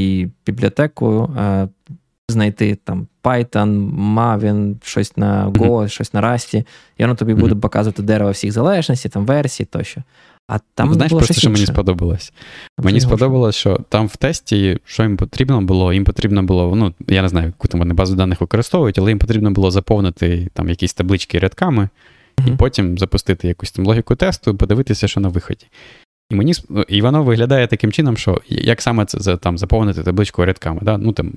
[0.47, 1.69] бібліотеку е,
[2.29, 5.89] знайти там Python, Maven, щось на Go, mm-hmm.
[5.89, 6.65] щось на Rust,
[6.99, 7.41] і воно тобі mm-hmm.
[7.41, 10.03] буде показувати дерево всіх залежностей, там версій тощо.
[10.49, 12.33] А там Знаєш, було просто що мені сподобалось?
[12.79, 17.23] Мені сподобалось, що там в тесті, що їм потрібно було, їм потрібно було, ну, я
[17.23, 20.95] не знаю, яку там вони базу даних використовують, але їм потрібно було заповнити там якісь
[20.95, 21.89] таблички рядками,
[22.37, 22.55] mm-hmm.
[22.55, 25.67] і потім запустити якусь там логіку тесту, подивитися, що на виході.
[26.31, 26.53] І мені
[26.89, 30.81] і воно виглядає таким чином, що як саме це там заповнити табличку рядками.
[30.83, 30.99] Да?
[30.99, 31.33] Ну, там,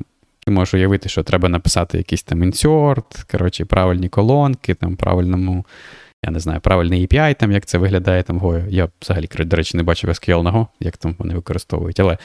[0.46, 5.66] Ти можеш уявити, що треба написати якийсь там insert, коротше, правильні колонки, там правильному
[6.26, 8.69] я не знаю, правильний API, там, як це виглядає там Go.
[8.69, 11.99] Я взагалі, до речі, не бачив SQL на Go, як там вони використовують.
[11.99, 12.18] Але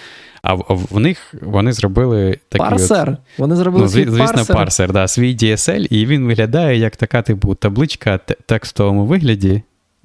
[0.43, 2.71] а в, в них вони зробили такий.
[2.71, 3.09] Парсер.
[3.09, 4.57] От, вони зробили ну, свій звісно, парсер.
[4.57, 9.63] парсер, да, свій DSL, і він виглядає як така, типу, табличка в текстовому вигляді,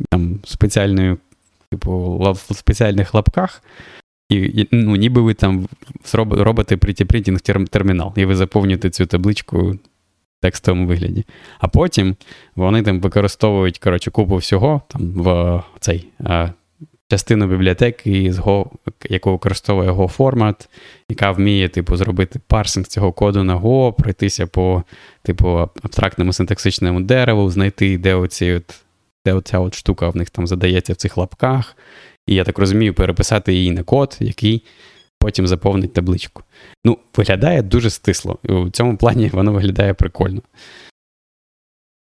[0.09, 1.17] там, спеціальною,
[1.71, 2.17] типу,
[2.49, 3.63] в спеціальних лапках.
[4.29, 5.67] І, ну, ніби ви там
[6.13, 9.77] робите pretty термінал, і ви заповнюєте цю табличку
[10.41, 11.25] текстовому вигляді.
[11.59, 12.15] А потім
[12.55, 16.49] вони там використовують коротше, купу всього там в цей а,
[17.11, 18.65] частину бібліотеки, з Go,
[19.09, 20.69] яку використовує Go формат,
[21.09, 24.83] яка вміє типу, зробити парсинг цього коду на Go, пройтися по
[25.23, 28.81] типу, абстрактному синтаксичному дереву, знайти, де оці от,
[29.25, 31.77] де оця от штука в них там задається в цих лапках.
[32.27, 34.63] І я так розумію, переписати її на код, який
[35.21, 36.43] потім заповнить табличку.
[36.85, 38.39] Ну, виглядає дуже стисло.
[38.43, 40.41] У цьому плані воно виглядає прикольно.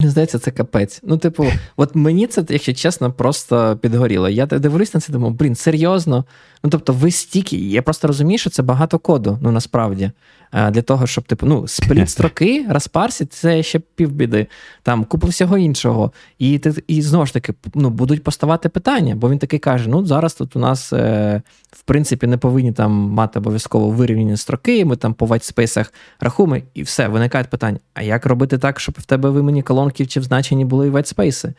[0.01, 0.99] Мені здається, це капець.
[1.03, 1.47] Ну, типу,
[1.77, 4.29] от мені це, якщо чесно, просто підгоріло.
[4.29, 6.25] Я дивлюсь на це, думаю, блін, серйозно.
[6.63, 10.11] Ну, тобто, ви стільки, я просто розумію, що це багато коду, ну насправді.
[10.53, 14.47] Для того, щоб, типу, ну, split строки, розпарсити, це ще півбіди.
[14.83, 16.11] Там купу всього іншого.
[16.39, 20.33] І і знову ж таки, ну, будуть поставати питання, бо він такий каже: ну, зараз
[20.33, 25.13] тут у нас, е, в принципі, не повинні там мати обов'язково вирівняні строки, ми там
[25.13, 29.29] по whitespace ах рахуємо, і все, виникають питання: а як робити так, щоб в тебе
[29.29, 31.53] в імені колонки чи в значенні були whitespace и?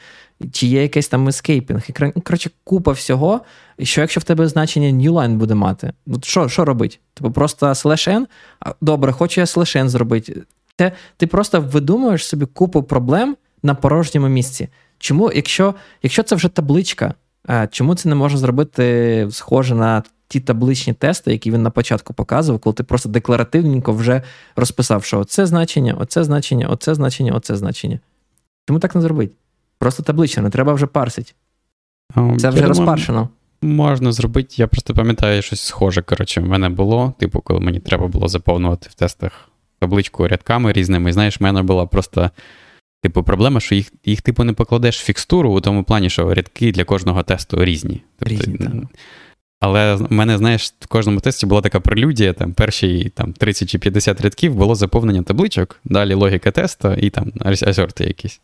[0.52, 1.84] Чи є якийсь там escaping?
[1.88, 3.40] І коротше, купа всього.
[3.82, 5.92] Що якщо в тебе значення newline буде мати?
[6.06, 7.00] От Що що робить?
[7.14, 8.26] Типу просто slash n?
[8.80, 10.42] Добре, хочу я slash n зробити.
[10.78, 14.68] Це, Ти просто видумуєш собі купу проблем на порожньому місці.
[14.98, 17.14] Чому, якщо якщо це вже табличка,
[17.70, 22.60] чому це не можна зробити схоже на ті табличні тести, які він на початку показував,
[22.60, 24.22] коли ти просто декларативненько вже
[24.56, 27.98] розписав, що оце значення, оце значення, оце значення, оце значення.
[28.68, 29.34] Чому так не зробити?
[29.82, 31.32] Просто таблична, не треба вже парсити.
[32.38, 33.28] Це вже розпаршено.
[33.62, 36.02] Можна зробити, я просто пам'ятаю щось схоже.
[36.02, 39.48] Коротше, в мене було, типу, коли мені треба було заповнювати в тестах
[39.80, 41.10] табличку рядками різними.
[41.10, 42.30] І знаєш, в мене була просто,
[43.02, 46.72] типу, проблема, що їх, їх типу, не покладеш в фікстуру у тому плані, що рядки
[46.72, 48.02] для кожного тесту різні.
[48.18, 48.72] Тобто, різні, так.
[49.60, 53.78] Але в мене, знаєш, в кожному тесті була така прелюдія, там перші там, 30 чи
[53.78, 58.40] 50 рядків було заповнення табличок, далі логіка тесту і там асорти якісь.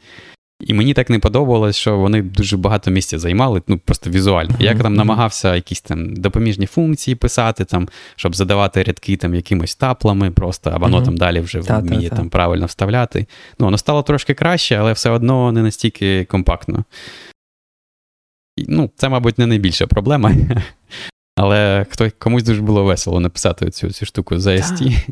[0.60, 4.54] І мені так не подобалось, що вони дуже багато місця займали, ну просто візуально.
[4.58, 10.30] Я там намагався якісь там допоміжні функції писати, там, щоб задавати рядки там якимось таплами,
[10.30, 13.26] просто, а воно там далі вже вміє там правильно вставляти.
[13.58, 16.84] Ну, воно стало трошки краще, але все одно не настільки компактно.
[18.68, 20.34] Ну, це, мабуть, не найбільша проблема.
[21.36, 25.08] Але хто, комусь дуже було весело написати цю цю штуку за ST.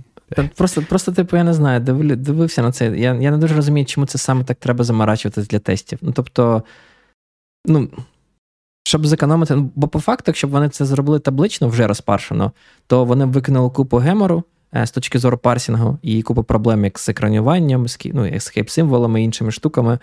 [0.57, 2.99] Просто, просто, типу, я не знаю, див, дивився на це.
[2.99, 5.99] Я я не дуже розумію, чому це саме так треба заморачуватись для тестів.
[6.03, 6.63] Ну, тобто,
[7.67, 7.89] ну,
[8.85, 12.53] щоб зекономити, ну, бо по факту, якщо б вони це зробили таблично, вже розпаршено,
[12.87, 14.45] то вони б викинули купу гемору
[14.75, 19.25] е, з точки зору парсінгу і купу проблем як з екранюванням, з ну, ескейп-символами і
[19.25, 19.99] іншими штуками.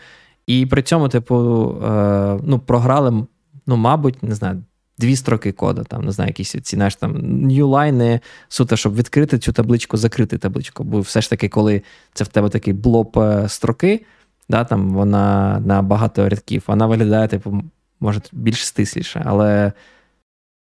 [0.47, 1.35] І при цьому, типу,
[1.83, 3.25] е, ну, програли,
[3.65, 4.63] ну, мабуть, не знаю
[4.97, 7.17] дві строки коду, там, не знаю, якісь ці знаєш, там
[7.47, 10.83] ньюлайни, суто, щоб відкрити цю табличку, закрити табличку.
[10.83, 11.81] Бо все ж таки, коли
[12.13, 14.05] це в тебе такий блоб е, строки,
[14.49, 17.63] да, там вона на багато рядків, вона виглядає, типу,
[17.99, 19.21] може, більш стисліше.
[19.25, 19.71] Але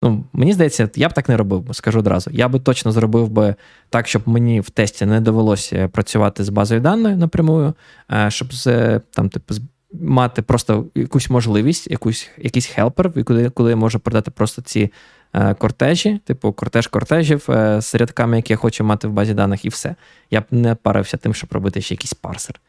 [0.03, 2.31] ну, мені здається, я б так не робив, скажу одразу.
[2.31, 3.55] Я би точно зробив би
[3.91, 7.75] так, щоб мені в тесті не довелося працювати з базою даною напрямую,
[8.13, 9.55] е, щоб з там, типу,
[9.93, 14.93] мати просто якусь можливість, якусь, якийсь хелпер, куди, куди я можу продати просто ці
[15.33, 19.65] е, кортежі, типу кортеж кортежів е, з рядками, які я хочу мати в базі даних,
[19.65, 19.95] і все.
[20.31, 22.61] Я б не парився тим, щоб робити ще якийсь парсер.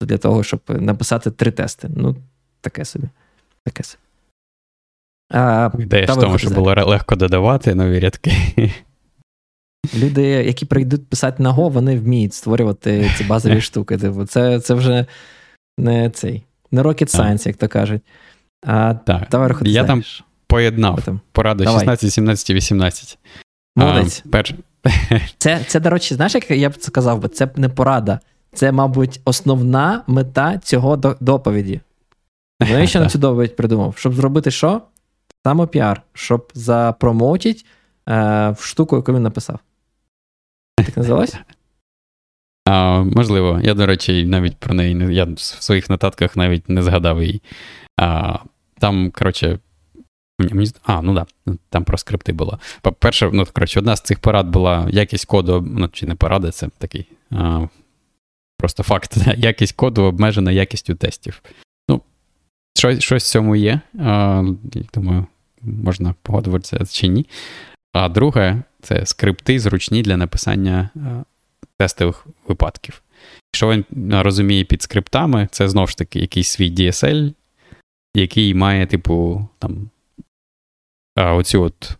[0.00, 1.88] Для того, щоб написати три тести.
[1.96, 2.16] Ну,
[2.60, 3.08] таке собі.
[3.64, 4.02] Таке собі.
[5.32, 8.32] А, Ідея в тому, щоб було легко додавати нові рядки.
[9.94, 13.98] Люди, які прийдуть писати на Go, вони вміють створювати ці базові штуки.
[13.98, 15.06] Типу, Це це вже
[15.78, 16.42] не цей
[16.72, 18.02] не rocket science, як то кажуть.
[18.66, 19.28] А так.
[19.30, 20.02] Давай Я там
[20.46, 20.98] поєднав
[21.32, 23.18] поради 16, 17 18.
[23.76, 24.22] Молодець.
[24.26, 24.54] А, перш...
[25.38, 28.20] Це, це, до речі, знаєш, як я б сказав, би, це не порада.
[28.52, 31.80] Це, мабуть, основна мета цього доповіді.
[32.60, 34.82] Ну, ще на цю доповідь придумав, щоб зробити що?
[35.46, 37.64] Саме піар, щоб запромоутити
[38.08, 39.58] е, в штуку, яку він написав.
[40.76, 41.34] Так називалось?
[42.64, 46.82] А, Можливо, я, до речі, навіть про неї не я в своїх нотатках навіть не
[46.82, 47.42] згадав її.
[47.96, 48.38] А,
[48.78, 49.58] Там, коротше,
[50.84, 51.26] а, ну да,
[51.70, 52.58] там про скрипти було.
[52.82, 56.68] По-перше, ну, коротше, одна з цих порад була якість коду, ну, чи не поради, це
[56.78, 57.66] такий а,
[58.58, 59.16] просто факт.
[59.36, 61.42] Якість коду обмежена якістю тестів.
[61.88, 62.02] Ну,
[62.78, 63.80] щось, щось в цьому є.
[63.98, 64.44] А,
[64.94, 65.26] Думаю,
[65.62, 67.26] можна погодитися чи ні.
[67.92, 70.90] А друге, це скрипти зручні для написання
[71.82, 73.02] тестових випадків.
[73.54, 73.84] Якщо він
[74.22, 77.32] розуміє під скриптами, це знову ж таки якийсь свій DSL,
[78.16, 79.90] який має, типу, там,
[81.16, 81.96] оцю от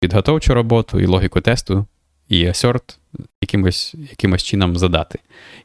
[0.00, 1.86] підготовчу роботу і логіку тесту,
[2.28, 2.98] і assert
[3.42, 5.18] якимось якимось чином задати.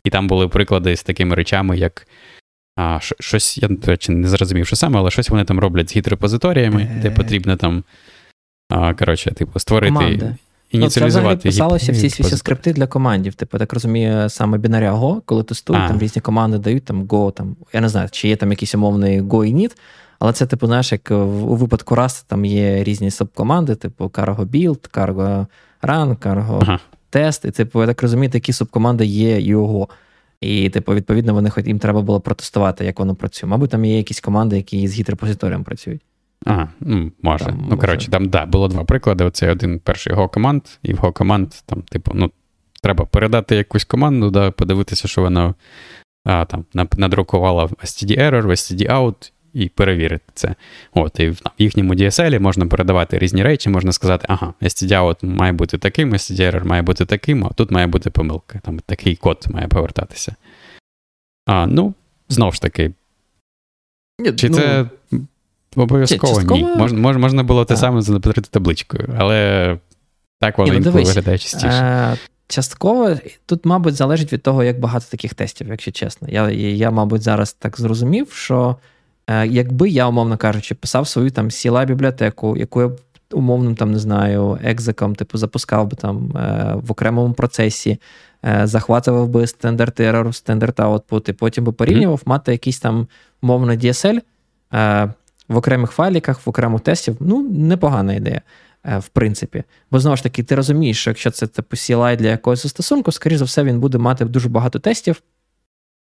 [0.04, 2.08] І там були приклади з такими речами, як
[2.76, 5.96] а, щось, я до речі, не зрозумів, що саме, але щось вони там роблять з
[5.96, 7.84] гід-репозиторіями, де потрібно там,
[8.70, 9.94] а, коротше, типу, створити.
[9.94, 10.36] Команди.
[10.72, 11.42] Ініціалізувати.
[11.46, 13.34] Ну, писалися всі всі скрипти для командів.
[13.34, 17.56] Типу, так розумію, саме бінаря Go, коли тестують, там різні команди дають, там Go, там,
[17.74, 19.72] я не знаю, чи є там якийсь умовний Go і Need,
[20.20, 24.90] але це, типу, знаєш, як у випадку Rust там є різні субкоманди, типу Cargo Build,
[24.90, 25.46] Cargo
[25.84, 26.80] Run, Cargo ага.
[27.12, 27.48] Test.
[27.48, 29.90] І, типу, я так розумію, такі субкоманди є його.
[30.42, 33.50] І, типу, відповідно, вони хоч їм треба було протестувати, як воно працює.
[33.50, 36.02] Мабуть, там є якісь команди, які з гід-репозиторієм працюють.
[36.46, 37.46] Ага, ну, може.
[37.46, 39.24] Там, ну, коротше, там да, було два приклади.
[39.24, 42.32] Оце один перший Go команд, і в Go команд, там, типу, ну,
[42.84, 45.54] треба передати якусь команду, да, подивитися, що вона
[46.26, 46.66] а, там,
[46.98, 50.56] надрукувала в STD error, в STD out, і перевірити це.
[50.94, 55.78] От, І в їхньому DSL можна передавати різні речі, можна сказати, ага, STD-out має бути
[55.78, 58.60] таким, STD-error має бути таким, а тут має бути помилка.
[58.60, 60.36] Там такий код має повертатися.
[61.46, 61.94] А, Ну,
[62.30, 62.92] знову ж таки.
[64.20, 64.86] Ні, Чи ну, це
[65.76, 66.42] обов'язково?
[66.42, 66.64] Ні.
[66.64, 69.78] Мож, мож, можна було те саме запитати табличкою, але
[70.40, 71.68] так воно ну, виглядає частіше.
[71.68, 72.14] А...
[72.14, 72.18] Е,
[72.48, 73.16] частково
[73.46, 76.28] тут, мабуть, залежить від того, як багато таких тестів, якщо чесно.
[76.32, 78.76] Я, я, мабуть, зараз так зрозумів, що
[79.30, 82.92] Е, якби я, умовно кажучи, писав свою там CLI бібліотеку, яку я
[83.32, 87.98] умовним там не знаю, екзеком, типу, запускав би там е, в окремому процесі,
[88.64, 92.30] захватував би стандарт error, стандарт output, і потім би порівнював, mm-hmm.
[92.30, 93.08] мати якийсь там
[93.42, 94.20] умовно DSL
[95.50, 97.18] в окремих файліках, в окремих тестів.
[97.20, 98.42] Ну, непогана ідея.
[98.84, 102.64] В принципі, бо знову ж таки, ти розумієш, що якщо це типу CLI для якогось
[102.64, 105.22] застосунку, скоріш за все, він буде мати дуже багато тестів,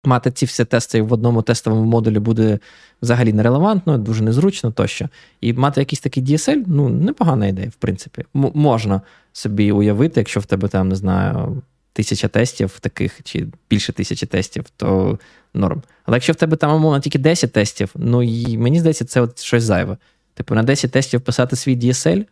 [0.04, 2.58] Мати ці всі тести в одному тестовому модулі буде
[3.02, 5.08] взагалі нерелевантно, дуже незручно тощо.
[5.40, 8.24] І мати якийсь такий DSL ну, непогана ідея, в принципі.
[8.36, 9.00] М- можна
[9.32, 11.62] собі уявити, якщо в тебе там, не знаю,
[11.98, 15.18] тисяча тестів таких, чи більше тисячі тестів, то
[15.54, 15.82] норм.
[16.04, 19.40] Але якщо в тебе там, умовно, тільки 10 тестів, ну і мені здається, це от
[19.40, 19.96] щось зайве.
[20.34, 22.24] Типу, на 10 тестів писати свій DSL.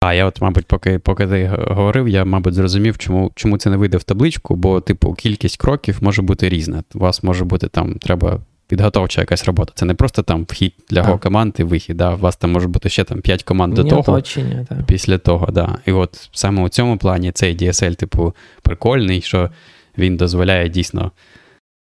[0.00, 3.76] А я от, мабуть, поки поки ти говорив, я, мабуть, зрозумів, чому чому це не
[3.76, 6.84] вийде в табличку, бо, типу, кількість кроків може бути різна.
[6.94, 8.40] У вас може бути там, треба
[8.70, 9.72] підготовча якась робота.
[9.74, 11.96] Це не просто там вхід для го команд і вихід.
[11.96, 12.14] Да?
[12.14, 14.00] У вас там може бути ще там 5 команд до того.
[14.00, 14.78] Оточення, так.
[14.86, 15.78] Після того, да.
[15.86, 19.50] І от саме у цьому плані цей DSL, типу, прикольний, що
[19.98, 21.12] він дозволяє дійсно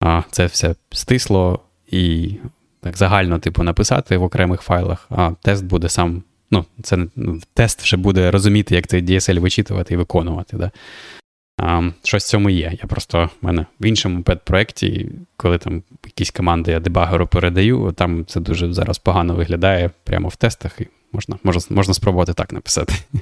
[0.03, 1.59] а, це все стисло
[1.91, 2.31] і
[2.81, 7.81] так загально, типу, написати в окремих файлах, а тест буде сам ну, це ну, тест
[7.81, 10.57] вже буде розуміти, як цей DSL вичитувати і виконувати.
[10.57, 10.71] Да?
[11.59, 12.77] А, Щось в цьому є.
[12.81, 18.25] Я просто в мене в іншому пет-проєкті, коли там якісь команди я дебагеру передаю, там
[18.25, 22.93] це дуже зараз погано виглядає прямо в тестах, і можна можна, можна спробувати так написати.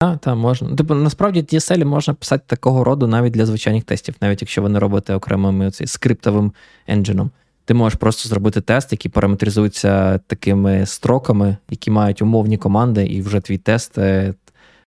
[0.00, 0.68] Так, так, можна.
[0.76, 4.78] Тобто, насправді DSL можна писати такого роду навіть для звичайних тестів, навіть якщо ви не
[4.78, 6.52] робите окремим скриптовим
[6.86, 7.30] енджином.
[7.64, 13.40] Ти можеш просто зробити тест, який параметризується такими строками, які мають умовні команди, і вже
[13.40, 14.34] твій тест е,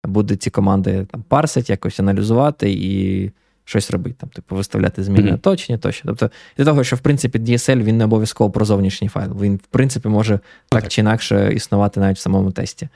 [0.05, 3.31] буде ці команди там парсити, якось аналізувати і
[3.65, 5.35] щось робити, там, типу, виставляти зміни mm-hmm.
[5.35, 6.03] оточення тощо.
[6.05, 9.41] Тобто, для того, що в принципі DSL він не обов'язково про зовнішній файл.
[9.41, 10.39] Він, в принципі, може
[10.69, 12.89] так, так чи інакше існувати навіть в самому тесті.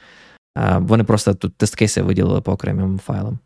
[0.78, 3.40] Вони просто тут тест-кейси виділили по окремим файлам.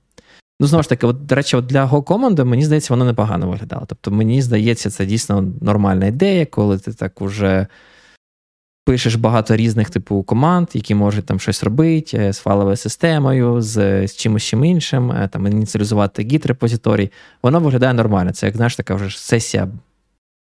[0.60, 3.50] Ну, знову ж таки, от, до речі, от для Go команди, мені здається, воно непогано
[3.50, 3.86] виглядало.
[3.88, 7.68] Тобто, мені здається, це дійсно нормальна ідея, коли ти так уже
[8.86, 14.08] пишеш багато різних типу команд, які можуть там щось робити е, з файловою системою, з,
[14.08, 17.12] з чимось чим іншим, е, там ініціалізувати git репозиторій.
[17.44, 18.32] Воно виглядає нормально.
[18.32, 19.68] Це як знаєш, така вже сесія.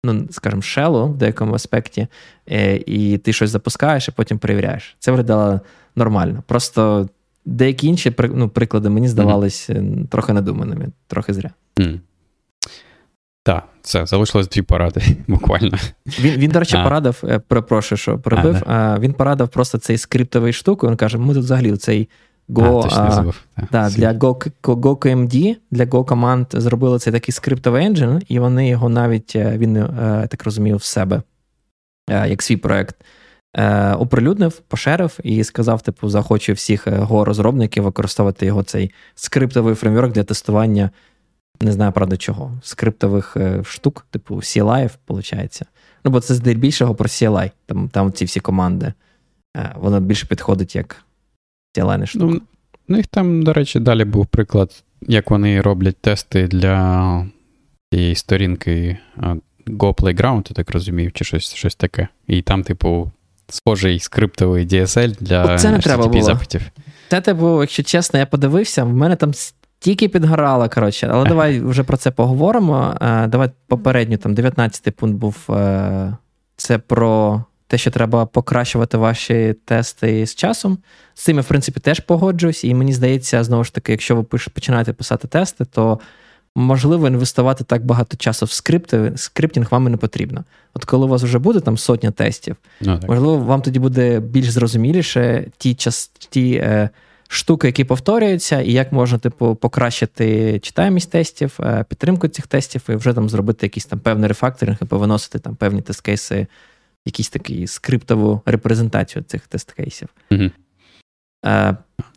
[0.05, 2.07] Ну, скажімо, шелу в деякому аспекті,
[2.51, 4.95] е, і ти щось запускаєш, і потім перевіряєш.
[4.99, 5.61] Це виглядало
[5.95, 6.43] нормально.
[6.47, 7.09] Просто
[7.47, 10.07] Деякі інші ну, приклади мені здавались mm-hmm.
[10.07, 11.51] трохи надуманими, трохи зря.
[11.77, 11.99] Mm.
[13.47, 15.77] Так, це залишилось дві поради, буквально.
[16.19, 18.63] Він, він до речі, порадив, е, перепрошую, що перебив.
[18.65, 20.87] А, він порадив просто цей скриптовий штуку.
[20.87, 22.09] Він каже: ми тут взагалі цей
[22.49, 28.21] Go, а, а, да, для Go, GoKMD, для Go команд зробили цей такий скриптовий енджин,
[28.27, 31.21] і вони його навіть е, він, е, так розумію, в себе,
[32.09, 32.95] як свій проект
[33.97, 40.23] оприлюднив, пошерив і сказав: типу, захочу всіх го розробників використовувати його цей скриптовий фреймворк для
[40.23, 40.89] тестування.
[41.61, 45.61] Не знаю, правда, чого, скриптових е, штук, типу CLI, виходить.
[46.05, 48.93] Ну, бо це здебільшого про CLI, там там ці всі команди.
[49.57, 51.03] Е, воно більше підходить як
[51.77, 52.25] CLI штука.
[52.25, 52.41] Ну,
[52.87, 57.27] ну, їх там, до речі, далі був приклад, як вони роблять тести для
[57.93, 58.97] цієї сторінки
[59.67, 62.07] Go Playground, я так розумію, чи щось щось таке.
[62.27, 63.11] І там, типу,
[63.49, 66.23] схожий скриптовий DSL для це не треба було.
[66.23, 66.61] запитів.
[67.09, 69.33] Це, типу, якщо чесно, я подивився, в мене там
[69.79, 72.97] стільки підгорало, коротше, але давай вже про це поговоримо.
[73.01, 76.17] Е, давай попередньо, там 19-й пункт був е,
[76.55, 80.77] це про те, що треба покращувати ваші тести з часом.
[81.13, 84.23] З цим я, в принципі, теж погоджуюсь, і мені здається, знову ж таки, якщо ви
[84.23, 85.99] починаєте писати тести, то
[86.55, 90.43] можливо інвестувати так багато часу в скрипти, скриптінг вам і не потрібно.
[90.73, 94.49] От коли у вас вже буде там сотня тестів, ну, можливо, вам тоді буде більш
[94.49, 96.89] зрозуміліше ті час, ті е,
[97.27, 102.95] штуки, які повторюються, і як можна типу, покращити читаємість тестів, е, підтримку цих тестів, і
[102.95, 106.47] вже там зробити якийсь там певний рефакторинг і повиносити там певні тест-кейси,
[107.05, 110.07] якісь такі скриптову репрезентацію цих тест-кейсів.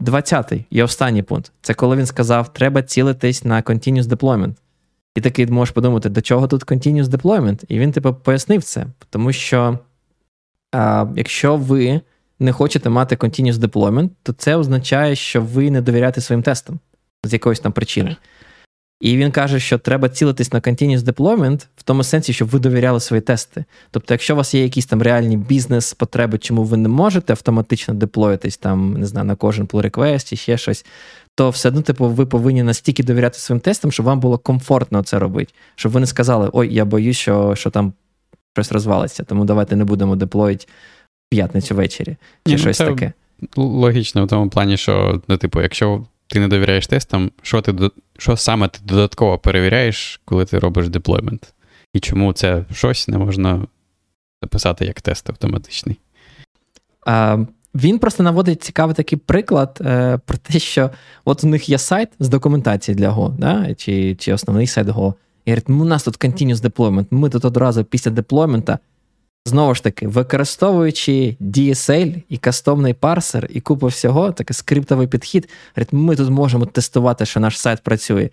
[0.01, 4.55] 20-й е, і останній пункт це коли він сказав, треба цілитись на continuous deployment.
[5.17, 7.65] І такий можеш подумати, до чого тут continuous deployment?
[7.69, 9.79] І він типу пояснив це, тому що
[10.73, 12.01] а, якщо ви
[12.41, 16.79] не хочете мати continuous deployment, то це означає, що ви не довіряєте своїм тестам
[17.25, 18.17] з якоїсь там причини.
[19.01, 23.01] І він каже, що треба цілитись на continuous deployment в тому сенсі, щоб ви довіряли
[23.01, 23.65] свої тести.
[23.91, 28.57] Тобто, якщо у вас є якісь там реальні бізнес-потреби, чому ви не можете автоматично деплоїтись
[28.57, 30.87] там, не знаю, на кожен pull request чи ще щось,
[31.35, 35.19] то все одно, типу, ви повинні настільки довіряти своїм тестам, щоб вам було комфортно це
[35.19, 35.53] робити.
[35.75, 37.93] Щоб ви не сказали, ой, я боюсь, що що там
[38.53, 40.67] щось розвалиться, тому давайте не будемо деплоїти
[41.31, 42.17] п'ятницю ввечері,
[42.47, 43.13] чи Ні, ну, щось це таке.
[43.57, 48.37] Логічно в тому плані, що, ну, типу, якщо ти не довіряєш тестам, що ти що
[48.37, 51.55] саме ти додатково перевіряєш, коли ти робиш деплоймент?
[51.95, 53.67] І чому це щось не можна
[54.43, 55.99] записати як тест автоматичний?
[57.07, 57.39] А,
[57.75, 60.91] Він просто наводить цікавий такий приклад е, про те, що
[61.25, 63.75] от у них є сайт з документації для Go, да?
[63.75, 65.15] чи чи основний сайт Go.
[65.45, 68.79] І говорить, у нас тут continuous deployment, ми тут одразу після деплоймента
[69.47, 75.49] Знову ж таки, використовуючи DSL і кастомний парсер, і купу всього, такий скриптовий підхід,
[75.93, 78.31] ми тут можемо тестувати, що наш сайт працює.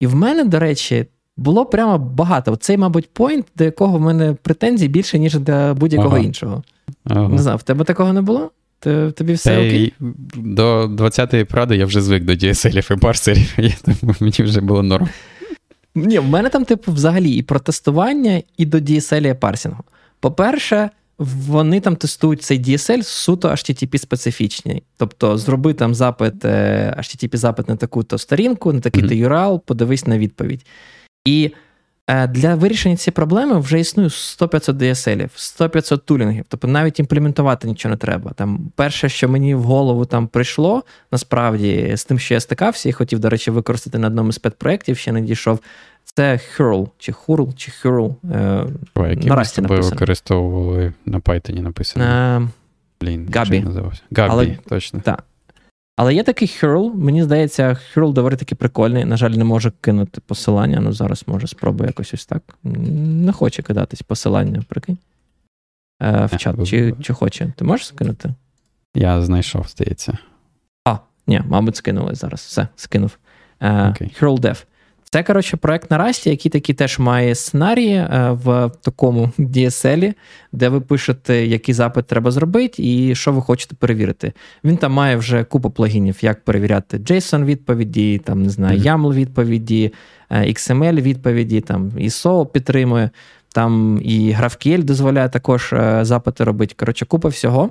[0.00, 1.06] І в мене, до речі,
[1.36, 2.56] було прямо багато.
[2.56, 6.24] Цей, мабуть, поінт, до якого в мене претензій більше, ніж до будь-якого ага.
[6.24, 6.62] іншого.
[7.04, 7.28] Ага.
[7.28, 8.50] Не знаю, в тебе такого не було?
[9.14, 9.92] Тобі все Та окей?
[10.34, 13.54] До 20-ї пради я вже звик до DSL і парсерів,
[13.84, 15.08] тому мені вже було норм.
[15.94, 19.84] Ні, в мене там, типу, взагалі і про тестування, і до DSL і парсінгу.
[20.22, 24.82] По-перше, вони там тестують цей DSL суто http специфічний.
[24.96, 30.18] Тобто, зроби там запит, е, http запит на таку-то сторінку, на такий-то URL, подивись на
[30.18, 30.66] відповідь.
[31.24, 31.50] І
[32.28, 36.44] для вирішення цієї проблеми вже існує 100-500 DSL, 100-500 тулінгів.
[36.48, 38.30] Тобто навіть імплементувати нічого не треба.
[38.32, 42.92] Там Перше, що мені в голову там прийшло, насправді, з тим, що я стикався, і
[42.92, 45.60] хотів, до речі, використати на одному з педпроєктів, ще не дійшов,
[46.04, 48.14] це Hurl, чи Hurl, чи Hurl.
[48.32, 49.90] Е, які на Расті написано.
[49.90, 52.04] використовували на Python написано.
[52.04, 52.48] Е,
[53.00, 53.66] Блін, Габі.
[54.16, 55.00] Габі, точно.
[55.04, 55.24] Так.
[55.96, 59.04] Але є такий Хюрл, мені здається, Хюрл доволі таки прикольний.
[59.04, 60.80] На жаль, не може кинути посилання.
[60.80, 62.42] Ну зараз може спробую якось ось так.
[62.62, 64.98] Не хоче кидатись посилання, прикинь.
[66.02, 66.68] Е, в чат.
[66.68, 67.52] Чи чи хоче?
[67.56, 68.34] Ти можеш скинути?
[68.94, 70.18] Я знайшов, здається.
[70.84, 70.96] А,
[71.26, 72.40] ні, мабуть, скинули зараз.
[72.40, 73.18] Все, скинув.
[73.60, 74.22] Okay.
[74.22, 74.64] Hurl Dev.
[75.12, 80.14] Це, коротше, проект на Расті, який таки теж має сценарії е, в такому DSL,
[80.52, 84.32] де ви пишете, який запит треба зробити, і що ви хочете перевірити.
[84.64, 89.92] Він там має вже купу плагінів, як перевіряти JSON відповіді, там, не знаю, YAML відповіді,
[90.30, 93.10] е, XML відповіді, там ISO підтримує,
[93.54, 96.74] там і GraphQL дозволяє також е, запити робити.
[96.78, 97.70] Коротше, купа всього.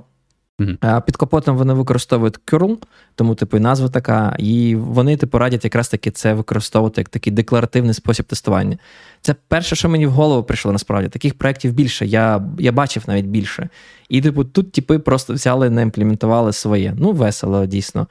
[0.61, 1.01] Mm-hmm.
[1.01, 2.77] Під капотом вони використовують curl,
[3.15, 7.33] тому типу і назва така, і вони типу радять якраз таки це використовувати як такий
[7.33, 8.77] декларативний спосіб тестування.
[9.21, 11.09] Це перше, що мені в голову прийшло насправді.
[11.09, 12.05] Таких проєктів більше.
[12.05, 13.69] Я я бачив навіть більше.
[14.09, 16.93] І типу, тут типи просто взяли, не імплементували своє.
[16.97, 18.07] Ну, весело, дійсно.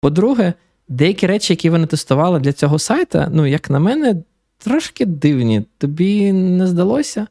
[0.00, 0.52] По-друге,
[0.88, 4.16] деякі речі, які вони тестували для цього сайта, ну, як на мене,
[4.58, 5.64] трошки дивні.
[5.78, 7.26] Тобі не здалося?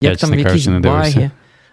[0.00, 1.30] Як я, там якісь баги.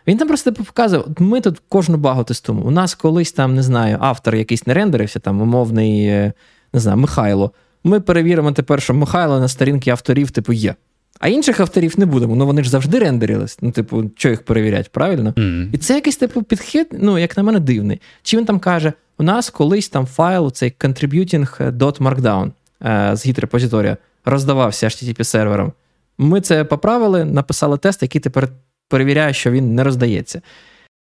[0.08, 2.66] Він там просто типу, показує, ми тут кожну багу тестуємо.
[2.66, 6.34] У нас колись там, не знаю, автор якийсь не рендерився, там умовний, е,
[6.74, 7.52] не знаю, Михайло.
[7.84, 10.76] Ми перевіримо тепер, що Михайло на сторінки авторів, типу, є.
[11.20, 12.36] А інших авторів не будемо.
[12.36, 13.58] Ну вони ж завжди рендерились.
[13.62, 15.32] Ну, типу, що їх перевіряти, правильно?
[15.32, 15.70] Mm.
[15.74, 18.02] І це якийсь типу підхід, ну, як на мене, дивний.
[18.24, 22.52] Чи він там каже: у нас колись там файл, цей contributing.markdown
[22.86, 25.74] е, з гіт-репозиторія роздавався http сервером.
[26.18, 28.50] Ми це поправили, написали тест, який тепер
[28.90, 30.42] перевіряю, що він не роздається.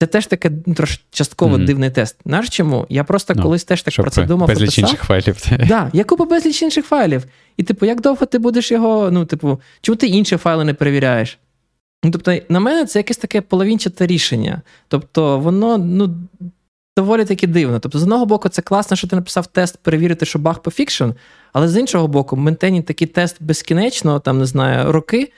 [0.02, 1.65] Це теж таке ну, трошки частково mm-hmm.
[1.65, 2.18] дивний тест.
[2.26, 2.85] Знаєш чому?
[2.89, 4.47] Я просто no, ну, колись теж так про це думав.
[4.47, 5.41] Безліч інших файлів.
[5.41, 7.26] Так, да, я купив безліч інших файлів.
[7.57, 11.38] І, типу, як довго ти будеш його, ну, типу, чому ти інші файли не перевіряєш?
[12.06, 14.61] Ну, Тобто, на мене це якесь таке половинчате рішення.
[14.88, 16.15] Тобто, воно, ну.
[16.97, 17.80] Доволі таки дивно.
[17.80, 21.10] Тобто, з одного боку, це класно, що ти написав тест перевірити, що баг по фікшн,
[21.53, 25.31] але з іншого боку, ментеніть такий тест безкінечно, там, не знаю, роки,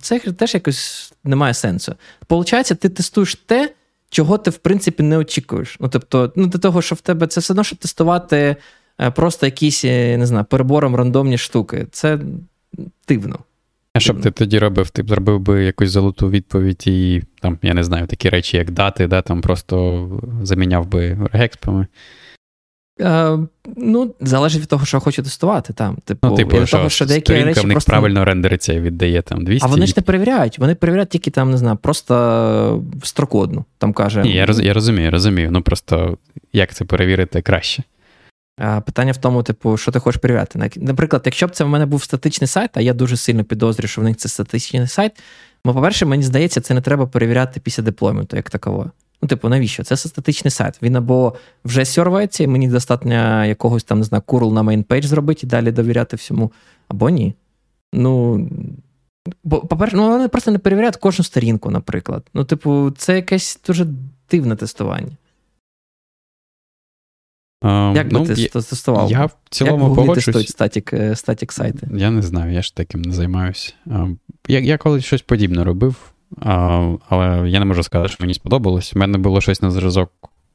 [0.00, 1.94] це теж якось не має сенсу.
[2.26, 3.74] Получається, ти тестуєш те,
[4.10, 5.76] чого ти, в принципі, не очікуєш.
[5.80, 8.56] Ну, тобто, ну, до того, що в тебе це все одно, що тестувати
[9.00, 11.86] е, просто якісь, е, не знаю, перебором рандомні штуки.
[11.90, 12.18] Це
[13.08, 13.38] дивно.
[13.94, 14.90] А що б ти тоді робив?
[14.90, 18.70] Ти б зробив би якусь золоту відповідь і там, я не знаю, такі речі, як
[18.70, 20.08] дати, да, там просто
[20.42, 21.86] заміняв би регекспами.
[23.00, 23.38] Е,
[23.76, 25.72] ну, залежить від того, що хочу тестувати.
[25.72, 25.96] Там.
[26.04, 27.90] Типу, ну, типу, що, того, що деякі речі в них просто...
[27.90, 29.66] правильно рендериться і віддає там 200.
[29.66, 30.58] А вони ж не перевіряють.
[30.58, 33.64] Вони перевіряють тільки там, не знаю, просто строку одну.
[33.78, 34.22] Там каже.
[34.22, 35.48] Ні, я роз, я розумію, розумію.
[35.50, 36.18] Ну просто
[36.52, 37.82] як це перевірити краще.
[38.86, 40.70] Питання в тому, типу, що ти хочеш перевіряти.
[40.76, 44.00] Наприклад, якщо б це в мене був статичний сайт, а я дуже сильно підозрюю, що
[44.00, 45.12] в них це статичний сайт.
[45.64, 48.90] Ну, по-перше, мені здається, це не треба перевіряти після деплойменту, як такового.
[49.22, 49.84] Ну, типу, навіщо?
[49.84, 50.82] Це статичний сайт.
[50.82, 51.34] Він або
[51.64, 55.46] вже сервається, і мені достатньо якогось там, не знаю, curl на main page зробити і
[55.46, 56.52] далі довіряти всьому,
[56.88, 57.34] або ні.
[57.92, 58.48] Ну.
[59.44, 62.26] Бо, по-перше, ну, вони просто не перевіряють кожну сторінку, наприклад.
[62.34, 63.86] Ну, типу, це якесь дуже
[64.30, 65.16] дивне тестування.
[67.62, 69.10] Um, Як ну, би ти тестував?
[69.10, 70.48] Я в цілому погоджуюсь.
[70.48, 71.88] static, е, static сайти?
[71.94, 73.72] Я не знаю, я ж таким не займаюся.
[74.48, 76.12] Я я колись щось подібне робив,
[77.08, 78.96] але я не можу сказати, що мені сподобалось.
[78.96, 80.12] У мене було щось на зразок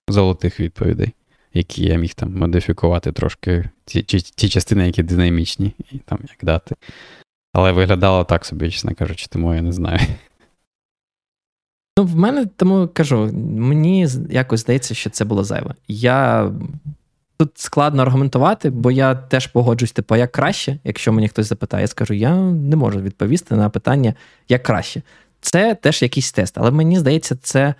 [0.07, 1.13] золотих відповідей,
[1.53, 6.37] які я міг там модифікувати трошки ті, ті, ті частини, які динамічні, і там як
[6.41, 6.75] дати.
[7.53, 9.99] Але виглядало так собі, чесно кажучи, тому я не знаю.
[11.97, 15.75] Ну, в мене тому кажу, мені якось здається, що це було зайве.
[15.87, 16.51] Я
[17.37, 21.87] тут складно аргументувати, бо я теж погоджуюсь, типу, як краще, якщо мені хтось запитає, я
[21.87, 24.13] скажу, я не можу відповісти на питання,
[24.49, 25.01] як краще.
[25.45, 26.57] Це теж якийсь тест.
[26.57, 27.73] Але мені здається, це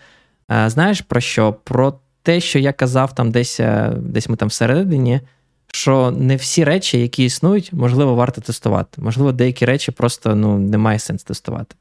[0.52, 1.54] е, знаєш про що?
[1.64, 5.22] Про те, що я казав там десь е, десь ми там всередині,
[5.68, 9.02] що не всі речі, які існують, можливо, варто тестувати.
[9.02, 11.76] Можливо, деякі речі просто ну, немає сенсу тестувати.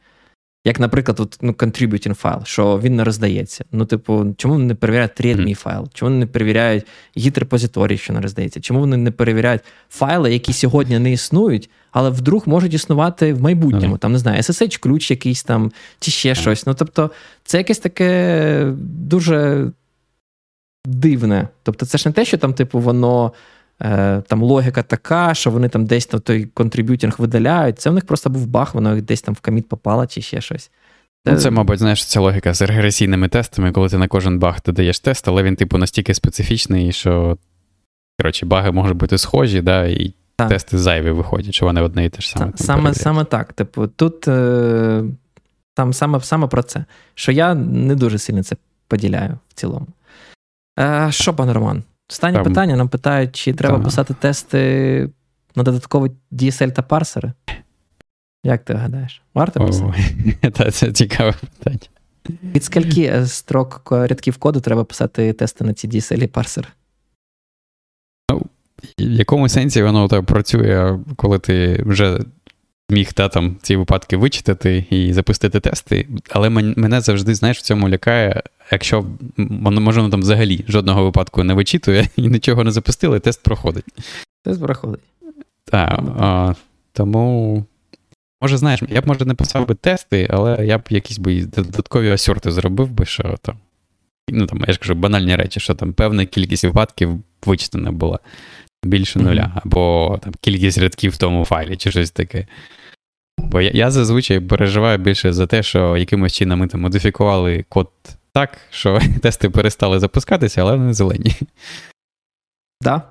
[0.66, 3.64] Як, наприклад, от, ну, contributing файл, що він не роздається.
[3.72, 5.88] Ну, типу, чому вони не перевіряють readme файл?
[5.94, 6.86] Чому вони не перевіряють
[7.16, 8.60] git репозиторій, що не роздається?
[8.60, 13.98] Чому вони не перевіряють файли, які сьогодні не існують, але вдруг можуть існувати в майбутньому?
[13.98, 16.66] Там не знаю, SSH-ключ якийсь там, чи ще щось.
[16.66, 17.10] Ну, тобто,
[17.44, 19.70] це якесь таке дуже
[20.86, 21.48] дивне.
[21.62, 23.32] Тобто, це ж не те, що там, типу, воно.
[23.82, 27.78] Е, там логіка така, що вони там десь на той contributing видаляють.
[27.78, 30.70] Це в них просто був баг, воно десь там в коміт попало чи ще щось.
[31.26, 35.00] Ну, Це, мабуть, знаєш, ця логіка з регресійними тестами, коли ти на кожен баг додаєш
[35.00, 37.38] тест, але він, типу, настільки специфічний, що
[38.20, 40.48] коротше, баги можуть бути схожі, да, і так.
[40.48, 42.52] тести зайві виходять, що вони одне і те ж саме.
[42.54, 43.52] Саме саме так.
[43.52, 45.04] Типу, тут е,
[45.74, 46.84] там саме саме про це.
[47.14, 48.56] Що я не дуже сильно це
[48.88, 49.86] поділяю в цілому.
[50.78, 51.82] Е, Що, пане Роман?
[52.10, 52.44] Останнє Там...
[52.44, 53.84] питання нам питають, чи треба Там...
[53.84, 55.10] писати тести
[55.56, 57.32] на додаткові DSL та парсери?
[58.44, 59.22] Як ти гадаєш?
[59.34, 60.70] Варто писати?
[60.72, 61.88] Це цікаве питання.
[62.42, 66.68] Від скільки е, строк рядків коду треба писати тести на ці DSL і парсери?
[68.30, 68.42] Ну,
[68.98, 72.20] в якому сенсі воно так працює, коли ти вже
[72.90, 77.88] міг та, там, ці випадки вичитати і запустити тести, але мене завжди, знаєш, в цьому
[77.88, 78.42] лякає,
[78.72, 79.06] якщо
[79.36, 83.84] воно може там взагалі жодного випадку не вичитує і нічого не запустили, тест проходить.
[84.44, 85.00] Тест проходить.
[85.64, 86.00] Так.
[86.18, 86.54] А,
[86.92, 87.64] Тому.
[88.40, 92.10] Може, знаєш, я б може не писав би тести, але я б якісь би додаткові
[92.10, 93.56] асюрти зробив би, що там.
[94.28, 98.18] Ну там, я ж кажу, банальні речі, що там певна кількість випадків вичитана була
[98.84, 99.60] більше нуля, mm-hmm.
[99.64, 102.46] або там кількість рядків в тому файлі, чи щось таке.
[103.38, 107.90] Бо я, я зазвичай переживаю більше за те, що якимось чином ми там модифікували код
[108.32, 111.36] так, що тести перестали запускатися, але вони зелені.
[111.40, 111.48] Так.
[112.82, 113.02] Да.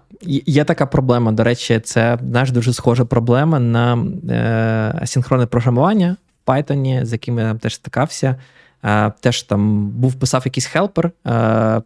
[0.46, 1.32] Є така проблема.
[1.32, 7.40] До речі, це знаєш, дуже схожа проблема на е, асинхронне програмування в Python, з яким
[7.40, 8.36] я теж стикався.
[8.84, 11.82] Е, теж там був писав якийсь helper, е,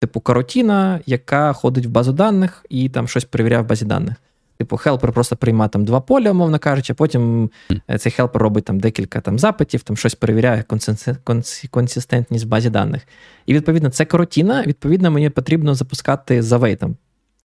[0.00, 4.14] типу корутіна, яка ходить в базу даних і там щось перевіряє в базі даних.
[4.58, 7.98] Типу, helper просто приймає там два поля, умовно кажучи, а потім mm.
[7.98, 10.64] цей helper робить там декілька там запитів, там щось перевіряє
[11.70, 13.02] консистентність в базі даних.
[13.46, 16.96] І відповідно, це корутіна, відповідно, мені потрібно запускати з await ом.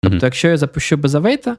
[0.01, 0.23] Тобто, mm-hmm.
[0.23, 1.57] якщо я запущу без await а,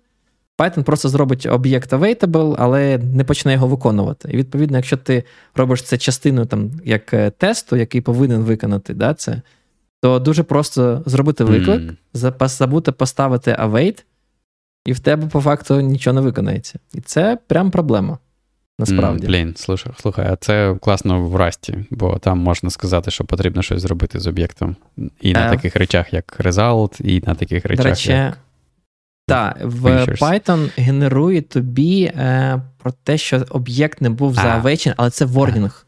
[0.59, 4.29] Python просто зробить об'єкт available, але не почне його виконувати.
[4.33, 9.15] І відповідно, якщо ти робиш це частиною там, як е, тесту, який повинен виконати да,
[9.15, 9.43] це,
[10.03, 11.83] то дуже просто зробити виклик,
[12.15, 12.49] mm.
[12.49, 14.05] забути поставити await,
[14.87, 16.79] і в тебе по факту нічого не виконається.
[16.95, 18.19] І це прям проблема.
[18.79, 19.27] Насправді.
[19.27, 23.63] Mm, блін, слухай, слухай, а це класно в Расті, бо там можна сказати, що потрібно
[23.63, 24.77] щось зробити з об'єктом.
[25.21, 27.85] І на е, таких речах, як result, і на таких речах.
[27.85, 28.39] До речі, як...
[29.29, 35.25] Так, в Python генерує тобі е, про те, що об'єкт не був завечений, але це
[35.25, 35.86] ворнінг.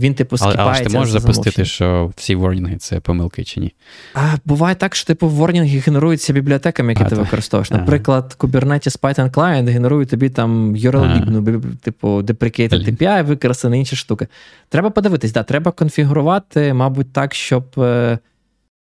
[0.00, 0.62] Він, типу, скіпається.
[0.62, 3.74] Але, але ж ти можеш запустити, що всі ворнінги це помилки чи ні?
[4.14, 7.24] А, Буває так, що типу ворнінги генеруються бібліотеками, які а, ти так.
[7.24, 7.70] використовуєш.
[7.70, 14.26] Наприклад, Kubernetes Python Client генерує тобі там URL-лібну, типу, deprecated API, використані інші штуки.
[14.68, 17.64] Треба подивитись, да, треба конфігурувати, мабуть, так, щоб.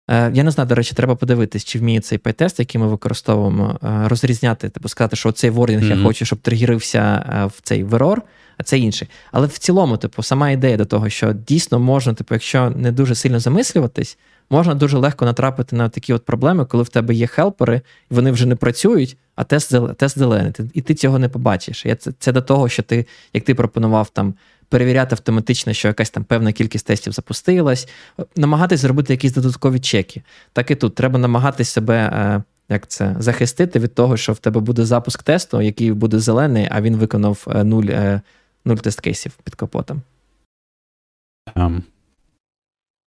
[0.08, 2.86] Е, е, я не знаю, до речі, треба подивитись, чи вміє цей пайтест, який ми
[2.86, 5.98] використовуємо, е, розрізняти, типу сказати, що цей ворнінг mm-hmm.
[5.98, 7.24] я хочу, щоб тригерився
[7.56, 8.22] в цей верор
[8.58, 9.08] а це інший.
[9.32, 13.14] Але в цілому, типу, сама ідея до того, що дійсно можна, типу, якщо не дуже
[13.14, 14.18] сильно замислюватись,
[14.50, 18.30] можна дуже легко натрапити на такі от проблеми, коли в тебе є хелпери, і вони
[18.30, 20.52] вже не працюють, а тест зелений.
[20.74, 21.86] І ти цього не побачиш.
[21.98, 24.34] Це, це до того, що ти, як ти пропонував там.
[24.68, 27.88] Перевіряти автоматично, що якась там певна кількість тестів запустилась,
[28.36, 30.22] намагатись зробити якісь додаткові чеки.
[30.52, 34.60] Так і тут треба намагатись себе е, як це, захистити від того, що в тебе
[34.60, 38.20] буде запуск тесту, який буде зелений, а він виконав е, нуль е,
[38.64, 40.02] нуль тест кейсів під капотом.
[41.56, 41.82] Um.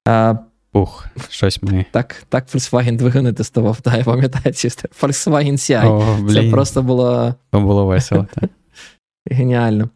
[0.07, 0.35] А,
[0.73, 1.85] Ух, щось ми.
[1.91, 5.87] Так так Volkswagen двигуни тестував, так, я пам'ятаю ці Volkswagen CI.
[5.87, 6.43] О, блін.
[6.45, 7.35] Це просто було.
[7.53, 8.27] Це було весело.
[8.33, 8.49] так.
[9.31, 9.89] Геніально.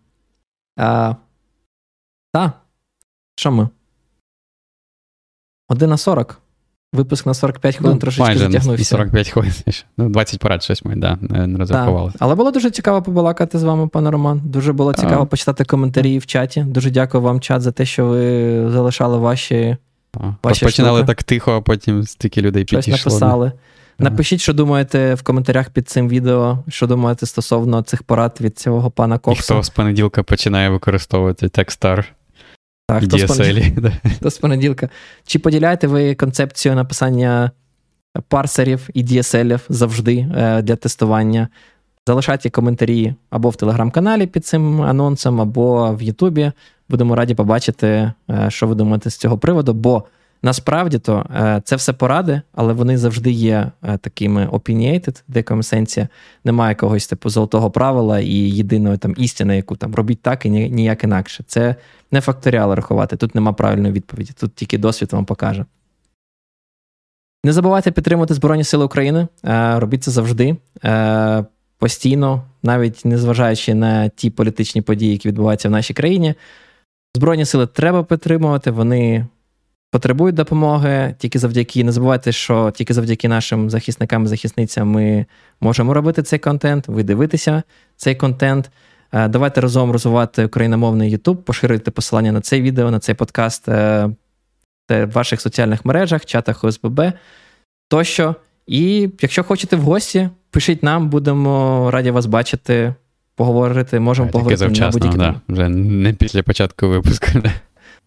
[0.78, 1.16] А,
[2.34, 2.52] Так.
[3.36, 3.70] Що ми?
[5.70, 6.38] 1 на 40.
[6.94, 8.86] Випуск на 45 хвилин ну, трошечки майже затягнувся.
[8.86, 9.52] 45 хвилин.
[9.98, 12.12] Ну, 20 порад щось ми да, не розрахували.
[12.20, 14.42] Але було дуже цікаво побалакати з вами, пане Роман.
[14.46, 16.62] Дуже було цікаво а, почитати коментарі в чаті.
[16.62, 18.22] Дуже дякую вам, чат, за те, що ви
[18.72, 19.78] залишали ваші.
[20.44, 21.08] ваші Починали штуки.
[21.08, 23.12] так тихо, а потім стільки людей Щось підійшло.
[23.12, 23.52] написали.
[24.00, 28.92] Напишіть, що думаєте в коментарях під цим відео, що думаєте стосовно цих порад від цього
[28.92, 29.40] пана Кокса.
[29.40, 32.06] І хто з понеділка починає використовувати Techstar.
[32.92, 34.90] Так, хто, з понеділка, хто з понеділка.
[35.26, 37.52] Чи поділяєте ви концепцію написання
[38.28, 41.48] парсерів і DSL завжди е, для тестування?
[42.08, 46.52] Залишайте коментарі або в телеграм-каналі під цим анонсом, або в Ютубі.
[46.90, 49.74] Будемо раді побачити, е, що ви думаєте з цього приводу.
[49.74, 50.04] Бо
[50.44, 56.08] насправді то е, це все поради, але вони завжди є такими opinionated, в деякому сенсі.
[56.44, 61.04] Немає якогось типу золотого правила і єдиної там істини, яку там робіть так і ніяк
[61.04, 61.44] інакше.
[61.48, 61.76] Це
[62.12, 65.66] не факторіали рахувати, тут нема правильної відповіді, тут тільки досвід вам покаже.
[67.44, 69.28] Не забувайте підтримувати Збройні Сили України.
[69.46, 70.58] Е, робіть це завжди.
[70.86, 71.46] Е,
[71.78, 76.36] постійно, навіть незважаючи на ті політичні події, які відбуваються в нашій країні.
[77.16, 79.28] Збройні сили треба підтримувати, вони
[79.92, 81.16] потребують допомоги.
[81.18, 85.26] Тільки завдяки, не забувайте, що тільки завдяки нашим захисникам і захисницям ми
[85.62, 87.64] можемо робити цей контент, ви дивитеся
[87.96, 88.72] цей контент.
[89.12, 94.10] Е, давайте разом розвивати україномовний YouTube, поширюйте посилання на це відео, на цей подкаст е,
[94.90, 97.02] в ваших соціальних мережах, чатах ОСББ
[97.88, 98.36] тощо.
[98.68, 102.96] І якщо хочете в гості, пишіть нам, будемо раді вас бачити,
[103.36, 105.18] поговорити, можемо а, поговорити завчасно, на будь-які.
[105.18, 107.28] Да, Вже не після початку випуску.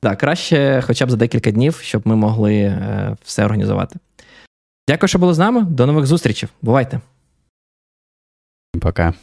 [0.05, 3.99] Так, краще хоча б за декілька днів, щоб ми могли е, все організувати.
[4.89, 5.63] Дякую, що були з нами.
[5.63, 6.49] До нових зустрічей.
[6.63, 7.01] Бувайте.
[8.81, 9.15] Пока.